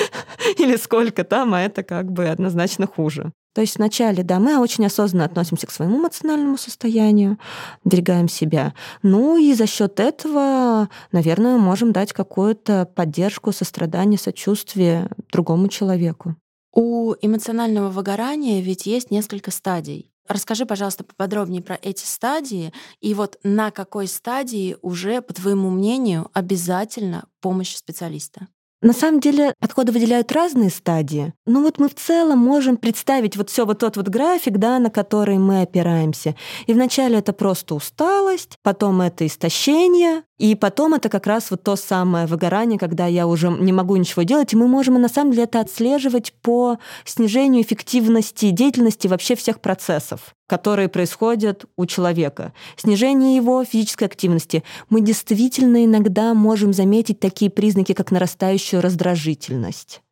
или 0.58 0.76
сколько 0.76 1.24
там, 1.24 1.54
а 1.54 1.62
это 1.62 1.82
как 1.82 2.12
бы 2.12 2.28
однозначно 2.28 2.86
хуже. 2.86 3.32
То 3.52 3.60
есть 3.62 3.76
вначале, 3.76 4.22
да, 4.22 4.38
мы 4.38 4.58
очень 4.58 4.86
осознанно 4.86 5.24
относимся 5.24 5.66
к 5.66 5.72
своему 5.72 5.98
эмоциональному 5.98 6.56
состоянию, 6.56 7.38
берегаем 7.84 8.28
себя. 8.28 8.74
Ну 9.02 9.36
и 9.36 9.52
за 9.54 9.66
счет 9.66 9.98
этого, 9.98 10.88
наверное, 11.10 11.58
можем 11.58 11.92
дать 11.92 12.12
какую-то 12.12 12.88
поддержку, 12.94 13.52
сострадание, 13.52 14.18
сочувствие 14.18 15.10
другому 15.32 15.68
человеку. 15.68 16.36
У 16.72 17.14
эмоционального 17.20 17.90
выгорания 17.90 18.60
ведь 18.60 18.86
есть 18.86 19.10
несколько 19.10 19.50
стадий. 19.50 20.12
Расскажи, 20.28 20.64
пожалуйста, 20.64 21.02
поподробнее 21.02 21.60
про 21.60 21.76
эти 21.82 22.04
стадии 22.04 22.72
и 23.00 23.14
вот 23.14 23.40
на 23.42 23.72
какой 23.72 24.06
стадии 24.06 24.76
уже, 24.80 25.22
по 25.22 25.34
твоему 25.34 25.70
мнению, 25.70 26.30
обязательно 26.32 27.24
помощь 27.40 27.74
специалиста. 27.74 28.46
На 28.82 28.94
самом 28.94 29.20
деле 29.20 29.54
подходы 29.60 29.92
выделяют 29.92 30.32
разные 30.32 30.70
стадии. 30.70 31.34
Но 31.46 31.60
вот 31.60 31.78
мы 31.78 31.88
в 31.88 31.94
целом 31.94 32.38
можем 32.38 32.78
представить 32.78 33.36
вот 33.36 33.50
все 33.50 33.66
вот 33.66 33.80
тот 33.80 33.96
вот 33.96 34.08
график, 34.08 34.56
да, 34.56 34.78
на 34.78 34.88
который 34.88 35.36
мы 35.36 35.62
опираемся. 35.62 36.34
И 36.66 36.72
вначале 36.72 37.18
это 37.18 37.34
просто 37.34 37.74
усталость, 37.74 38.56
потом 38.62 39.02
это 39.02 39.26
истощение, 39.26 40.22
и 40.40 40.54
потом 40.54 40.94
это 40.94 41.10
как 41.10 41.26
раз 41.26 41.50
вот 41.50 41.62
то 41.64 41.76
самое 41.76 42.26
выгорание, 42.26 42.78
когда 42.78 43.06
я 43.06 43.26
уже 43.26 43.50
не 43.50 43.74
могу 43.74 43.96
ничего 43.96 44.22
делать, 44.22 44.54
и 44.54 44.56
мы 44.56 44.68
можем 44.68 44.94
на 44.94 45.08
самом 45.10 45.32
деле 45.32 45.44
это 45.44 45.60
отслеживать 45.60 46.32
по 46.40 46.78
снижению 47.04 47.62
эффективности 47.62 48.48
деятельности 48.50 49.06
вообще 49.06 49.36
всех 49.36 49.60
процессов 49.60 50.34
которые 50.48 50.88
происходят 50.88 51.66
у 51.76 51.86
человека. 51.86 52.52
Снижение 52.74 53.36
его 53.36 53.62
физической 53.62 54.02
активности. 54.02 54.64
Мы 54.88 55.00
действительно 55.00 55.84
иногда 55.84 56.34
можем 56.34 56.72
заметить 56.72 57.20
такие 57.20 57.52
признаки, 57.52 57.92
как 57.92 58.10
нарастающую 58.10 58.82
раздражительность 58.82 60.02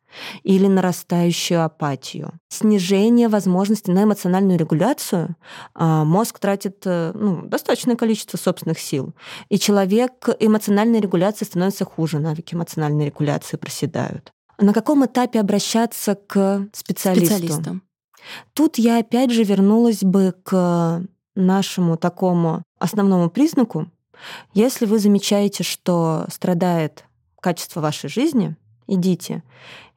или 0.43 0.67
нарастающую 0.67 1.63
апатию. 1.63 2.33
Снижение 2.49 3.27
возможности 3.27 3.91
на 3.91 4.03
эмоциональную 4.03 4.57
регуляцию. 4.57 5.35
А, 5.73 6.03
мозг 6.03 6.39
тратит 6.39 6.81
э, 6.85 7.11
ну, 7.13 7.43
достаточное 7.43 7.95
количество 7.95 8.37
собственных 8.37 8.79
сил. 8.79 9.13
И 9.49 9.59
человек 9.59 10.29
эмоциональной 10.39 10.99
регуляции 10.99 11.45
становится 11.45 11.85
хуже, 11.85 12.19
навыки 12.19 12.55
эмоциональной 12.55 13.05
регуляции 13.05 13.57
проседают. 13.57 14.31
На 14.57 14.73
каком 14.73 15.05
этапе 15.05 15.39
обращаться 15.39 16.15
к 16.15 16.67
специалисту? 16.73 17.35
Специалистам. 17.35 17.83
Тут 18.53 18.77
я 18.77 18.99
опять 18.99 19.31
же 19.31 19.43
вернулась 19.43 20.03
бы 20.03 20.35
к 20.43 21.03
нашему 21.35 21.97
такому 21.97 22.63
основному 22.77 23.29
признаку. 23.29 23.89
Если 24.53 24.85
вы 24.85 24.99
замечаете, 24.99 25.63
что 25.63 26.25
страдает 26.29 27.05
качество 27.39 27.79
вашей 27.79 28.09
жизни, 28.09 28.55
идите. 28.93 29.43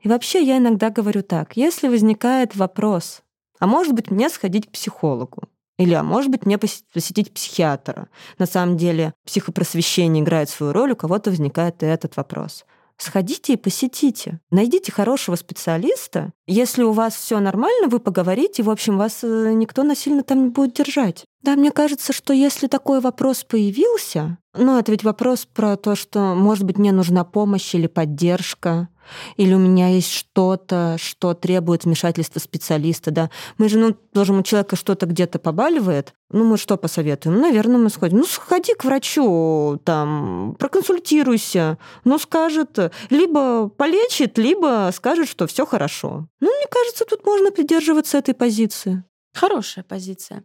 И 0.01 0.09
вообще 0.09 0.43
я 0.43 0.59
иногда 0.59 0.91
говорю 0.91 1.23
так, 1.23 1.57
если 1.57 1.89
возникает 1.89 2.57
вопрос, 2.57 3.23
а 3.59 3.67
может 3.67 3.95
быть 3.95 4.11
мне 4.11 4.29
сходить 4.29 4.69
к 4.69 4.73
психологу, 4.73 5.45
или, 5.79 5.95
а 5.95 6.03
может 6.03 6.31
быть, 6.31 6.45
мне 6.45 6.59
посетить 6.59 7.33
психиатра. 7.33 8.09
На 8.39 8.47
самом 8.47 8.77
деле, 8.77 9.15
психопросвещение 9.25 10.23
играет 10.23 10.51
свою 10.51 10.73
роль, 10.73 10.93
у 10.93 10.97
кого-то 10.97 11.31
возникает 11.31 11.83
и 11.83 11.87
этот 11.87 12.17
вопрос 12.17 12.65
сходите 13.03 13.55
и 13.55 13.57
посетите. 13.57 14.41
Найдите 14.51 14.93
хорошего 14.93 15.37
специалиста. 15.37 16.33
Если 16.53 16.83
у 16.83 16.93
вас 16.93 17.15
все 17.15 17.41
нормально, 17.41 17.89
вы 17.89 17.99
поговорите, 17.99 18.63
в 18.63 18.69
общем, 18.69 18.99
вас 18.99 19.21
э, 19.23 19.53
никто 19.55 19.85
насильно 19.85 20.23
там 20.23 20.43
не 20.43 20.49
будет 20.51 20.75
держать. 20.75 21.25
Да, 21.43 21.57
мне 21.57 21.71
кажется, 21.71 22.13
что 22.13 22.35
если 22.35 22.67
такой 22.67 23.01
вопрос 23.01 23.43
появился, 23.43 24.37
ну, 24.55 24.79
это 24.79 24.93
ведь 24.93 25.03
вопрос 25.03 25.47
про 25.47 25.77
то, 25.77 25.97
что, 25.97 26.35
может 26.35 26.65
быть, 26.65 26.77
мне 26.77 26.93
нужна 26.93 27.25
помощь 27.25 27.75
или 27.75 27.87
поддержка, 27.87 28.89
или 29.37 29.55
у 29.55 29.59
меня 29.59 29.89
есть 29.89 30.13
что-то, 30.13 30.97
что 30.99 31.35
требует 31.35 31.85
вмешательства 31.85 32.39
специалиста, 32.39 33.11
да. 33.11 33.31
Мы 33.59 33.69
же, 33.69 33.79
ну, 33.79 33.97
должен 34.13 34.37
у 34.39 34.43
человека 34.43 34.77
что-то 34.77 35.07
где-то 35.07 35.39
побаливает, 35.39 36.15
ну, 36.33 36.45
мы 36.45 36.57
что 36.57 36.79
посоветуем? 36.79 37.41
Наверное, 37.41 37.77
мы 37.77 37.91
сходим. 37.91 38.19
Ну, 38.19 38.25
сходи 38.25 38.75
к 38.75 38.85
врачу, 38.85 39.79
там, 39.85 40.57
проконсультируйся. 40.59 41.77
Ну, 42.05 42.19
скажет, 42.19 42.79
либо 43.11 43.69
полечит, 43.69 44.39
либо 44.39 44.91
скажет, 44.95 45.29
что 45.29 45.47
все 45.47 45.67
хорошо. 45.67 46.27
Ну, 46.43 46.49
мне 46.49 46.67
кажется, 46.69 47.05
тут 47.05 47.25
можно 47.25 47.53
придерживаться 47.53 48.19
этой 48.19 48.35
позиции. 48.35 49.05
Хорошая 49.33 49.85
позиция. 49.85 50.43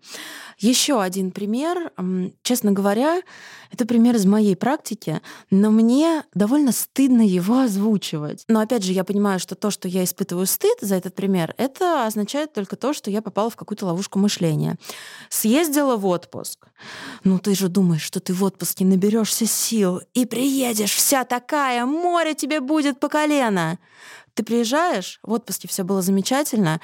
Еще 0.60 1.02
один 1.02 1.32
пример. 1.32 1.92
Честно 2.44 2.72
говоря, 2.72 3.22
это 3.72 3.86
пример 3.86 4.16
из 4.16 4.26
моей 4.26 4.56
практики, 4.56 5.22
но 5.50 5.72
мне 5.72 6.24
довольно 6.36 6.72
стыдно 6.72 7.24
его 7.24 7.62
озвучивать. 7.62 8.46
Но 8.48 8.60
опять 8.60 8.84
же, 8.84 8.94
я 8.94 9.04
понимаю, 9.04 9.40
что 9.40 9.56
то, 9.56 9.72
что 9.72 9.88
я 9.88 10.04
испытываю 10.04 10.46
стыд 10.46 10.78
за 10.82 10.96
этот 10.96 11.16
пример, 11.16 11.56
это 11.58 12.06
означает 12.06 12.54
только 12.54 12.76
то, 12.76 12.94
что 12.94 13.10
я 13.10 13.24
попала 13.24 13.50
в 13.50 13.56
какую-то 13.56 13.88
ловушку 13.88 14.20
мышления. 14.20 14.78
Съездила 15.30 15.98
в 15.98 16.06
отпуск. 16.06 16.68
Ну 17.24 17.40
ты 17.40 17.56
же 17.56 17.70
думаешь, 17.70 18.04
что 18.04 18.20
ты 18.20 18.34
в 18.34 18.44
отпуске 18.44 18.86
наберешься 18.86 19.48
сил 19.48 20.00
и 20.14 20.26
приедешь 20.28 20.94
вся 20.94 21.26
такая, 21.26 21.86
море 21.86 22.36
тебе 22.36 22.62
будет 22.62 23.00
по 23.00 23.10
колено. 23.10 23.80
Ты 24.38 24.44
приезжаешь, 24.44 25.20
в 25.24 25.32
отпуске 25.32 25.68
все 25.68 25.82
было 25.82 26.04
замечательно, 26.04 26.80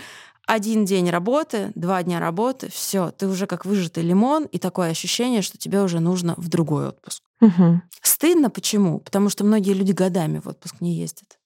один 0.47 0.85
день 0.85 1.11
работы, 1.11 1.71
два 1.75 2.01
дня 2.01 2.19
работы, 2.19 2.71
все, 2.71 3.11
ты 3.11 3.27
уже 3.27 3.45
как 3.45 3.63
выжатый 3.63 4.01
лимон, 4.01 4.45
и 4.45 4.57
такое 4.57 4.89
ощущение, 4.89 5.43
что 5.43 5.59
тебе 5.59 5.83
уже 5.83 5.99
нужно 5.99 6.33
в 6.37 6.49
другой 6.49 6.87
отпуск. 6.87 7.21
Угу. 7.41 7.81
Стыдно 8.01 8.49
почему? 8.49 8.97
Потому 9.01 9.29
что 9.29 9.43
многие 9.43 9.73
люди 9.73 9.91
годами 9.91 10.39
в 10.39 10.47
отпуск 10.47 10.81
не 10.81 10.95
ездят. 10.95 11.37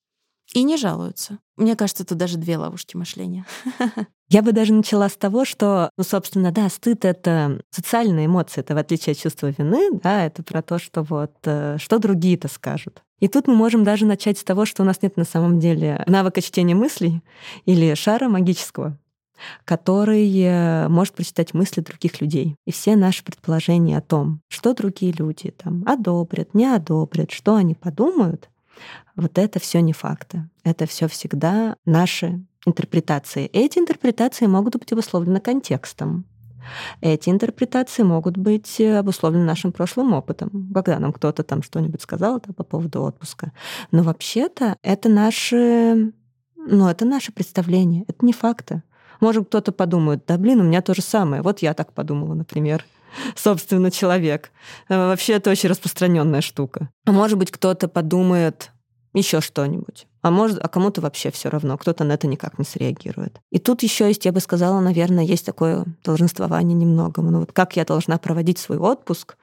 И 0.53 0.63
не 0.63 0.77
жалуются. 0.77 1.39
Мне 1.57 1.75
кажется, 1.75 2.03
это 2.03 2.15
даже 2.15 2.37
две 2.37 2.57
ловушки 2.57 2.95
мышления. 2.95 3.45
Я 4.29 4.41
бы 4.41 4.53
даже 4.53 4.71
начала 4.71 5.09
с 5.09 5.17
того, 5.17 5.43
что, 5.43 5.89
ну, 5.97 6.05
собственно, 6.05 6.53
да, 6.53 6.69
стыд— 6.69 7.03
это 7.05 7.61
социальная 7.69 8.27
эмоция, 8.27 8.61
это 8.61 8.75
в 8.75 8.77
отличие 8.77 9.11
от 9.11 9.19
чувства 9.19 9.47
вины, 9.47 9.89
да, 10.01 10.25
это 10.25 10.41
про 10.41 10.61
то, 10.61 10.79
что 10.79 11.03
вот, 11.03 11.33
э, 11.43 11.77
что 11.79 11.99
другие-то 11.99 12.47
скажут. 12.47 13.03
И 13.20 13.28
тут 13.28 13.47
мы 13.47 13.55
можем 13.55 13.84
даже 13.84 14.05
начать 14.05 14.38
с 14.38 14.43
того, 14.43 14.65
что 14.65 14.84
у 14.84 14.86
нас 14.86 15.01
нет 15.01 15.18
на 15.18 15.24
самом 15.24 15.59
деле 15.59 16.03
навыка 16.07 16.41
чтения 16.41 16.76
мыслей 16.76 17.22
или 17.65 17.95
шара 17.95 18.30
магического, 18.30 18.97
который 19.65 20.32
э, 20.39 20.88
может 20.88 21.15
прочитать 21.15 21.53
мысли 21.53 21.82
других 21.82 22.22
людей. 22.22 22.55
И 22.65 22.72
все 22.72 22.95
наши 22.95 23.24
предположения 23.24 23.97
о 23.97 24.01
том, 24.01 24.41
что 24.49 24.74
другие 24.74 25.13
люди 25.13 25.51
там 25.51 25.84
одобрят, 25.88 26.53
не 26.53 26.65
одобрят, 26.65 27.32
что 27.32 27.55
они 27.55 27.74
подумают, 27.74 28.49
вот 29.15 29.38
это 29.39 29.59
все 29.59 29.82
не 29.82 29.93
факты. 29.93 30.47
Это 30.63 30.86
все 30.86 31.07
всегда 31.07 31.76
наши 31.86 32.39
интерпретации. 32.65 33.47
Эти 33.47 33.80
интерпретации 33.80 34.45
могут 34.45 34.76
быть 34.76 34.91
обусловлены 34.91 35.39
контекстом. 35.39 36.26
Эти 37.01 37.30
интерпретации 37.30 38.03
могут 38.03 38.38
быть 38.38 38.80
э, 38.80 38.97
обусловлены 38.97 39.45
нашим 39.45 39.72
прошлым 39.72 40.13
опытом, 40.13 40.72
когда 40.74 40.99
нам 40.99 41.13
кто-то 41.13 41.43
там 41.43 41.63
что-нибудь 41.63 42.01
сказал 42.01 42.41
да, 42.45 42.53
по 42.53 42.63
поводу 42.63 43.03
отпуска. 43.03 43.51
Но 43.91 44.03
вообще-то 44.03 44.78
это 44.82 45.09
наши, 45.09 46.13
ну, 46.55 46.88
это 46.88 47.05
наше 47.05 47.32
представление, 47.32 48.05
это 48.07 48.26
не 48.26 48.34
факты. 48.34 48.84
Может, 49.20 49.47
кто-то 49.47 49.72
подумает, 49.72 50.24
да 50.28 50.38
блин, 50.38 50.61
у 50.61 50.63
меня 50.63 50.82
то 50.82 50.93
же 50.93 51.01
самое. 51.01 51.41
Вот 51.41 51.59
я 51.59 51.74
так 51.74 51.93
подумала, 51.93 52.34
например 52.34 52.86
собственно, 53.36 53.91
человек. 53.91 54.51
Э, 54.89 55.07
вообще 55.07 55.34
это 55.34 55.49
очень 55.49 55.70
распространенная 55.70 56.41
штука. 56.41 56.89
Может 57.05 57.38
быть, 57.38 57.51
кто-то 57.51 57.88
подумает 57.88 58.72
еще 59.13 59.41
что-нибудь. 59.41 60.07
А 60.21 60.31
может, 60.31 60.59
а 60.61 60.67
кому-то 60.67 61.01
вообще 61.01 61.31
все 61.31 61.49
равно, 61.49 61.77
кто-то 61.77 62.03
на 62.03 62.13
это 62.13 62.27
никак 62.27 62.59
не 62.59 62.65
среагирует. 62.65 63.39
И 63.51 63.59
тут 63.59 63.83
еще 63.83 64.07
есть, 64.07 64.25
я 64.25 64.31
бы 64.31 64.39
сказала, 64.39 64.79
наверное, 64.79 65.23
есть 65.23 65.45
такое 65.45 65.85
долженствование 66.03 66.75
немного. 66.75 67.21
Ну 67.21 67.39
вот 67.39 67.53
как 67.53 67.75
я 67.75 67.85
должна 67.85 68.17
проводить 68.17 68.57
свой 68.57 68.77
отпуск 68.77 69.37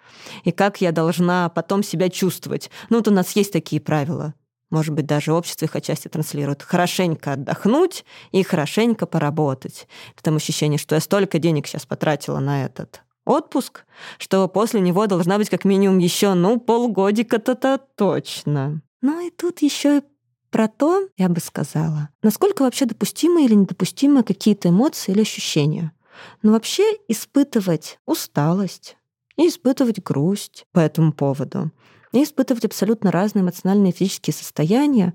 и 0.45 0.53
как 0.53 0.81
я 0.81 0.93
должна 0.93 1.49
потом 1.49 1.83
себя 1.83 2.11
чувствовать. 2.11 2.71
Ну 2.91 2.99
вот 2.99 3.09
у 3.09 3.11
нас 3.11 3.35
есть 3.37 3.53
такие 3.53 3.81
правила. 3.81 4.35
Может 4.71 4.95
быть, 4.95 5.07
даже 5.07 5.33
общество 5.33 5.67
их 5.67 5.77
отчасти 5.77 6.09
транслирует. 6.09 6.63
Хорошенько 6.63 7.35
отдохнуть 7.35 8.05
и 8.33 8.43
хорошенько 8.43 9.07
поработать. 9.07 9.87
Потому 10.17 10.39
ощущение, 10.39 10.79
что 10.79 10.97
я 10.97 11.01
столько 11.01 11.39
денег 11.39 11.67
сейчас 11.67 11.87
потратила 11.87 12.41
на 12.41 12.65
этот 12.65 13.03
отпуск, 13.25 13.85
что 14.19 14.49
после 14.49 14.81
него 14.81 15.07
должна 15.07 15.39
быть 15.39 15.49
как 15.49 15.65
минимум 15.65 15.99
еще, 15.99 16.35
ну, 16.35 16.59
полгодика-то 16.59 17.81
точно. 17.97 18.83
Ну 19.05 19.21
и 19.21 19.31
тут 19.31 19.61
еще 19.61 19.99
и 19.99 20.03
про 20.51 20.67
то, 20.67 21.07
я 21.19 21.29
бы 21.29 21.39
сказала, 21.39 22.09
насколько 22.23 22.63
вообще 22.63 22.87
допустимы 22.87 23.45
или 23.45 23.53
недопустимы 23.53 24.23
какие-то 24.23 24.71
эмоции 24.71 25.13
или 25.13 25.21
ощущения. 25.21 25.93
Но 26.41 26.53
вообще 26.53 26.85
испытывать 27.09 27.99
усталость 28.07 28.97
и 29.37 29.47
испытывать 29.47 30.03
грусть 30.03 30.65
по 30.73 30.79
этому 30.79 31.13
поводу, 31.13 31.71
и 32.13 32.25
испытывать 32.25 32.65
абсолютно 32.65 33.11
разные 33.11 33.43
эмоциональные 33.43 33.93
и 33.93 33.95
физические 33.95 34.33
состояния 34.33 35.13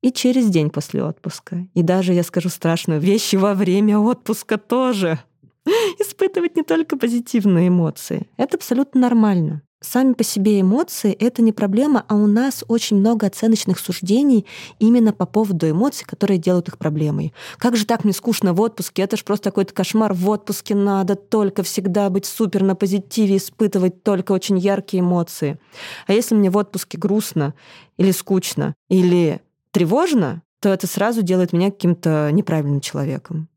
и 0.00 0.10
через 0.10 0.50
день 0.50 0.70
после 0.70 1.04
отпуска. 1.04 1.68
И 1.74 1.82
даже, 1.84 2.14
я 2.14 2.24
скажу 2.24 2.48
страшную 2.48 3.00
вещь, 3.00 3.34
во 3.34 3.54
время 3.54 4.00
отпуска 4.00 4.58
тоже. 4.58 5.20
Испытывать 6.00 6.56
не 6.56 6.64
только 6.64 6.96
позитивные 6.96 7.68
эмоции. 7.68 8.26
Это 8.36 8.56
абсолютно 8.56 9.00
нормально. 9.00 9.62
Сами 9.82 10.12
по 10.12 10.22
себе 10.22 10.60
эмоции— 10.60 11.12
это 11.18 11.42
не 11.42 11.52
проблема, 11.52 12.04
а 12.06 12.14
у 12.14 12.28
нас 12.28 12.64
очень 12.68 12.98
много 12.98 13.26
оценочных 13.26 13.80
суждений 13.80 14.46
именно 14.78 15.12
по 15.12 15.26
поводу 15.26 15.68
эмоций, 15.68 16.06
которые 16.06 16.38
делают 16.38 16.68
их 16.68 16.78
проблемой. 16.78 17.34
Как 17.58 17.76
же 17.76 17.84
так 17.84 18.04
мне 18.04 18.12
скучно 18.12 18.54
в 18.54 18.60
отпуске? 18.60 19.02
Это 19.02 19.16
же 19.16 19.24
просто 19.24 19.50
какой-то 19.50 19.74
кошмар. 19.74 20.12
В 20.12 20.30
отпуске 20.30 20.76
надо 20.76 21.16
только 21.16 21.64
всегда 21.64 22.08
быть 22.10 22.26
супер 22.26 22.62
на 22.62 22.76
позитиве, 22.76 23.36
испытывать 23.36 24.04
только 24.04 24.30
очень 24.30 24.56
яркие 24.56 25.00
эмоции. 25.00 25.58
А 26.06 26.12
если 26.12 26.36
мне 26.36 26.48
в 26.48 26.56
отпуске 26.56 26.96
грустно 26.96 27.54
или 27.96 28.12
скучно, 28.12 28.74
или 28.88 29.40
тревожно, 29.72 30.42
то 30.60 30.68
это 30.68 30.86
сразу 30.86 31.22
делает 31.22 31.52
меня 31.52 31.72
каким-то 31.72 32.30
неправильным 32.30 32.80
человеком. 32.80 33.48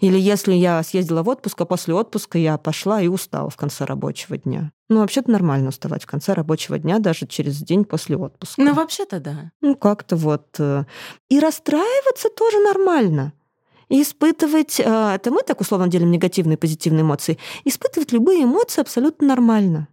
Или 0.00 0.18
если 0.18 0.54
я 0.54 0.82
съездила 0.82 1.22
в 1.22 1.28
отпуск, 1.28 1.60
а 1.60 1.64
после 1.64 1.94
отпуска 1.94 2.38
я 2.38 2.58
пошла 2.58 3.00
и 3.00 3.08
устала 3.08 3.50
в 3.50 3.56
конце 3.56 3.84
рабочего 3.84 4.38
дня. 4.38 4.72
Ну, 4.88 5.00
вообще-то 5.00 5.30
нормально 5.30 5.68
уставать 5.68 6.04
в 6.04 6.06
конце 6.06 6.32
рабочего 6.34 6.78
дня, 6.78 6.98
даже 6.98 7.26
через 7.26 7.58
день 7.58 7.84
после 7.84 8.16
отпуска. 8.16 8.60
Ну, 8.62 8.74
вообще-то 8.74 9.20
да. 9.20 9.50
Ну, 9.60 9.74
как-то 9.76 10.16
вот. 10.16 10.46
Э, 10.58 10.84
и 11.28 11.40
расстраиваться 11.40 12.28
тоже 12.28 12.58
нормально. 12.60 13.32
И 13.88 14.02
испытывать, 14.02 14.80
э, 14.80 15.14
это 15.14 15.30
мы 15.30 15.42
так 15.42 15.60
условно 15.60 15.88
делим 15.88 16.10
негативные 16.10 16.56
и 16.56 16.60
позитивные 16.60 17.02
эмоции, 17.02 17.38
испытывать 17.64 18.12
любые 18.12 18.44
эмоции 18.44 18.80
абсолютно 18.80 19.28
нормально. 19.28 19.88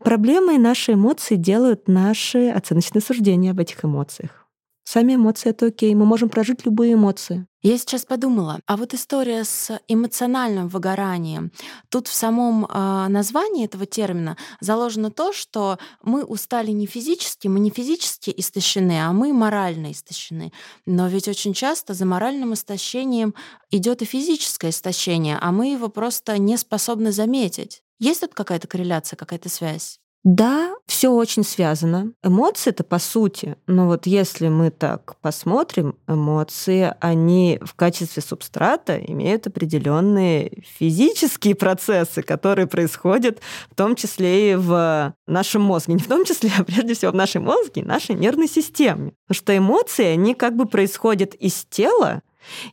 Проблемой 0.00 0.58
наши 0.58 0.92
эмоции 0.92 1.36
делают 1.36 1.88
наши 1.88 2.48
оценочные 2.48 3.02
суждения 3.02 3.50
об 3.50 3.60
этих 3.60 3.84
эмоциях. 3.84 4.43
Сами 4.84 5.14
эмоции— 5.14 5.48
это 5.50 5.66
окей, 5.66 5.94
мы 5.94 6.04
можем 6.04 6.28
прожить 6.28 6.66
любые 6.66 6.92
эмоции. 6.92 7.46
Я 7.62 7.78
сейчас 7.78 8.04
подумала, 8.04 8.60
а 8.66 8.76
вот 8.76 8.92
история 8.92 9.42
с 9.42 9.80
эмоциональным 9.88 10.68
выгоранием. 10.68 11.50
Тут 11.88 12.08
в 12.08 12.12
самом 12.12 12.66
э, 12.66 13.08
названии 13.08 13.64
этого 13.64 13.86
термина 13.86 14.36
заложено 14.60 15.10
то, 15.10 15.32
что 15.32 15.78
мы 16.02 16.24
устали 16.24 16.72
не 16.72 16.84
физически, 16.84 17.48
мы 17.48 17.60
не 17.60 17.70
физически 17.70 18.34
истощены, 18.36 19.00
а 19.02 19.14
мы 19.14 19.32
морально 19.32 19.92
истощены. 19.92 20.52
Но 20.84 21.08
ведь 21.08 21.26
очень 21.26 21.54
часто 21.54 21.94
за 21.94 22.04
моральным 22.04 22.52
истощением 22.52 23.34
идет 23.70 24.02
и 24.02 24.04
физическое 24.04 24.68
истощение, 24.68 25.38
а 25.40 25.50
мы 25.50 25.72
его 25.72 25.88
просто 25.88 26.36
не 26.36 26.58
способны 26.58 27.12
заметить. 27.12 27.82
Есть 27.98 28.20
тут 28.20 28.34
какая-то 28.34 28.68
корреляция, 28.68 29.16
какая-то 29.16 29.48
связь? 29.48 30.00
Да, 30.24 30.74
все 30.86 31.10
очень 31.10 31.44
связано. 31.44 32.12
Эмоции 32.22 32.70
это 32.70 32.82
по 32.82 32.98
сути, 32.98 33.56
но 33.66 33.86
вот 33.86 34.06
если 34.06 34.48
мы 34.48 34.70
так 34.70 35.16
посмотрим, 35.20 35.96
эмоции, 36.08 36.94
они 37.00 37.58
в 37.62 37.74
качестве 37.74 38.22
субстрата 38.22 38.96
имеют 38.96 39.46
определенные 39.46 40.62
физические 40.78 41.54
процессы, 41.54 42.22
которые 42.22 42.66
происходят 42.66 43.40
в 43.70 43.74
том 43.74 43.96
числе 43.96 44.52
и 44.52 44.54
в 44.54 45.14
нашем 45.26 45.60
мозге. 45.60 45.92
Не 45.92 46.00
в 46.00 46.08
том 46.08 46.24
числе, 46.24 46.50
а 46.58 46.64
прежде 46.64 46.94
всего 46.94 47.12
в 47.12 47.16
нашей 47.16 47.42
мозге 47.42 47.84
нашей 47.84 48.14
нервной 48.14 48.48
системе. 48.48 49.12
Потому 49.26 49.42
что 49.42 49.58
эмоции, 49.58 50.06
они 50.06 50.34
как 50.34 50.56
бы 50.56 50.64
происходят 50.64 51.34
из 51.34 51.66
тела, 51.66 52.22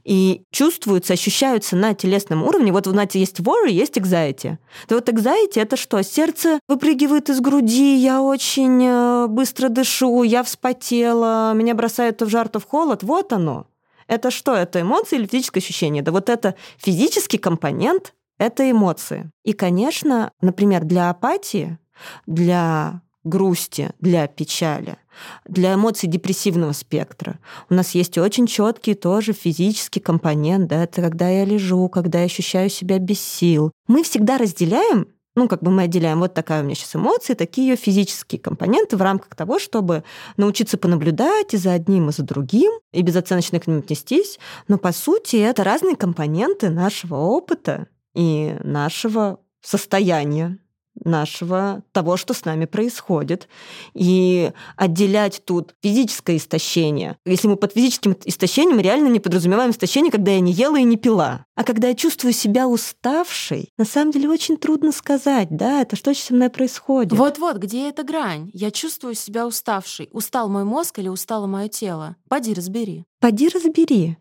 и 0.04 0.44
чувствуются, 0.52 1.14
ощущаются 1.14 1.76
на 1.76 1.94
телесном 1.94 2.44
уровне. 2.44 2.72
Вот, 2.72 2.86
знаете, 2.86 3.20
есть 3.20 3.40
worry, 3.40 3.72
есть 3.72 3.98
anxiety. 3.98 4.58
То 4.88 4.96
вот 4.96 5.10
anxiety— 5.10 5.54
это 5.62 5.76
что? 5.76 6.02
Сердце 6.02 6.60
выпрыгивает 6.68 7.30
из 7.30 7.40
груди, 7.40 7.96
я 7.96 8.22
очень 8.22 8.84
э, 8.84 9.28
быстро 9.28 9.70
дышу, 9.70 10.24
я 10.24 10.44
вспотела, 10.44 11.54
меня 11.54 11.76
бросает 11.76 12.18
то 12.18 12.26
в 12.26 12.30
жар, 12.30 12.48
то 12.50 12.60
в 12.60 12.66
холод. 12.66 13.04
Вот 13.04 13.34
оно. 13.34 13.68
Это 14.08 14.32
что? 14.32 14.54
Это 14.54 14.82
эмоции 14.82 15.18
или 15.18 15.26
физическое 15.26 15.60
ощущение? 15.60 16.04
Да 16.04 16.12
вот 16.12 16.30
это 16.30 16.56
физический 16.78 17.38
компонент— 17.38 18.14
это 18.38 18.70
эмоции. 18.70 19.32
И, 19.44 19.54
конечно, 19.54 20.32
например, 20.42 20.84
для 20.84 21.10
апатии, 21.10 21.78
для 22.26 23.02
грусти, 23.24 23.92
для 24.00 24.28
печали, 24.28 24.98
для 25.46 25.76
эмоций 25.76 26.10
депрессивного 26.10 26.72
спектра. 26.72 27.40
У 27.70 27.74
нас 27.74 27.96
есть 27.96 28.18
очень 28.18 28.48
четкий 28.48 28.94
тоже 28.94 29.34
физический 29.34 30.00
компонент, 30.00 30.68
да, 30.68 30.84
это 30.84 31.02
когда 31.02 31.30
я 31.30 31.46
лежу, 31.46 31.88
когда 31.90 32.20
я 32.20 32.26
ощущаю 32.26 32.70
себя 32.70 33.00
без 33.00 33.20
сил. 33.20 33.72
Мы 33.88 34.04
всегда 34.04 34.38
разделяем 34.38 35.08
ну, 35.36 35.48
как 35.48 35.64
бы 35.64 35.72
мы 35.72 35.84
отделяем 35.84 36.20
вот 36.20 36.34
такая 36.34 36.62
у 36.62 36.66
меня 36.66 36.76
сейчас 36.76 36.96
эмоции, 36.96 37.36
такие 37.36 37.70
ее 37.70 37.76
физические 37.78 38.40
компоненты 38.40 38.98
в 38.98 39.02
рамках 39.02 39.34
того, 39.36 39.60
чтобы 39.60 40.04
научиться 40.36 40.78
понаблюдать 40.78 41.54
и 41.54 41.58
за 41.58 41.72
одним, 41.72 42.10
и 42.10 42.12
за 42.12 42.24
другим, 42.24 42.72
и 42.92 43.02
безоценочно 43.02 43.60
к 43.60 43.68
ним 43.68 43.80
отнестись. 43.80 44.40
Но, 44.68 44.78
по 44.78 44.92
сути, 44.92 45.38
это 45.38 45.64
разные 45.64 45.96
компоненты 45.96 46.70
нашего 46.70 47.16
опыта 47.16 47.88
и 48.14 48.58
нашего 48.64 49.40
состояния 49.62 50.58
нашего, 51.04 51.84
того, 51.92 52.18
что 52.18 52.34
с 52.34 52.46
нами 52.46 52.66
происходит. 52.66 53.48
И 53.94 54.52
отделять 54.76 55.42
тут 55.46 55.76
физическое 55.82 56.38
истощение. 56.38 57.18
Если 57.26 57.48
мы 57.48 57.56
под 57.56 57.74
физическим 57.74 58.16
истощением 58.26 58.80
реально 58.80 59.08
не 59.08 59.20
подразумеваем 59.20 59.72
истощение, 59.72 60.12
когда 60.12 60.32
я 60.32 60.40
не 60.40 60.52
ела 60.52 60.78
и 60.78 60.84
не 60.84 60.98
пила. 60.98 61.46
А 61.56 61.64
когда 61.64 61.90
я 61.90 61.96
чувствую 61.96 62.34
себя 62.34 62.68
уставшей, 62.68 63.70
на 63.78 63.86
самом 63.86 64.12
деле 64.12 64.30
очень 64.30 64.58
трудно 64.58 64.92
сказать, 64.92 65.48
да, 65.52 65.82
это 65.82 65.96
что 65.96 66.14
со 66.14 66.34
мной 66.34 66.50
происходит. 66.50 67.14
Вот-вот, 67.14 67.58
где 67.58 67.90
эта 67.90 68.04
грань? 68.04 68.50
Я 68.54 68.72
чувствую 68.72 69.16
себя 69.16 69.48
уставшей. 69.48 70.10
Устал 70.12 70.50
мой 70.50 70.64
мозг 70.64 71.00
или 71.00 71.08
устало 71.08 71.48
мое 71.48 71.68
тело? 71.68 72.16
Поди 72.30 72.54
разбери. 72.54 73.06
Поди 73.20 73.50
разбери. 73.50 74.18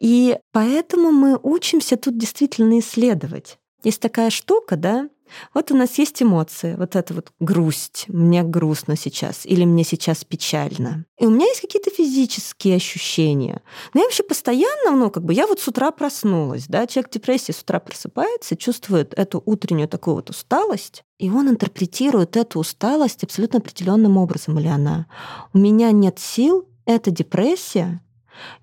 И 0.00 0.38
поэтому 0.52 1.10
мы 1.10 1.38
учимся 1.42 1.96
тут 1.96 2.18
действительно 2.18 2.78
исследовать. 2.78 3.58
Есть 3.84 4.00
такая 4.00 4.30
штука, 4.30 4.76
да, 4.76 5.08
Вот 5.54 5.70
у 5.70 5.76
нас 5.76 5.98
есть 5.98 6.22
эмоции, 6.22 6.74
вот 6.76 6.96
это 6.96 7.14
вот 7.14 7.32
грусть, 7.40 8.04
мне 8.08 8.42
грустно 8.42 8.96
сейчас, 8.96 9.46
или 9.46 9.64
мне 9.64 9.84
сейчас 9.84 10.24
печально. 10.24 11.04
И 11.18 11.26
у 11.26 11.30
меня 11.30 11.46
есть 11.46 11.60
какие-то 11.60 11.90
физические 11.90 12.76
ощущения. 12.76 13.62
Но 13.94 14.00
я 14.00 14.06
вообще 14.06 14.22
постоянно, 14.22 14.90
ну, 14.96 15.10
как 15.10 15.24
бы, 15.24 15.34
я 15.34 15.46
вот 15.46 15.60
с 15.60 15.68
утра 15.68 15.90
проснулась, 15.90 16.66
да, 16.66 16.86
человек 16.86 17.10
в 17.10 17.14
депрессии 17.14 17.52
с 17.52 17.60
утра 17.60 17.80
просыпается, 17.80 18.56
чувствует 18.56 19.14
эту 19.14 19.42
утреннюю 19.44 19.88
такую 19.88 20.16
вот 20.16 20.30
усталость, 20.30 21.04
и 21.18 21.30
он 21.30 21.48
интерпретирует 21.48 22.36
эту 22.36 22.58
усталость 22.58 23.22
абсолютно 23.22 23.58
определенным 23.58 24.16
образом, 24.16 24.58
или 24.58 24.68
она. 24.68 25.06
У 25.52 25.58
меня 25.58 25.92
нет 25.92 26.18
сил, 26.18 26.68
это 26.84 27.10
депрессия, 27.10 28.00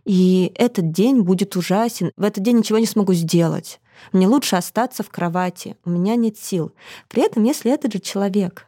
и 0.05 0.51
этот 0.55 0.91
день 0.91 1.22
будет 1.22 1.55
ужасен. 1.55 2.11
В 2.17 2.24
этот 2.24 2.43
день 2.43 2.57
ничего 2.57 2.80
не 2.80 2.86
смогу 2.86 3.13
сделать. 3.13 3.80
Мне 4.11 4.28
лучше 4.28 4.55
остаться 4.55 5.03
в 5.03 5.09
кровати. 5.09 5.76
У 5.86 5.89
меня 5.89 6.15
нет 6.15 6.38
сил. 6.38 6.72
При 7.07 7.24
этом, 7.24 7.43
если 7.43 7.72
этот 7.72 7.93
же 7.93 7.99
человек 7.99 8.67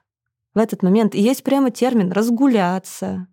в 0.53 0.57
этот 0.57 0.83
момент, 0.83 1.15
и 1.15 1.21
есть 1.21 1.43
прямо 1.43 1.71
термин 1.71 2.11
«разгуляться», 2.11 3.27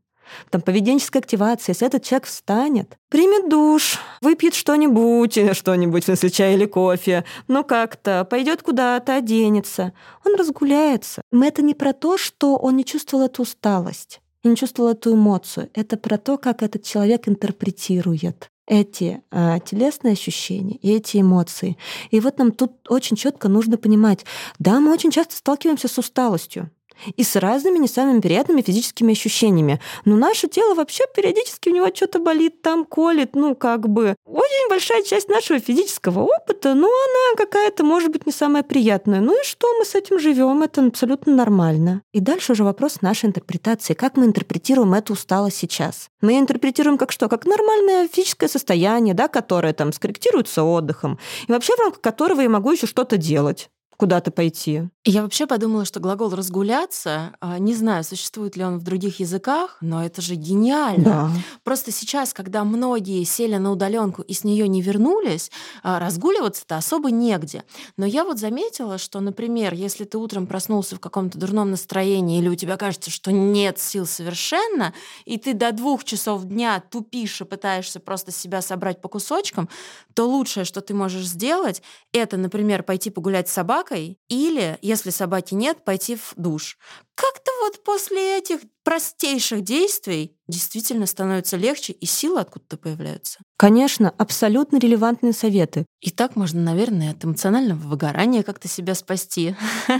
там 0.50 0.60
поведенческая 0.60 1.22
активация, 1.22 1.72
если 1.72 1.86
этот 1.86 2.02
человек 2.02 2.26
встанет, 2.26 2.98
примет 3.08 3.48
душ, 3.48 3.98
выпьет 4.20 4.54
что-нибудь, 4.54 5.56
что-нибудь, 5.56 6.02
в 6.02 6.06
смысле 6.06 6.30
чай 6.30 6.54
или 6.54 6.66
кофе, 6.66 7.24
ну 7.48 7.64
как-то, 7.64 8.26
пойдет 8.28 8.62
куда-то, 8.62 9.16
оденется, 9.16 9.92
он 10.26 10.34
разгуляется. 10.36 11.22
Мы 11.32 11.46
это 11.46 11.62
не 11.62 11.74
про 11.74 11.94
то, 11.94 12.18
что 12.18 12.56
он 12.56 12.76
не 12.76 12.84
чувствовал 12.84 13.24
эту 13.24 13.42
усталость 13.42 14.20
не 14.44 14.56
чувствовал 14.56 14.90
эту 14.90 15.14
эмоцию. 15.14 15.70
Это 15.74 15.96
про 15.96 16.18
то, 16.18 16.38
как 16.38 16.62
этот 16.62 16.82
человек 16.82 17.28
интерпретирует 17.28 18.50
эти 18.66 19.22
э, 19.30 19.58
телесные 19.64 20.12
ощущения 20.12 20.76
и 20.76 20.92
эти 20.92 21.20
эмоции. 21.20 21.76
И 22.10 22.20
вот 22.20 22.38
нам 22.38 22.52
тут 22.52 22.72
очень 22.88 23.16
четко 23.16 23.48
нужно 23.48 23.78
понимать, 23.78 24.24
да, 24.58 24.78
мы 24.80 24.92
очень 24.92 25.10
часто 25.10 25.36
сталкиваемся 25.36 25.88
с 25.88 25.98
усталостью 25.98 26.70
и 27.16 27.22
с 27.22 27.36
разными 27.36 27.78
не 27.78 27.88
самыми 27.88 28.20
приятными 28.20 28.62
физическими 28.62 29.12
ощущениями. 29.12 29.80
Но 30.04 30.16
наше 30.16 30.48
тело 30.48 30.74
вообще 30.74 31.04
периодически 31.14 31.68
у 31.68 31.72
него 31.72 31.88
что-то 31.94 32.18
болит, 32.18 32.62
там 32.62 32.84
колет, 32.84 33.34
ну 33.34 33.54
как 33.54 33.88
бы. 33.88 34.14
Очень 34.24 34.68
большая 34.68 35.02
часть 35.02 35.28
нашего 35.28 35.58
физического 35.60 36.20
опыта, 36.20 36.74
но 36.74 36.88
она 36.88 37.36
какая-то, 37.36 37.84
может 37.84 38.10
быть, 38.10 38.26
не 38.26 38.32
самая 38.32 38.62
приятная. 38.62 39.20
Ну 39.20 39.40
и 39.40 39.44
что, 39.44 39.72
мы 39.78 39.84
с 39.84 39.94
этим 39.94 40.18
живем, 40.18 40.62
это 40.62 40.84
абсолютно 40.84 41.34
нормально. 41.34 42.02
И 42.12 42.20
дальше 42.20 42.52
уже 42.52 42.64
вопрос 42.64 43.02
нашей 43.02 43.26
интерпретации. 43.26 43.94
Как 43.94 44.16
мы 44.16 44.26
интерпретируем 44.26 44.94
эту 44.94 45.14
усталость 45.14 45.56
сейчас? 45.56 46.08
Мы 46.20 46.38
интерпретируем 46.38 46.98
как 46.98 47.12
что? 47.12 47.28
Как 47.28 47.46
нормальное 47.46 48.08
физическое 48.08 48.48
состояние, 48.48 49.14
да, 49.14 49.28
которое 49.28 49.72
там 49.72 49.92
скорректируется 49.92 50.64
отдыхом, 50.64 51.18
и 51.46 51.52
вообще 51.52 51.74
в 51.76 51.80
рамках 51.80 52.00
которого 52.00 52.40
я 52.40 52.48
могу 52.48 52.72
еще 52.72 52.86
что-то 52.86 53.16
делать 53.16 53.70
куда-то 53.98 54.30
пойти. 54.30 54.84
Я 55.10 55.22
вообще 55.22 55.46
подумала, 55.46 55.86
что 55.86 56.00
глагол 56.00 56.34
«разгуляться», 56.34 57.32
а, 57.40 57.58
не 57.58 57.74
знаю, 57.74 58.04
существует 58.04 58.56
ли 58.56 58.64
он 58.64 58.78
в 58.78 58.82
других 58.82 59.20
языках, 59.20 59.78
но 59.80 60.04
это 60.04 60.20
же 60.20 60.34
гениально. 60.34 61.04
Да. 61.04 61.30
Просто 61.64 61.92
сейчас, 61.92 62.34
когда 62.34 62.62
многие 62.64 63.24
сели 63.24 63.56
на 63.56 63.72
удаленку 63.72 64.20
и 64.20 64.34
с 64.34 64.44
нее 64.44 64.68
не 64.68 64.82
вернулись, 64.82 65.50
а, 65.82 65.98
разгуливаться-то 65.98 66.76
особо 66.76 67.10
негде. 67.10 67.64
Но 67.96 68.04
я 68.04 68.22
вот 68.22 68.38
заметила, 68.38 68.98
что, 68.98 69.20
например, 69.20 69.72
если 69.72 70.04
ты 70.04 70.18
утром 70.18 70.46
проснулся 70.46 70.96
в 70.96 71.00
каком-то 71.00 71.38
дурном 71.38 71.70
настроении 71.70 72.38
или 72.38 72.48
у 72.48 72.54
тебя 72.54 72.76
кажется, 72.76 73.10
что 73.10 73.32
нет 73.32 73.78
сил 73.78 74.04
совершенно, 74.04 74.92
и 75.24 75.38
ты 75.38 75.54
до 75.54 75.72
двух 75.72 76.04
часов 76.04 76.44
дня 76.44 76.82
тупишь 76.90 77.40
и 77.40 77.44
пытаешься 77.44 77.98
просто 77.98 78.30
себя 78.30 78.60
собрать 78.60 79.00
по 79.00 79.08
кусочкам, 79.08 79.70
то 80.12 80.28
лучшее, 80.28 80.64
что 80.64 80.82
ты 80.82 80.92
можешь 80.92 81.26
сделать, 81.26 81.82
это, 82.12 82.36
например, 82.36 82.82
пойти 82.82 83.08
погулять 83.08 83.48
с 83.48 83.52
собакой, 83.52 83.78
собакой, 83.78 84.18
или, 84.28 84.78
если 84.82 84.97
собаки 85.10 85.54
нет, 85.54 85.84
пойти 85.84 86.16
в 86.16 86.34
душ. 86.36 86.78
Как-то 87.14 87.50
вот 87.62 87.82
после 87.84 88.38
этих 88.38 88.60
простейших 88.84 89.62
действий 89.62 90.36
действительно 90.46 91.06
становится 91.06 91.56
легче, 91.56 91.92
и 91.92 92.06
силы 92.06 92.40
откуда-то 92.40 92.76
появляются. 92.76 93.38
Конечно, 93.56 94.14
абсолютно 94.16 94.78
релевантные 94.78 95.32
советы. 95.32 95.84
И 96.00 96.10
так 96.10 96.36
можно, 96.36 96.60
наверное, 96.60 97.10
от 97.10 97.24
эмоционального 97.24 97.78
выгорания 97.78 98.42
как-то 98.42 98.68
себя 98.68 98.94
спасти. 98.94 99.54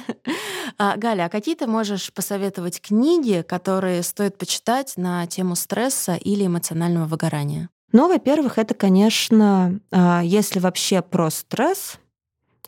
А, 0.80 0.96
Галя, 0.96 1.24
а 1.24 1.28
какие 1.28 1.57
ты 1.57 1.66
можешь 1.66 2.12
посоветовать 2.12 2.80
книги, 2.80 3.42
которые 3.49 4.05
стоит 4.05 4.38
почитать 4.38 4.92
на 4.96 5.26
тему 5.26 5.57
стресса 5.57 6.14
или 6.14 6.46
эмоционального 6.46 7.07
выгорания? 7.07 7.68
Ну, 7.90 8.07
во-первых, 8.07 8.59
это, 8.59 8.74
конечно, 8.74 9.80
а, 9.90 10.20
если 10.22 10.61
вообще 10.61 11.03
про 11.03 11.30
стресс, 11.30 11.99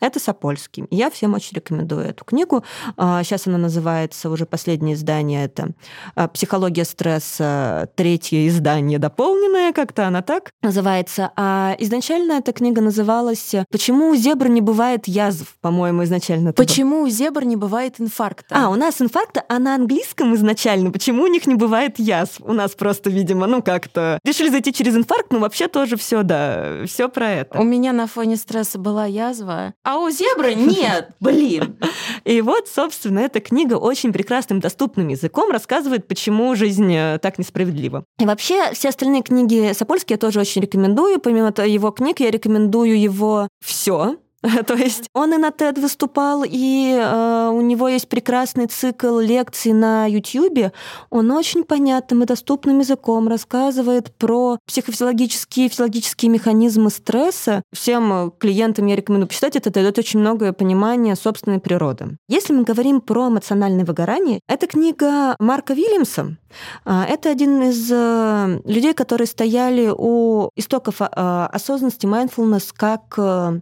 это 0.01 0.19
Сапольский. 0.19 0.85
Я 0.89 1.09
всем 1.09 1.33
очень 1.33 1.55
рекомендую 1.55 2.01
эту 2.01 2.25
книгу. 2.25 2.63
Сейчас 2.97 3.47
а, 3.47 3.49
она 3.49 3.57
называется, 3.57 4.29
уже 4.29 4.45
последнее 4.45 4.95
издание, 4.95 5.45
это 5.45 5.69
а, 6.15 6.27
«Психология 6.27 6.85
стресса», 6.85 7.89
третье 7.95 8.47
издание 8.47 8.99
дополненное, 8.99 9.73
как-то 9.73 10.07
она 10.07 10.21
так 10.21 10.51
называется. 10.61 11.31
А 11.35 11.75
изначально 11.79 12.33
эта 12.33 12.51
книга 12.51 12.81
называлась 12.81 13.55
«Почему 13.71 14.09
у 14.09 14.15
зебр 14.15 14.47
не 14.47 14.61
бывает 14.61 15.07
язв», 15.07 15.55
по-моему, 15.61 16.03
изначально. 16.03 16.53
Почему 16.53 17.01
у 17.01 17.09
зебр 17.09 17.45
не 17.45 17.55
бывает 17.55 17.95
инфаркта? 17.99 18.55
А, 18.57 18.69
у 18.69 18.75
нас 18.75 19.01
инфаркта, 19.01 19.43
а 19.47 19.59
на 19.59 19.75
английском 19.75 20.35
изначально 20.35 20.91
почему 20.91 21.23
у 21.23 21.27
них 21.27 21.47
не 21.47 21.55
бывает 21.55 21.99
язв? 21.99 22.41
У 22.41 22.53
нас 22.53 22.71
просто, 22.71 23.09
видимо, 23.09 23.47
ну 23.47 23.61
как-то 23.61 24.19
решили 24.23 24.49
зайти 24.49 24.73
через 24.73 24.95
инфаркт, 24.95 25.31
но 25.31 25.39
вообще 25.39 25.67
тоже 25.67 25.97
все, 25.97 26.23
да, 26.23 26.85
все 26.85 27.09
про 27.09 27.29
это. 27.29 27.59
У 27.59 27.63
меня 27.63 27.93
на 27.93 28.07
фоне 28.07 28.35
стресса 28.35 28.79
была 28.79 29.05
язва, 29.05 29.73
а 29.91 29.97
у 29.97 30.09
зебры 30.09 30.53
нет, 30.55 31.09
блин. 31.19 31.75
И 32.23 32.41
вот, 32.41 32.69
собственно, 32.69 33.19
эта 33.19 33.41
книга 33.41 33.73
очень 33.73 34.13
прекрасным 34.13 34.61
доступным 34.61 35.09
языком 35.09 35.51
рассказывает, 35.51 36.07
почему 36.07 36.55
жизнь 36.55 36.93
э, 36.93 37.19
так 37.21 37.37
несправедлива. 37.37 38.05
И 38.17 38.25
вообще, 38.25 38.71
все 38.71 38.89
остальные 38.89 39.23
книги 39.23 39.73
Сапольские 39.73 40.15
я 40.15 40.17
тоже 40.17 40.39
очень 40.39 40.61
рекомендую. 40.61 41.19
Помимо 41.19 41.53
его 41.65 41.91
книг, 41.91 42.21
я 42.21 42.31
рекомендую 42.31 42.99
его 42.99 43.49
все 43.63 44.15
То 44.67 44.73
есть 44.73 45.09
он 45.13 45.33
и 45.33 45.37
на 45.37 45.49
TED 45.49 45.79
выступал, 45.79 46.43
и 46.47 46.97
э, 46.99 47.49
у 47.53 47.61
него 47.61 47.87
есть 47.87 48.09
прекрасный 48.09 48.67
цикл 48.67 49.19
лекций 49.19 49.73
на 49.73 50.07
YouTube. 50.07 50.71
Он 51.09 51.31
очень 51.31 51.63
понятным 51.63 52.23
и 52.23 52.25
доступным 52.25 52.79
языком 52.79 53.27
рассказывает 53.27 54.15
про 54.15 54.57
психофизиологические 54.65 55.69
физиологические 55.69 56.31
механизмы 56.31 56.89
стресса. 56.89 57.61
Всем 57.71 58.31
клиентам 58.39 58.87
я 58.87 58.95
рекомендую 58.95 59.27
почитать 59.27 59.55
это, 59.55 59.69
дает 59.69 59.99
очень 59.99 60.19
многое 60.19 60.53
понимание 60.53 61.15
собственной 61.15 61.59
природы. 61.59 62.17
Если 62.27 62.53
мы 62.53 62.63
говорим 62.63 63.01
про 63.01 63.27
эмоциональное 63.27 63.85
выгорание, 63.85 64.39
это 64.47 64.67
книга 64.67 65.35
Марка 65.39 65.73
Вильямса. 65.73 66.37
А, 66.83 67.05
это 67.05 67.29
один 67.29 67.61
из 67.63 67.89
э, 67.91 68.61
людей, 68.65 68.93
которые 68.93 69.27
стояли 69.27 69.91
у 69.95 70.49
истоков 70.55 70.95
а, 70.99 71.47
осознанности 71.51 72.05
mindfulness 72.05 72.73
как 72.75 73.13
э, 73.17 73.61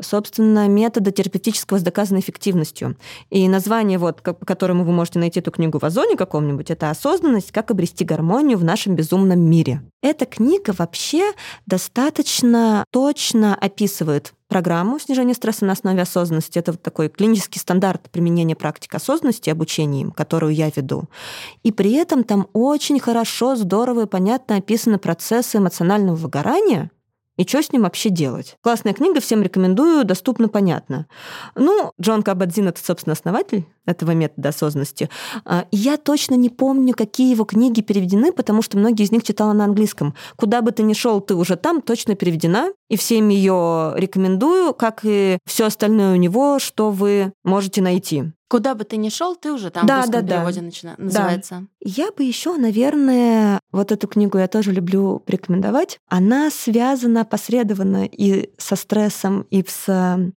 собственно, 0.00 0.68
метода 0.68 1.10
терапевтического 1.10 1.78
с 1.78 1.82
доказанной 1.82 2.20
эффективностью. 2.20 2.96
И 3.30 3.48
название, 3.48 3.98
вот, 3.98 4.22
по 4.22 4.34
которому 4.34 4.84
вы 4.84 4.92
можете 4.92 5.18
найти 5.18 5.40
эту 5.40 5.50
книгу 5.50 5.78
в 5.78 5.84
Озоне 5.84 6.16
каком-нибудь, 6.16 6.70
это 6.70 6.90
«Осознанность. 6.90 7.52
Как 7.52 7.70
обрести 7.70 8.04
гармонию 8.04 8.58
в 8.58 8.64
нашем 8.64 8.94
безумном 8.94 9.40
мире». 9.40 9.82
Эта 10.02 10.26
книга 10.26 10.74
вообще 10.76 11.32
достаточно 11.66 12.84
точно 12.92 13.54
описывает 13.54 14.34
программу 14.48 14.98
снижения 14.98 15.34
стресса 15.34 15.64
на 15.64 15.72
основе 15.72 16.02
осознанности. 16.02 16.58
Это 16.58 16.72
вот 16.72 16.82
такой 16.82 17.08
клинический 17.08 17.60
стандарт 17.60 18.10
применения 18.10 18.54
практик 18.54 18.94
осознанности, 18.94 19.50
обучения 19.50 20.02
им, 20.02 20.10
которую 20.12 20.54
я 20.54 20.70
веду. 20.74 21.04
И 21.62 21.72
при 21.72 21.92
этом 21.94 22.24
там 22.24 22.46
очень 22.52 23.00
хорошо, 23.00 23.56
здорово 23.56 24.04
и 24.04 24.06
понятно 24.06 24.56
описаны 24.56 24.98
процессы 24.98 25.58
эмоционального 25.58 26.14
выгорания, 26.14 26.90
и 27.36 27.46
что 27.46 27.62
с 27.62 27.72
ним 27.72 27.82
вообще 27.82 28.10
делать. 28.10 28.56
Классная 28.62 28.94
книга, 28.94 29.20
всем 29.20 29.42
рекомендую, 29.42 30.04
доступно, 30.04 30.48
понятно. 30.48 31.06
Ну, 31.54 31.92
Джон 32.00 32.22
Кабадзин— 32.22 32.68
это, 32.68 32.82
собственно, 32.82 33.12
основатель 33.12 33.66
этого 33.84 34.12
метода 34.12 34.48
осознанности. 34.48 35.08
А, 35.44 35.66
я 35.70 35.96
точно 35.96 36.34
не 36.34 36.50
помню, 36.50 36.94
какие 36.94 37.30
его 37.30 37.44
книги 37.44 37.80
переведены, 37.80 38.32
потому 38.32 38.62
что 38.62 38.78
многие 38.78 39.04
из 39.04 39.12
них 39.12 39.22
читала 39.22 39.52
на 39.52 39.64
английском. 39.64 40.14
Куда 40.36 40.62
бы 40.62 40.72
ты 40.72 40.82
ни 40.82 40.92
шел, 40.92 41.20
ты 41.20 41.34
уже 41.34 41.56
там, 41.56 41.82
точно 41.82 42.16
переведена. 42.16 42.72
И 42.88 42.96
всем 42.96 43.28
ее 43.28 43.92
рекомендую, 43.96 44.72
как 44.74 45.00
и 45.02 45.38
все 45.44 45.66
остальное 45.66 46.12
у 46.12 46.16
него, 46.16 46.58
что 46.58 46.90
вы 46.90 47.32
можете 47.44 47.82
найти. 47.82 48.32
Куда 48.48 48.74
бы 48.74 48.84
ты 48.84 48.96
ни 48.96 49.08
шел, 49.08 49.34
ты 49.34 49.52
уже 49.52 49.70
там 49.70 49.86
да, 49.86 50.02
в 50.02 50.10
да, 50.10 50.22
переводе 50.22 50.60
да. 50.60 50.66
начина... 50.66 50.94
называется. 50.98 51.54
Да. 51.60 51.66
Я 51.80 52.10
бы 52.12 52.22
еще, 52.22 52.56
наверное, 52.56 53.60
вот 53.72 53.90
эту 53.90 54.06
книгу 54.06 54.38
я 54.38 54.46
тоже 54.46 54.72
люблю 54.72 55.18
порекомендовать. 55.18 55.98
Она 56.08 56.50
связана 56.50 57.24
посредованно 57.24 58.06
и 58.06 58.50
со 58.58 58.76
стрессом, 58.76 59.42
и 59.50 59.64
с 59.66 59.88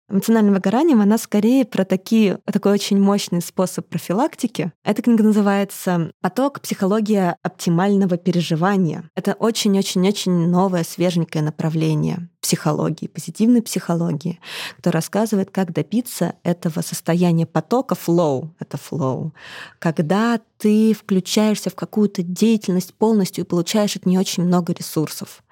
эмоциональным 0.09 0.55
выгоранием. 0.55 1.01
Она 1.01 1.19
скорее 1.19 1.65
про 1.65 1.85
такие, 1.85 2.39
такой 2.47 2.73
очень 2.73 2.99
мощный 3.01 3.43
способ 3.43 3.87
профилактики. 3.89 4.73
Эта 4.85 5.03
книга 5.03 5.23
называется 5.23 6.13
«Поток. 6.23 6.61
Психология 6.61 7.37
оптимального 7.43 8.17
переживания». 8.17 9.11
Это 9.15 9.35
очень-очень-очень 9.35 10.49
новое, 10.49 10.85
свеженькое 10.85 11.45
направление 11.45 12.29
психологии, 12.41 13.09
позитивной 13.09 13.63
психологии, 13.63 14.41
кто 14.79 14.91
рассказывает, 14.91 15.51
как 15.51 15.73
добиться 15.73 16.35
этого 16.45 16.81
состояния 16.81 17.47
потока 17.47 17.95
flow, 18.07 18.49
это 18.61 18.77
flow, 18.77 19.31
когда 19.79 20.41
ты 20.59 20.93
включаешься 20.93 21.71
в 21.71 21.75
какую-то 21.75 22.23
деятельность 22.23 22.93
полностью 22.95 23.45
и 23.45 23.47
получаешь 23.47 23.97
от 23.97 24.07
нее 24.07 24.21
очень 24.21 24.43
много 24.43 24.73
ресурсов. 24.73 25.43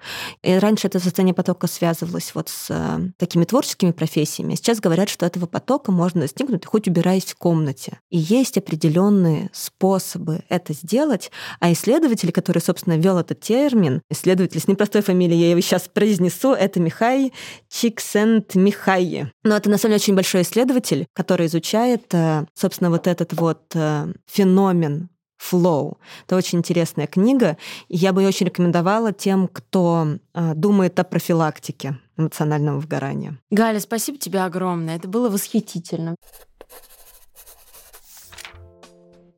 И 0.43 0.53
раньше 0.53 0.87
это 0.87 0.99
состояние 0.99 1.33
потока 1.33 1.67
связывалось 1.67 2.31
вот 2.35 2.49
с 2.49 2.67
э, 2.69 2.99
такими 3.17 3.45
творческими 3.45 3.91
профессиями. 3.91 4.55
Сейчас 4.55 4.79
говорят, 4.79 5.09
что 5.09 5.25
этого 5.25 5.45
потока 5.45 5.91
можно 5.91 6.21
достигнуть 6.21 6.65
хоть 6.65 6.87
убираясь 6.87 7.25
в 7.25 7.35
комнате. 7.35 7.99
И 8.09 8.17
есть 8.17 8.57
определенные 8.57 9.49
способы 9.53 10.43
это 10.49 10.73
сделать. 10.73 11.31
А 11.59 11.71
исследователь, 11.71 12.31
который, 12.31 12.61
собственно, 12.61 12.97
ввел 12.97 13.17
этот 13.17 13.39
термин, 13.39 14.01
исследователь 14.09 14.59
с 14.59 14.67
непростой 14.67 15.01
фамилией, 15.01 15.39
я 15.39 15.49
его 15.51 15.61
сейчас 15.61 15.87
произнесу, 15.87 16.51
это 16.51 16.79
Михай 16.79 17.31
Чиксент 17.69 18.55
Михайи. 18.55 19.31
Но 19.43 19.55
это 19.55 19.69
на 19.69 19.77
самом 19.77 19.91
деле 19.91 20.01
очень 20.01 20.15
большой 20.15 20.41
исследователь, 20.41 21.07
который 21.13 21.47
изучает, 21.47 22.13
э, 22.13 22.45
собственно, 22.53 22.89
вот 22.89 23.07
этот 23.07 23.33
вот 23.39 23.61
э, 23.73 24.11
феномен 24.25 24.96
Flow. 25.39 25.97
Это 26.25 26.35
очень 26.35 26.59
интересная 26.59 27.07
книга, 27.07 27.57
и 27.87 27.97
я 27.97 28.13
бы 28.13 28.21
ее 28.21 28.29
очень 28.29 28.47
рекомендовала 28.47 29.13
тем, 29.13 29.47
кто 29.47 30.17
э, 30.33 30.53
думает 30.55 30.99
о 30.99 31.03
профилактике 31.03 31.97
эмоционального 32.17 32.79
выгорания. 32.79 33.37
Галя, 33.51 33.79
спасибо 33.79 34.17
тебе 34.17 34.41
огромное. 34.41 34.95
Это 34.95 35.07
было 35.07 35.29
восхитительно. 35.29 36.15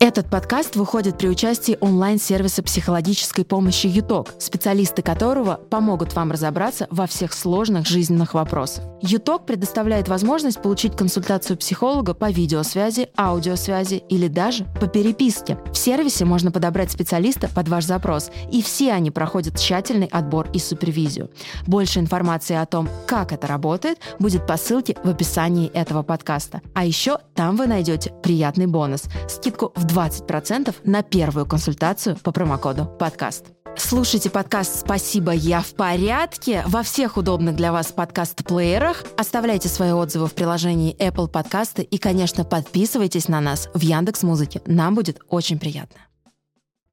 Этот 0.02 0.30
подкаст 0.30 0.78
выходит 0.78 1.18
при 1.18 1.28
участии 1.28 1.78
онлайн-сервиса 1.82 2.64
психологической 2.64 3.43
помощи 3.43 3.88
ЮТОК, 3.88 4.34
специалисты 4.39 5.02
которого 5.02 5.56
помогут 5.70 6.16
вам 6.16 6.32
разобраться 6.32 6.88
во 6.89 7.06
всех 7.06 7.34
сложных 7.34 7.86
жизненных 7.86 8.34
вопросах. 8.34 8.86
ЮТОК 9.02 9.45
предоставляет 9.45 10.08
возможность 10.08 10.62
получить 10.62 10.95
консультацию 10.95 11.58
психолога 11.58 12.14
по 12.14 12.32
видеосвязи, 12.32 13.10
аудиосвязи 13.18 13.95
или 14.08 14.30
даже 14.30 14.64
по 14.80 14.88
переписке. 14.88 15.58
В 15.74 15.78
сервисе 15.78 16.24
можно 16.24 16.50
подобрать 16.50 16.91
специалиста 16.91 17.50
под 17.50 17.68
ваш 17.68 17.84
запрос, 17.84 18.32
и 18.54 18.62
все 18.62 18.93
они 18.93 19.12
проходят 19.12 19.60
тщательный 19.60 20.08
отбор 20.08 20.50
и 20.54 20.60
супервизию. 20.60 21.30
Больше 21.68 22.00
информации 22.00 22.56
о 22.56 22.66
том, 22.66 22.88
как 23.06 23.34
это 23.34 23.47
работает, 23.47 24.00
будет 24.18 24.47
по 24.47 24.56
ссылке 24.56 24.95
в 25.04 25.10
описании 25.10 25.68
этого 25.74 26.04
подкаста. 26.04 26.62
А 26.74 26.86
еще 26.86 27.18
там 27.36 27.58
вы 27.58 27.68
найдете 27.68 28.14
приятный 28.24 28.68
бонус– 28.68 29.04
скидку 29.28 29.74
в 29.76 29.89
20% 29.90 30.76
на 30.84 31.04
первую 31.04 31.46
консультацию 31.46 32.18
по 32.24 32.32
промокоду 32.32 32.86
«Подкаст». 32.86 33.46
Слушайте 33.76 34.30
подкаст 34.30 34.80
«Спасибо, 34.82 35.32
я 35.32 35.62
в 35.62 35.74
порядке» 35.74 36.64
во 36.68 36.84
всех 36.84 37.18
удобных 37.18 37.56
для 37.56 37.72
вас 37.72 37.92
подкаст-плеерах. 37.92 39.04
Оставляйте 39.18 39.70
свои 39.70 39.92
отзывы 39.92 40.28
в 40.28 40.34
приложении 40.34 40.96
Apple 40.98 41.30
Подкасты 41.30 41.84
и, 41.84 41.98
конечно, 41.98 42.44
подписывайтесь 42.44 43.28
на 43.28 43.40
нас 43.42 43.70
в 43.74 43.82
Яндекс 43.82 44.24
Музыке. 44.24 44.62
Нам 44.66 44.96
будет 44.96 45.20
очень 45.30 45.60
приятно. 45.60 46.09